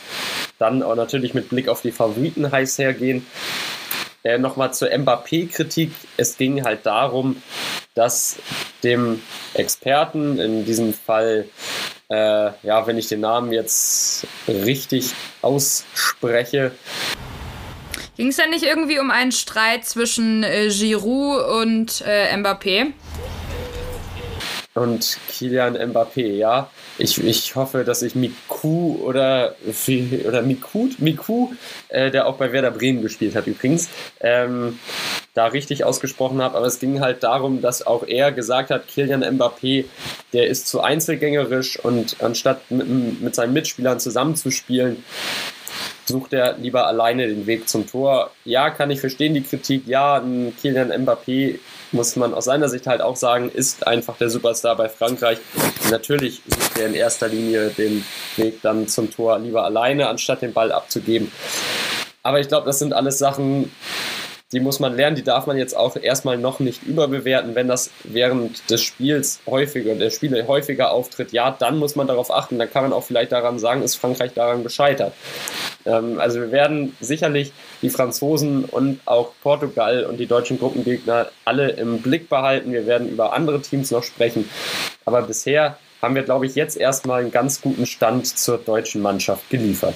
dann 0.57 0.81
auch 0.81 0.95
natürlich 0.95 1.33
mit 1.33 1.49
Blick 1.49 1.67
auf 1.67 1.81
die 1.81 1.91
Favoriten 1.91 2.49
heiß 2.49 2.77
hergehen. 2.77 3.25
Äh, 4.23 4.37
Nochmal 4.37 4.73
zur 4.73 4.89
Mbappé-Kritik. 4.89 5.91
Es 6.17 6.37
ging 6.37 6.63
halt 6.63 6.85
darum, 6.85 7.41
dass 7.93 8.37
dem 8.83 9.21
Experten, 9.53 10.39
in 10.39 10.65
diesem 10.65 10.93
Fall 10.93 11.45
äh, 12.09 12.51
ja, 12.63 12.87
wenn 12.87 12.97
ich 12.97 13.07
den 13.07 13.21
Namen 13.21 13.51
jetzt 13.51 14.25
richtig 14.47 15.13
ausspreche. 15.41 16.71
Ging 18.17 18.29
es 18.29 18.37
denn 18.37 18.49
nicht 18.49 18.65
irgendwie 18.65 18.99
um 18.99 19.11
einen 19.11 19.31
Streit 19.31 19.85
zwischen 19.85 20.43
äh, 20.43 20.67
Giroud 20.69 21.61
und 21.61 22.03
äh, 22.05 22.35
Mbappé? 22.35 22.93
Und 24.79 25.17
Kilian 25.27 25.75
Mbappé, 25.75 26.37
ja. 26.37 26.69
Ich, 26.97 27.21
ich 27.21 27.53
hoffe, 27.55 27.83
dass 27.83 28.01
ich 28.01 28.15
Miku 28.15 28.95
oder, 29.03 29.55
oder 30.25 30.41
Mikut, 30.41 30.99
Miku, 30.99 31.49
äh, 31.89 32.09
der 32.11 32.27
auch 32.27 32.37
bei 32.37 32.53
Werder 32.53 32.71
Bremen 32.71 33.01
gespielt 33.01 33.35
hat 33.35 33.45
übrigens, 33.47 33.89
ähm, 34.21 34.79
da 35.33 35.47
richtig 35.47 35.83
ausgesprochen 35.83 36.41
habe. 36.41 36.55
Aber 36.55 36.65
es 36.65 36.79
ging 36.79 37.01
halt 37.01 37.23
darum, 37.23 37.61
dass 37.61 37.85
auch 37.85 38.07
er 38.07 38.31
gesagt 38.31 38.69
hat, 38.69 38.87
Kilian 38.87 39.21
Mbappé, 39.21 39.83
der 40.31 40.47
ist 40.47 40.67
zu 40.67 40.79
einzelgängerisch 40.79 41.77
und 41.77 42.15
anstatt 42.23 42.71
mit, 42.71 43.21
mit 43.21 43.35
seinen 43.35 43.51
Mitspielern 43.51 43.99
zusammenzuspielen, 43.99 45.03
sucht 46.05 46.31
er 46.31 46.57
lieber 46.57 46.87
alleine 46.87 47.27
den 47.27 47.47
Weg 47.47 47.67
zum 47.67 47.85
Tor. 47.85 48.31
Ja, 48.45 48.69
kann 48.69 48.91
ich 48.91 49.01
verstehen, 49.01 49.33
die 49.33 49.43
Kritik. 49.43 49.87
Ja, 49.87 50.21
ein 50.21 50.55
Kilian 50.61 50.93
Mbappé 50.93 51.59
muss 51.91 52.15
man 52.15 52.33
aus 52.33 52.45
seiner 52.45 52.69
Sicht 52.69 52.87
halt 52.87 53.01
auch 53.01 53.15
sagen, 53.15 53.49
ist 53.49 53.85
einfach 53.87 54.17
der 54.17 54.29
Superstar 54.29 54.75
bei 54.75 54.89
Frankreich. 54.89 55.39
Natürlich 55.89 56.41
sucht 56.47 56.77
er 56.79 56.87
in 56.87 56.93
erster 56.93 57.27
Linie 57.27 57.69
den 57.69 58.05
Weg 58.35 58.61
dann 58.61 58.87
zum 58.87 59.11
Tor 59.11 59.39
lieber 59.39 59.63
alleine, 59.63 60.07
anstatt 60.07 60.41
den 60.41 60.53
Ball 60.53 60.71
abzugeben. 60.71 61.31
Aber 62.23 62.39
ich 62.39 62.47
glaube, 62.47 62.65
das 62.65 62.79
sind 62.79 62.93
alles 62.93 63.17
Sachen, 63.17 63.71
die 64.51 64.59
muss 64.59 64.79
man 64.79 64.95
lernen, 64.95 65.15
die 65.15 65.23
darf 65.23 65.45
man 65.45 65.57
jetzt 65.57 65.77
auch 65.77 65.95
erstmal 65.95 66.37
noch 66.37 66.59
nicht 66.59 66.81
überbewerten. 66.83 67.53
Wenn 67.53 67.67
das 67.67 67.91
während 68.03 68.67
des 68.71 68.81
Spiels 68.81 69.39
häufiger, 69.45 69.93
der 69.93 70.09
Spiele 70.09 70.47
häufiger 70.47 70.91
auftritt, 70.91 71.31
ja, 71.31 71.51
dann 71.51 71.77
muss 71.77 71.95
man 71.95 72.07
darauf 72.07 72.31
achten. 72.31 72.57
Dann 72.57 72.71
kann 72.71 72.83
man 72.83 72.93
auch 72.93 73.03
vielleicht 73.03 73.31
daran 73.31 73.59
sagen, 73.59 73.83
ist 73.83 73.95
Frankreich 73.95 74.33
daran 74.33 74.63
gescheitert. 74.63 75.13
Ähm, 75.85 76.19
also 76.19 76.39
wir 76.39 76.51
werden 76.51 76.97
sicherlich 76.99 77.53
die 77.83 77.91
Franzosen 77.91 78.65
und 78.65 79.01
auch 79.05 79.33
Portugal 79.43 80.05
und 80.05 80.17
die 80.17 80.25
deutschen 80.25 80.57
Gruppengegner 80.57 81.27
alle 81.45 81.69
im 81.69 82.01
Blick 82.01 82.27
behalten. 82.27 82.71
Wir 82.71 82.87
werden 82.87 83.07
über 83.07 83.33
andere 83.33 83.61
Teams 83.61 83.91
noch 83.91 84.03
sprechen. 84.03 84.49
Aber 85.05 85.21
bisher 85.21 85.77
haben 86.01 86.15
wir, 86.15 86.23
glaube 86.23 86.47
ich, 86.47 86.55
jetzt 86.55 86.75
erstmal 86.75 87.21
einen 87.21 87.31
ganz 87.31 87.61
guten 87.61 87.85
Stand 87.85 88.25
zur 88.25 88.57
deutschen 88.57 89.01
Mannschaft 89.03 89.47
geliefert. 89.51 89.93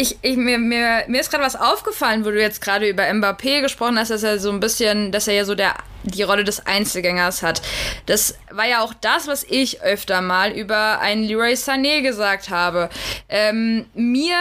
Ich, 0.00 0.16
ich, 0.22 0.36
mir, 0.36 0.58
mir, 0.58 1.02
mir 1.08 1.20
ist 1.20 1.28
gerade 1.28 1.42
was 1.42 1.56
aufgefallen, 1.56 2.24
wo 2.24 2.30
du 2.30 2.40
jetzt 2.40 2.60
gerade 2.60 2.88
über 2.88 3.02
Mbappé 3.02 3.62
gesprochen 3.62 3.98
hast, 3.98 4.12
dass 4.12 4.22
er 4.22 4.38
so 4.38 4.48
ein 4.52 4.60
bisschen, 4.60 5.10
dass 5.10 5.26
er 5.26 5.34
ja 5.34 5.44
so 5.44 5.56
der, 5.56 5.74
die 6.04 6.22
Rolle 6.22 6.44
des 6.44 6.64
Einzelgängers 6.64 7.42
hat. 7.42 7.62
Das 8.06 8.38
war 8.52 8.64
ja 8.64 8.80
auch 8.80 8.94
das, 8.94 9.26
was 9.26 9.42
ich 9.42 9.82
öfter 9.82 10.20
mal 10.20 10.52
über 10.52 11.00
einen 11.00 11.24
Leroy 11.24 11.54
Sané 11.54 12.02
gesagt 12.02 12.48
habe. 12.48 12.90
Ähm, 13.28 13.86
mir 13.92 14.36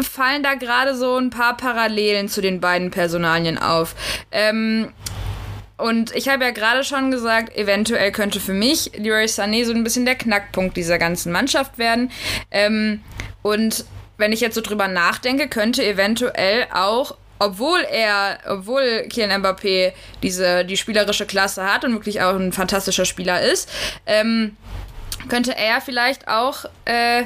fallen 0.00 0.44
da 0.44 0.54
gerade 0.54 0.94
so 0.94 1.16
ein 1.16 1.30
paar 1.30 1.56
Parallelen 1.56 2.28
zu 2.28 2.40
den 2.40 2.60
beiden 2.60 2.92
Personalien 2.92 3.58
auf. 3.58 3.96
Ähm, 4.30 4.92
und 5.78 6.14
ich 6.14 6.28
habe 6.28 6.44
ja 6.44 6.52
gerade 6.52 6.84
schon 6.84 7.10
gesagt, 7.10 7.56
eventuell 7.56 8.12
könnte 8.12 8.38
für 8.38 8.54
mich 8.54 8.92
Leroy 8.96 9.24
Sané 9.24 9.64
so 9.64 9.72
ein 9.72 9.82
bisschen 9.82 10.06
der 10.06 10.14
Knackpunkt 10.14 10.76
dieser 10.76 10.98
ganzen 10.98 11.32
Mannschaft 11.32 11.76
werden. 11.78 12.12
Ähm, 12.52 13.02
und 13.42 13.84
wenn 14.18 14.32
ich 14.32 14.40
jetzt 14.40 14.54
so 14.54 14.60
drüber 14.60 14.88
nachdenke, 14.88 15.48
könnte 15.48 15.84
eventuell 15.84 16.66
auch 16.72 17.16
obwohl 17.38 17.80
er, 17.80 18.38
obwohl 18.46 19.08
Kylian 19.08 19.42
Mbappé 19.42 19.92
diese, 20.22 20.64
die 20.64 20.76
spielerische 20.76 21.26
Klasse 21.26 21.64
hat 21.64 21.84
und 21.84 21.92
wirklich 21.92 22.22
auch 22.22 22.36
ein 22.36 22.52
fantastischer 22.52 23.04
Spieler 23.04 23.42
ist, 23.42 23.68
ähm, 24.06 24.56
könnte 25.28 25.56
er 25.56 25.80
vielleicht 25.80 26.28
auch 26.28 26.66
äh, 26.84 27.24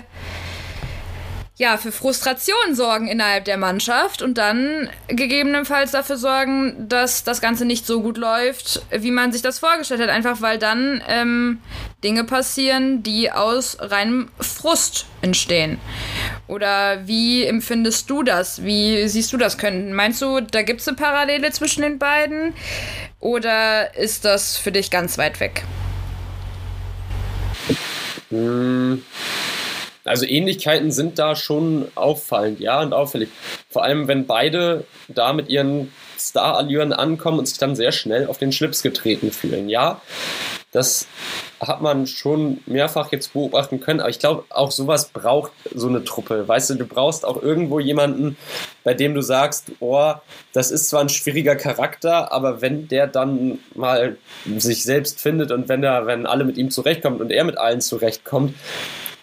ja, 1.58 1.78
für 1.78 1.90
Frustration 1.90 2.74
sorgen 2.74 3.08
innerhalb 3.08 3.46
der 3.46 3.56
Mannschaft 3.56 4.20
und 4.20 4.36
dann 4.36 4.90
gegebenenfalls 5.08 5.90
dafür 5.92 6.18
sorgen, 6.18 6.86
dass 6.86 7.24
das 7.24 7.40
Ganze 7.40 7.64
nicht 7.64 7.86
so 7.86 8.02
gut 8.02 8.18
läuft, 8.18 8.82
wie 8.90 9.10
man 9.10 9.32
sich 9.32 9.40
das 9.40 9.58
vorgestellt 9.58 10.02
hat. 10.02 10.10
Einfach 10.10 10.42
weil 10.42 10.58
dann 10.58 11.02
ähm, 11.08 11.60
Dinge 12.04 12.24
passieren, 12.24 13.02
die 13.02 13.32
aus 13.32 13.78
reinem 13.80 14.28
Frust 14.38 15.06
entstehen. 15.22 15.78
Oder 16.46 17.06
wie 17.06 17.44
empfindest 17.44 18.10
du 18.10 18.22
das? 18.22 18.62
Wie 18.62 19.08
siehst 19.08 19.32
du 19.32 19.38
das? 19.38 19.56
Können? 19.56 19.94
Meinst 19.94 20.20
du, 20.20 20.40
da 20.40 20.60
gibt 20.60 20.82
es 20.82 20.88
eine 20.88 20.98
Parallele 20.98 21.50
zwischen 21.52 21.80
den 21.80 21.98
beiden? 21.98 22.52
Oder 23.18 23.96
ist 23.96 24.26
das 24.26 24.58
für 24.58 24.72
dich 24.72 24.90
ganz 24.90 25.16
weit 25.16 25.40
weg? 25.40 25.64
Mmh. 28.28 28.98
Also 30.06 30.26
Ähnlichkeiten 30.26 30.90
sind 30.90 31.18
da 31.18 31.36
schon 31.36 31.88
auffallend, 31.94 32.60
ja, 32.60 32.80
und 32.80 32.92
auffällig. 32.92 33.28
Vor 33.68 33.84
allem, 33.84 34.08
wenn 34.08 34.26
beide 34.26 34.84
da 35.08 35.32
mit 35.32 35.48
ihren 35.48 35.92
Star-Allüren 36.18 36.92
ankommen 36.92 37.38
und 37.38 37.46
sich 37.46 37.58
dann 37.58 37.76
sehr 37.76 37.92
schnell 37.92 38.26
auf 38.26 38.38
den 38.38 38.52
Schlips 38.52 38.82
getreten 38.82 39.30
fühlen. 39.30 39.68
Ja, 39.68 40.00
das 40.72 41.06
hat 41.60 41.80
man 41.80 42.06
schon 42.06 42.60
mehrfach 42.66 43.10
jetzt 43.12 43.32
beobachten 43.32 43.80
können, 43.80 44.00
aber 44.00 44.10
ich 44.10 44.18
glaube, 44.18 44.44
auch 44.50 44.70
sowas 44.70 45.08
braucht 45.08 45.52
so 45.74 45.88
eine 45.88 46.04
Truppe. 46.04 46.46
Weißt 46.46 46.68
du, 46.70 46.74
du 46.74 46.86
brauchst 46.86 47.24
auch 47.24 47.42
irgendwo 47.42 47.80
jemanden, 47.80 48.36
bei 48.84 48.92
dem 48.92 49.14
du 49.14 49.22
sagst, 49.22 49.72
oh, 49.80 50.12
das 50.52 50.70
ist 50.70 50.90
zwar 50.90 51.00
ein 51.00 51.08
schwieriger 51.08 51.56
Charakter, 51.56 52.30
aber 52.30 52.60
wenn 52.60 52.88
der 52.88 53.06
dann 53.06 53.58
mal 53.74 54.18
sich 54.58 54.82
selbst 54.82 55.20
findet 55.20 55.50
und 55.50 55.68
wenn 55.68 55.82
er, 55.82 56.06
wenn 56.06 56.26
alle 56.26 56.44
mit 56.44 56.58
ihm 56.58 56.70
zurechtkommen 56.70 57.20
und 57.20 57.30
er 57.30 57.44
mit 57.44 57.56
allen 57.56 57.80
zurechtkommt, 57.80 58.54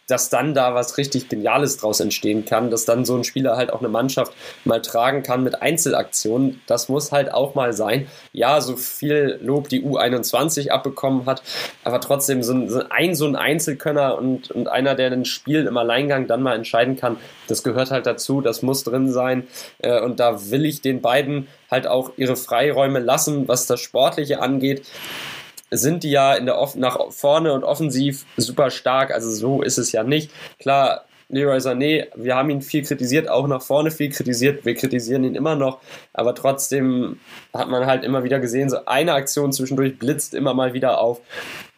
dass 0.08 0.30
dann 0.30 0.54
da 0.54 0.76
was 0.76 0.98
richtig 0.98 1.30
Geniales 1.30 1.78
draus 1.78 2.00
entstehen 2.00 2.46
kann, 2.46 2.70
dass 2.70 2.86
dann 2.86 3.06
so 3.06 3.16
ein 3.16 3.24
Spieler 3.24 3.56
halt 3.56 3.72
auch 3.72 3.80
eine 3.80 3.90
Mannschaft 3.90 4.34
mal 4.66 4.82
tragen 4.82 5.24
kann 5.24 5.44
mit 5.44 5.62
Einzelaktionen. 5.62 6.62
Das 6.68 6.90
muss 6.90 7.12
halt 7.12 7.34
auch 7.34 7.56
mal 7.56 7.74
sein. 7.74 8.08
Ja, 8.34 8.60
so 8.62 8.76
viel 8.76 9.40
Lob 9.42 9.70
die 9.70 9.84
U21 9.84 10.70
abbekommen 10.70 11.26
hat, 11.26 11.42
aber 11.84 12.02
trotzdem 12.02 12.44
so 12.44 12.54
ein, 12.54 12.70
so 12.70 13.26
ein 13.26 13.36
Einzelkönner 13.36 14.18
und, 14.18 14.52
und 14.52 14.68
einer, 14.68 14.96
der 14.96 15.12
ein 15.12 15.26
Spiel 15.26 15.66
im 15.66 15.78
Alleingang 15.78 16.28
dann 16.28 16.42
mal 16.42 16.56
entscheiden 16.56 16.96
kann, 16.96 17.18
das 17.48 17.64
gehört 17.64 17.92
halt 17.92 18.06
dazu, 18.06 18.42
das 18.42 18.62
muss 18.62 18.84
drin 18.84 19.12
sein. 19.12 19.48
Äh, 19.80 20.02
und 20.02 20.20
da 20.20 20.50
will 20.50 20.66
ich 20.66 20.82
den 20.82 21.02
beiden 21.02 21.48
halt 21.70 21.88
auch 21.88 22.12
ihre 22.18 22.36
Freiräume 22.36 23.00
lassen, 23.00 23.48
was 23.48 23.68
das 23.68 23.80
Sportliche 23.80 24.42
angeht 24.42 24.84
sind 25.74 26.04
die 26.04 26.12
ja 26.12 26.34
in 26.34 26.46
der 26.46 26.70
nach 26.76 27.00
vorne 27.12 27.54
und 27.54 27.64
offensiv 27.64 28.26
super 28.38 28.70
stark. 28.70 29.12
Also 29.12 29.32
so 29.32 29.62
ist 29.62 29.78
es 29.78 29.92
ja 29.92 30.04
nicht. 30.04 30.32
Klar, 30.60 31.06
Leroy 31.30 31.58
Sané, 31.58 32.08
wir 32.16 32.36
haben 32.36 32.50
ihn 32.52 32.62
viel 32.62 32.84
kritisiert, 32.84 33.28
auch 33.28 33.48
nach 33.48 33.62
vorne 33.62 33.92
viel 33.92 34.10
kritisiert. 34.10 34.66
Wir 34.66 34.76
kritisieren 34.76 35.24
ihn 35.24 35.36
immer 35.36 35.56
noch, 35.56 35.80
aber 36.14 36.36
trotzdem 36.36 37.20
hat 37.54 37.70
man 37.70 37.88
halt 37.88 38.04
immer 38.04 38.24
wieder 38.24 38.40
gesehen, 38.40 38.70
so 38.70 38.86
eine 38.86 39.14
Aktion 39.14 39.52
zwischendurch 39.52 39.98
blitzt 39.98 40.36
immer 40.36 40.54
mal 40.54 40.74
wieder 40.74 41.00
auf. 41.00 41.22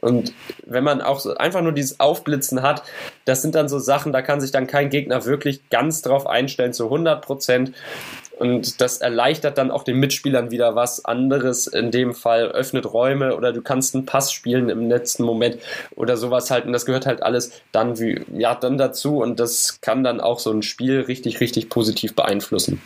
Und 0.01 0.33
wenn 0.65 0.83
man 0.83 1.01
auch 1.01 1.19
so 1.19 1.35
einfach 1.35 1.61
nur 1.61 1.71
dieses 1.71 1.99
Aufblitzen 1.99 2.61
hat, 2.61 2.83
das 3.23 3.41
sind 3.41 3.55
dann 3.55 3.69
so 3.69 3.79
Sachen, 3.79 4.11
da 4.11 4.21
kann 4.21 4.41
sich 4.41 4.51
dann 4.51 4.67
kein 4.67 4.89
Gegner 4.89 5.25
wirklich 5.25 5.69
ganz 5.69 6.01
drauf 6.01 6.27
einstellen 6.27 6.73
zu 6.73 6.85
100 6.85 7.23
Prozent. 7.23 7.71
Und 8.37 8.81
das 8.81 8.97
erleichtert 8.97 9.57
dann 9.57 9.71
auch 9.71 9.83
den 9.83 9.97
Mitspielern 9.97 10.51
wieder 10.51 10.75
was 10.75 11.05
anderes. 11.05 11.67
In 11.67 11.91
dem 11.91 12.13
Fall 12.13 12.47
öffnet 12.47 12.91
Räume 12.91 13.35
oder 13.35 13.53
du 13.53 13.61
kannst 13.61 13.95
einen 13.95 14.05
Pass 14.05 14.31
spielen 14.31 14.69
im 14.69 14.89
letzten 14.89 15.23
Moment 15.23 15.57
oder 15.95 16.17
sowas 16.17 16.51
halt. 16.51 16.65
Und 16.65 16.73
das 16.73 16.85
gehört 16.85 17.05
halt 17.05 17.23
alles 17.23 17.51
dann 17.71 17.97
wie, 17.99 18.25
ja, 18.37 18.53
dann 18.55 18.77
dazu. 18.77 19.21
Und 19.21 19.39
das 19.39 19.79
kann 19.81 20.03
dann 20.03 20.19
auch 20.19 20.39
so 20.39 20.51
ein 20.51 20.63
Spiel 20.63 21.01
richtig, 21.01 21.39
richtig 21.39 21.69
positiv 21.69 22.13
beeinflussen. 22.15 22.81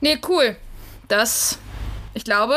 Nee, 0.00 0.18
cool. 0.28 0.56
Das, 1.08 1.58
ich 2.14 2.24
glaube, 2.24 2.54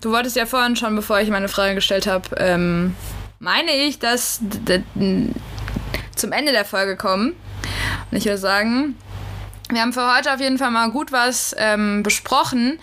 du 0.00 0.12
wolltest 0.12 0.36
ja 0.36 0.46
vorhin 0.46 0.76
schon, 0.76 0.96
bevor 0.96 1.20
ich 1.20 1.28
meine 1.28 1.48
Frage 1.48 1.74
gestellt 1.74 2.06
habe, 2.06 2.28
ähm, 2.38 2.94
meine 3.38 3.72
ich, 3.72 3.98
dass 3.98 4.40
zum 6.14 6.32
Ende 6.32 6.52
der 6.52 6.64
Folge 6.64 6.96
kommen. 6.96 7.34
Und 8.10 8.16
ich 8.16 8.24
würde 8.24 8.38
sagen, 8.38 8.96
wir 9.70 9.80
haben 9.80 9.92
für 9.92 10.14
heute 10.14 10.32
auf 10.32 10.40
jeden 10.40 10.58
Fall 10.58 10.70
mal 10.70 10.90
gut 10.90 11.12
was 11.12 11.54
ähm, 11.58 12.02
besprochen. 12.02 12.78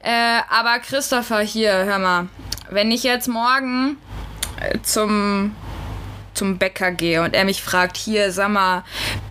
Äh, 0.00 0.40
aber 0.48 0.78
Christopher, 0.78 1.40
hier, 1.40 1.72
hör 1.72 1.98
mal. 1.98 2.28
Wenn 2.70 2.90
ich 2.90 3.02
jetzt 3.02 3.28
morgen 3.28 3.96
äh, 4.60 4.78
zum, 4.82 5.54
zum 6.34 6.58
Bäcker 6.58 6.92
gehe 6.92 7.22
und 7.22 7.34
er 7.34 7.44
mich 7.44 7.62
fragt, 7.62 7.96
hier, 7.96 8.30
sag 8.30 8.50
mal, 8.50 8.84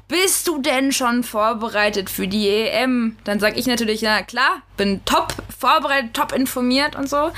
bist 0.09 0.49
du 0.49 0.61
denn 0.61 0.91
schon 0.91 1.23
vorbereitet 1.23 2.09
für 2.09 2.27
die 2.27 2.49
EM? 2.49 3.15
Dann 3.23 3.39
sage 3.39 3.57
ich 3.57 3.67
natürlich, 3.67 4.01
ja 4.01 4.21
klar, 4.23 4.61
bin 4.75 5.05
top 5.05 5.33
vorbereitet, 5.57 6.13
top 6.13 6.33
informiert 6.33 6.97
und 6.97 7.09
so. 7.09 7.31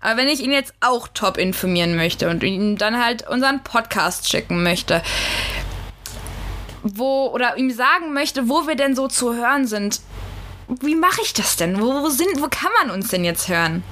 Aber 0.00 0.16
wenn 0.16 0.28
ich 0.28 0.42
ihn 0.42 0.50
jetzt 0.50 0.72
auch 0.80 1.08
top 1.08 1.36
informieren 1.36 1.94
möchte 1.94 2.30
und 2.30 2.42
ihm 2.42 2.78
dann 2.78 3.04
halt 3.04 3.28
unseren 3.28 3.62
Podcast 3.62 4.30
schicken 4.30 4.62
möchte, 4.62 5.02
wo 6.84 7.26
oder 7.28 7.56
ihm 7.56 7.70
sagen 7.70 8.12
möchte, 8.12 8.48
wo 8.48 8.66
wir 8.66 8.76
denn 8.76 8.94
so 8.94 9.08
zu 9.08 9.34
hören 9.34 9.66
sind. 9.66 10.00
Wie 10.80 10.94
mache 10.94 11.20
ich 11.22 11.32
das 11.32 11.56
denn? 11.56 11.80
Wo, 11.80 12.02
wo, 12.02 12.08
sind, 12.08 12.40
wo 12.40 12.48
kann 12.48 12.70
man 12.80 12.90
uns 12.94 13.08
denn 13.08 13.24
jetzt 13.24 13.48
hören? 13.48 13.82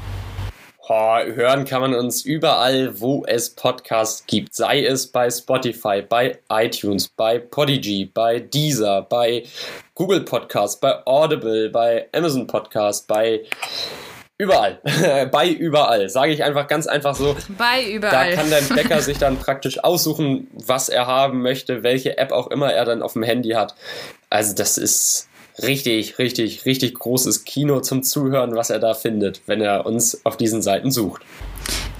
Oh, 0.88 1.16
hören 1.16 1.64
kann 1.64 1.80
man 1.80 1.94
uns 1.94 2.24
überall, 2.24 3.00
wo 3.00 3.24
es 3.26 3.50
Podcasts 3.50 4.26
gibt. 4.26 4.54
Sei 4.54 4.84
es 4.84 5.06
bei 5.06 5.30
Spotify, 5.30 6.02
bei 6.02 6.38
iTunes, 6.50 7.08
bei 7.08 7.38
Podigy, 7.38 8.10
bei 8.12 8.40
Deezer, 8.40 9.02
bei 9.02 9.44
Google 9.94 10.22
Podcasts, 10.22 10.78
bei 10.78 11.06
Audible, 11.06 11.70
bei 11.70 12.08
Amazon 12.12 12.46
Podcasts, 12.46 13.06
bei 13.06 13.42
Überall. 14.38 14.80
Bei 15.32 15.48
überall. 15.48 16.08
Sage 16.08 16.32
ich 16.32 16.42
einfach 16.42 16.66
ganz 16.66 16.86
einfach 16.86 17.14
so. 17.14 17.36
Bei 17.56 17.84
überall. 17.84 18.30
Da 18.30 18.36
kann 18.36 18.50
dein 18.50 18.68
Bäcker 18.68 19.00
sich 19.02 19.18
dann 19.18 19.36
praktisch 19.38 19.82
aussuchen, 19.84 20.48
was 20.52 20.88
er 20.88 21.06
haben 21.06 21.42
möchte, 21.42 21.82
welche 21.82 22.18
App 22.18 22.32
auch 22.32 22.48
immer 22.48 22.72
er 22.72 22.84
dann 22.84 23.02
auf 23.02 23.12
dem 23.12 23.22
Handy 23.22 23.50
hat. 23.50 23.74
Also 24.30 24.54
das 24.54 24.78
ist 24.78 25.28
richtig, 25.62 26.18
richtig, 26.18 26.64
richtig 26.64 26.94
großes 26.94 27.44
Kino 27.44 27.80
zum 27.80 28.02
Zuhören, 28.02 28.54
was 28.56 28.70
er 28.70 28.78
da 28.78 28.94
findet, 28.94 29.42
wenn 29.46 29.60
er 29.60 29.86
uns 29.86 30.24
auf 30.24 30.36
diesen 30.36 30.62
Seiten 30.62 30.90
sucht. 30.90 31.22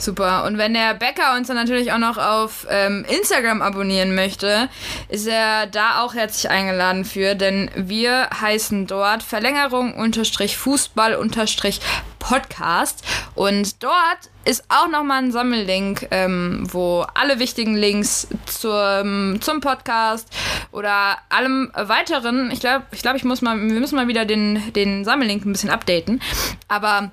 Super. 0.03 0.45
Und 0.45 0.59
wenn 0.59 0.75
der 0.75 0.95
Bäcker 0.95 1.37
uns 1.37 1.47
dann 1.47 1.57
natürlich 1.57 1.93
auch 1.93 1.99
noch 1.99 2.19
auf 2.19 2.67
ähm, 2.69 3.05
Instagram 3.09 3.63
abonnieren 3.63 4.17
möchte, 4.17 4.69
ist 5.09 5.29
er 5.29 5.67
da 5.67 6.03
auch 6.03 6.15
herzlich 6.15 6.51
eingeladen 6.51 7.05
für, 7.05 7.37
denn 7.37 7.71
wir 7.77 8.29
heißen 8.41 8.89
dort 8.89 9.23
Verlängerung 9.23 9.95
unterstrich 9.95 10.57
Fußball 10.57 11.15
unterstrich 11.15 11.81
Podcast. 12.19 13.05
Und 13.37 13.83
dort 13.83 14.31
ist 14.45 14.65
auch 14.69 14.89
nochmal 14.89 15.23
ein 15.23 15.31
Sammellink, 15.31 16.09
ähm, 16.11 16.67
wo 16.73 17.07
alle 17.15 17.39
wichtigen 17.39 17.77
Links 17.77 18.27
zum, 18.47 19.41
zum 19.41 19.61
Podcast 19.61 20.29
oder 20.73 21.19
allem 21.29 21.71
weiteren, 21.75 22.51
ich 22.51 22.59
glaube, 22.59 22.87
ich, 22.91 23.03
glaub, 23.03 23.15
ich 23.15 23.25
muss 23.25 23.41
mal, 23.41 23.57
wir 23.57 23.81
müssen 23.81 23.95
mal 23.95 24.09
wieder 24.09 24.25
den, 24.25 24.73
den 24.73 25.05
Sammellink 25.05 25.45
ein 25.45 25.53
bisschen 25.53 25.71
updaten. 25.71 26.21
Aber 26.67 27.13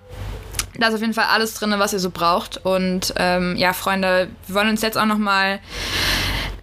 da 0.80 0.88
ist 0.88 0.96
auf 0.96 1.02
jeden 1.02 1.14
Fall 1.14 1.28
alles 1.32 1.54
drin, 1.54 1.74
was 1.78 1.94
ihr 1.94 2.00
so 2.00 2.10
braucht. 2.10 2.64
Und 2.66 3.14
ähm, 3.18 3.56
ja, 3.58 3.74
Freunde, 3.74 4.30
wir 4.48 4.56
wollen 4.56 4.70
uns 4.70 4.82
jetzt 4.82 4.98
auch 4.98 5.06
nochmal 5.06 5.60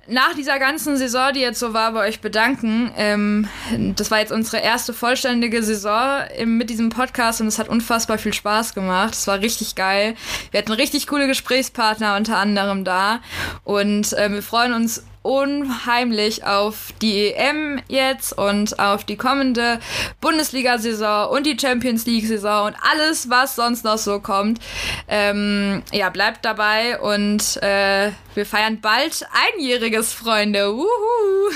nach 0.08 0.34
dieser 0.34 0.58
ganzen 0.58 0.96
Saison, 0.96 1.32
die 1.32 1.40
jetzt 1.40 1.58
so 1.58 1.74
war, 1.74 1.92
bei 1.92 2.06
euch 2.06 2.20
bedanken. 2.20 2.92
Ähm, 2.96 3.48
das 3.96 4.10
war 4.10 4.20
jetzt 4.20 4.32
unsere 4.32 4.58
erste 4.58 4.92
vollständige 4.92 5.62
Saison 5.62 6.22
im, 6.36 6.58
mit 6.58 6.70
diesem 6.70 6.90
Podcast 6.90 7.40
und 7.40 7.48
es 7.48 7.58
hat 7.58 7.68
unfassbar 7.68 8.18
viel 8.18 8.32
Spaß 8.32 8.74
gemacht. 8.74 9.14
Es 9.14 9.26
war 9.26 9.40
richtig 9.40 9.74
geil. 9.74 10.14
Wir 10.50 10.58
hatten 10.58 10.72
richtig 10.72 11.06
coole 11.06 11.26
Gesprächspartner 11.26 12.16
unter 12.16 12.36
anderem 12.36 12.84
da 12.84 13.20
und 13.64 14.12
äh, 14.12 14.30
wir 14.30 14.42
freuen 14.42 14.74
uns 14.74 15.04
unheimlich 15.26 16.44
auf 16.44 16.92
die 17.02 17.32
EM 17.32 17.80
jetzt 17.88 18.32
und 18.32 18.78
auf 18.78 19.04
die 19.04 19.16
kommende 19.16 19.80
Bundesliga-Saison 20.20 21.30
und 21.30 21.46
die 21.46 21.58
Champions 21.58 22.06
League-Saison 22.06 22.68
und 22.68 22.76
alles, 22.92 23.28
was 23.28 23.56
sonst 23.56 23.84
noch 23.84 23.98
so 23.98 24.20
kommt. 24.20 24.60
Ähm, 25.08 25.82
ja, 25.92 26.10
bleibt 26.10 26.44
dabei 26.44 27.00
und 27.00 27.60
äh, 27.62 28.12
wir 28.34 28.46
feiern 28.46 28.80
bald 28.80 29.26
Einjähriges, 29.54 30.12
Freunde. 30.12 30.74
Wuhu! 30.74 31.52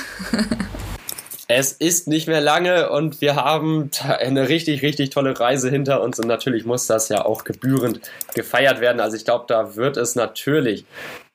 Es 1.52 1.72
ist 1.72 2.06
nicht 2.06 2.28
mehr 2.28 2.40
lange 2.40 2.90
und 2.90 3.20
wir 3.20 3.34
haben 3.34 3.90
eine 4.04 4.48
richtig, 4.48 4.82
richtig 4.82 5.10
tolle 5.10 5.38
Reise 5.40 5.68
hinter 5.68 6.00
uns 6.00 6.20
und 6.20 6.28
natürlich 6.28 6.64
muss 6.64 6.86
das 6.86 7.08
ja 7.08 7.24
auch 7.24 7.42
gebührend 7.42 8.00
gefeiert 8.36 8.80
werden. 8.80 9.00
Also 9.00 9.16
ich 9.16 9.24
glaube, 9.24 9.46
da 9.48 9.74
wird 9.74 9.96
es 9.96 10.14
natürlich 10.14 10.84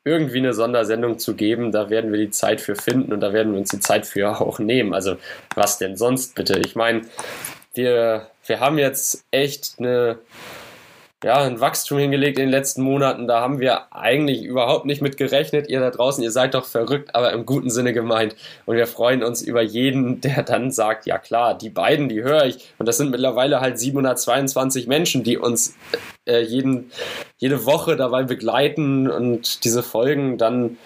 irgendwie 0.05 0.37
eine 0.37 0.53
Sondersendung 0.53 1.17
zu 1.17 1.35
geben. 1.35 1.71
Da 1.71 1.89
werden 1.89 2.11
wir 2.11 2.19
die 2.19 2.29
Zeit 2.29 2.61
für 2.61 2.75
finden 2.75 3.11
und 3.11 3.19
da 3.19 3.33
werden 3.33 3.51
wir 3.51 3.59
uns 3.59 3.71
die 3.71 3.79
Zeit 3.79 4.05
für 4.05 4.39
auch 4.39 4.59
nehmen. 4.59 4.93
Also 4.93 5.17
was 5.55 5.79
denn 5.79 5.97
sonst 5.97 6.35
bitte? 6.35 6.59
Ich 6.59 6.75
meine, 6.75 7.01
wir, 7.73 8.27
wir 8.45 8.59
haben 8.59 8.77
jetzt 8.77 9.25
echt 9.31 9.75
eine 9.79 10.19
ja, 11.25 11.41
ein 11.41 11.59
Wachstum 11.59 11.97
hingelegt 11.97 12.37
in 12.37 12.43
den 12.43 12.51
letzten 12.51 12.83
Monaten. 12.83 13.27
Da 13.27 13.41
haben 13.41 13.59
wir 13.59 13.91
eigentlich 13.91 14.43
überhaupt 14.43 14.85
nicht 14.85 15.01
mit 15.01 15.17
gerechnet. 15.17 15.67
Ihr 15.67 15.79
da 15.79 15.89
draußen, 15.89 16.23
ihr 16.23 16.29
seid 16.29 16.53
doch 16.53 16.65
verrückt, 16.65 17.15
aber 17.15 17.33
im 17.33 17.47
guten 17.47 17.71
Sinne 17.71 17.93
gemeint. 17.93 18.35
Und 18.67 18.75
wir 18.75 18.85
freuen 18.85 19.23
uns 19.23 19.41
über 19.41 19.63
jeden, 19.63 20.21
der 20.21 20.43
dann 20.43 20.69
sagt, 20.69 21.07
ja 21.07 21.17
klar, 21.17 21.57
die 21.57 21.71
beiden, 21.71 22.09
die 22.09 22.21
höre 22.21 22.45
ich. 22.45 22.71
Und 22.77 22.87
das 22.87 22.97
sind 22.97 23.09
mittlerweile 23.09 23.59
halt 23.59 23.79
722 23.79 24.85
Menschen, 24.85 25.23
die 25.23 25.39
uns 25.39 25.75
äh, 26.27 26.41
jeden, 26.41 26.91
jede 27.37 27.65
Woche 27.65 27.95
dabei 27.95 28.21
begleiten 28.21 29.09
und 29.09 29.63
diese 29.63 29.81
Folgen 29.81 30.37
dann 30.37 30.77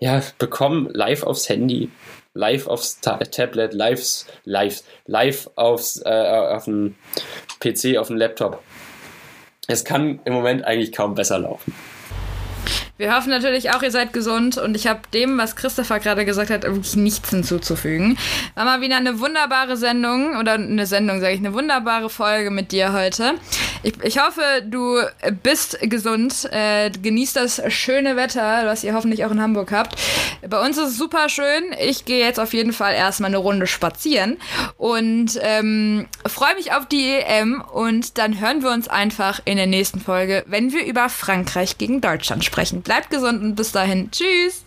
ja, 0.00 0.20
bekommen 0.38 0.90
live 0.92 1.22
aufs 1.22 1.48
Handy 1.48 1.90
live 2.34 2.66
aufs 2.66 3.00
Ta 3.00 3.16
Tablet, 3.18 3.72
live, 3.72 4.26
live, 4.44 4.82
live 5.06 5.48
aufs, 5.54 6.02
äh, 6.04 6.10
auf 6.10 6.64
dem 6.64 6.96
PC, 7.60 7.96
auf 7.98 8.08
dem 8.08 8.16
Laptop 8.16 8.62
es 9.68 9.84
kann 9.84 10.20
im 10.24 10.32
Moment 10.32 10.64
eigentlich 10.64 10.92
kaum 10.92 11.14
besser 11.14 11.38
laufen. 11.38 11.74
Wir 12.98 13.14
hoffen 13.14 13.28
natürlich 13.28 13.72
auch, 13.72 13.82
ihr 13.82 13.90
seid 13.90 14.14
gesund 14.14 14.56
und 14.56 14.74
ich 14.74 14.86
habe 14.86 15.00
dem, 15.12 15.36
was 15.36 15.54
Christopher 15.54 16.00
gerade 16.00 16.24
gesagt 16.24 16.48
hat, 16.48 16.62
wirklich 16.62 16.96
nichts 16.96 17.28
hinzuzufügen. 17.28 18.16
War 18.54 18.64
mal 18.64 18.80
wieder 18.80 18.96
eine 18.96 19.20
wunderbare 19.20 19.76
Sendung 19.76 20.38
oder 20.38 20.54
eine 20.54 20.86
Sendung, 20.86 21.20
sage 21.20 21.34
ich, 21.34 21.40
eine 21.40 21.52
wunderbare 21.52 22.08
Folge 22.08 22.50
mit 22.50 22.72
dir 22.72 22.94
heute. 22.94 23.34
Ich, 23.82 24.02
ich 24.02 24.18
hoffe, 24.18 24.40
du 24.64 24.98
bist 25.42 25.78
gesund, 25.82 26.48
äh, 26.50 26.90
genießt 26.90 27.36
das 27.36 27.60
schöne 27.68 28.16
Wetter, 28.16 28.62
was 28.64 28.82
ihr 28.82 28.94
hoffentlich 28.94 29.26
auch 29.26 29.30
in 29.30 29.42
Hamburg 29.42 29.72
habt. 29.72 30.00
Bei 30.48 30.64
uns 30.64 30.78
ist 30.78 30.88
es 30.88 30.96
super 30.96 31.28
schön. 31.28 31.74
Ich 31.78 32.06
gehe 32.06 32.24
jetzt 32.24 32.40
auf 32.40 32.54
jeden 32.54 32.72
Fall 32.72 32.94
erstmal 32.94 33.28
eine 33.28 33.36
Runde 33.36 33.66
spazieren 33.66 34.38
und 34.78 35.38
ähm, 35.42 36.06
freue 36.26 36.54
mich 36.54 36.72
auf 36.72 36.86
die 36.86 37.10
EM 37.10 37.60
und 37.60 38.16
dann 38.16 38.40
hören 38.40 38.62
wir 38.62 38.70
uns 38.70 38.88
einfach 38.88 39.40
in 39.44 39.58
der 39.58 39.66
nächsten 39.66 40.00
Folge, 40.00 40.44
wenn 40.46 40.72
wir 40.72 40.86
über 40.86 41.10
Frankreich 41.10 41.76
gegen 41.76 42.00
Deutschland 42.00 42.42
sprechen. 42.42 42.85
Bleibt 42.86 43.10
gesund 43.10 43.42
und 43.42 43.56
bis 43.56 43.72
dahin. 43.72 44.12
Tschüss. 44.12 44.64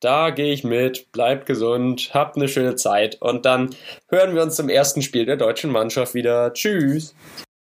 Da 0.00 0.30
gehe 0.30 0.50
ich 0.50 0.64
mit. 0.64 1.12
Bleibt 1.12 1.44
gesund. 1.44 2.10
Habt 2.14 2.36
eine 2.36 2.48
schöne 2.48 2.74
Zeit. 2.74 3.20
Und 3.20 3.44
dann 3.44 3.76
hören 4.08 4.34
wir 4.34 4.42
uns 4.42 4.56
zum 4.56 4.70
ersten 4.70 5.02
Spiel 5.02 5.26
der 5.26 5.36
deutschen 5.36 5.70
Mannschaft 5.70 6.14
wieder. 6.14 6.54
Tschüss. 6.54 7.14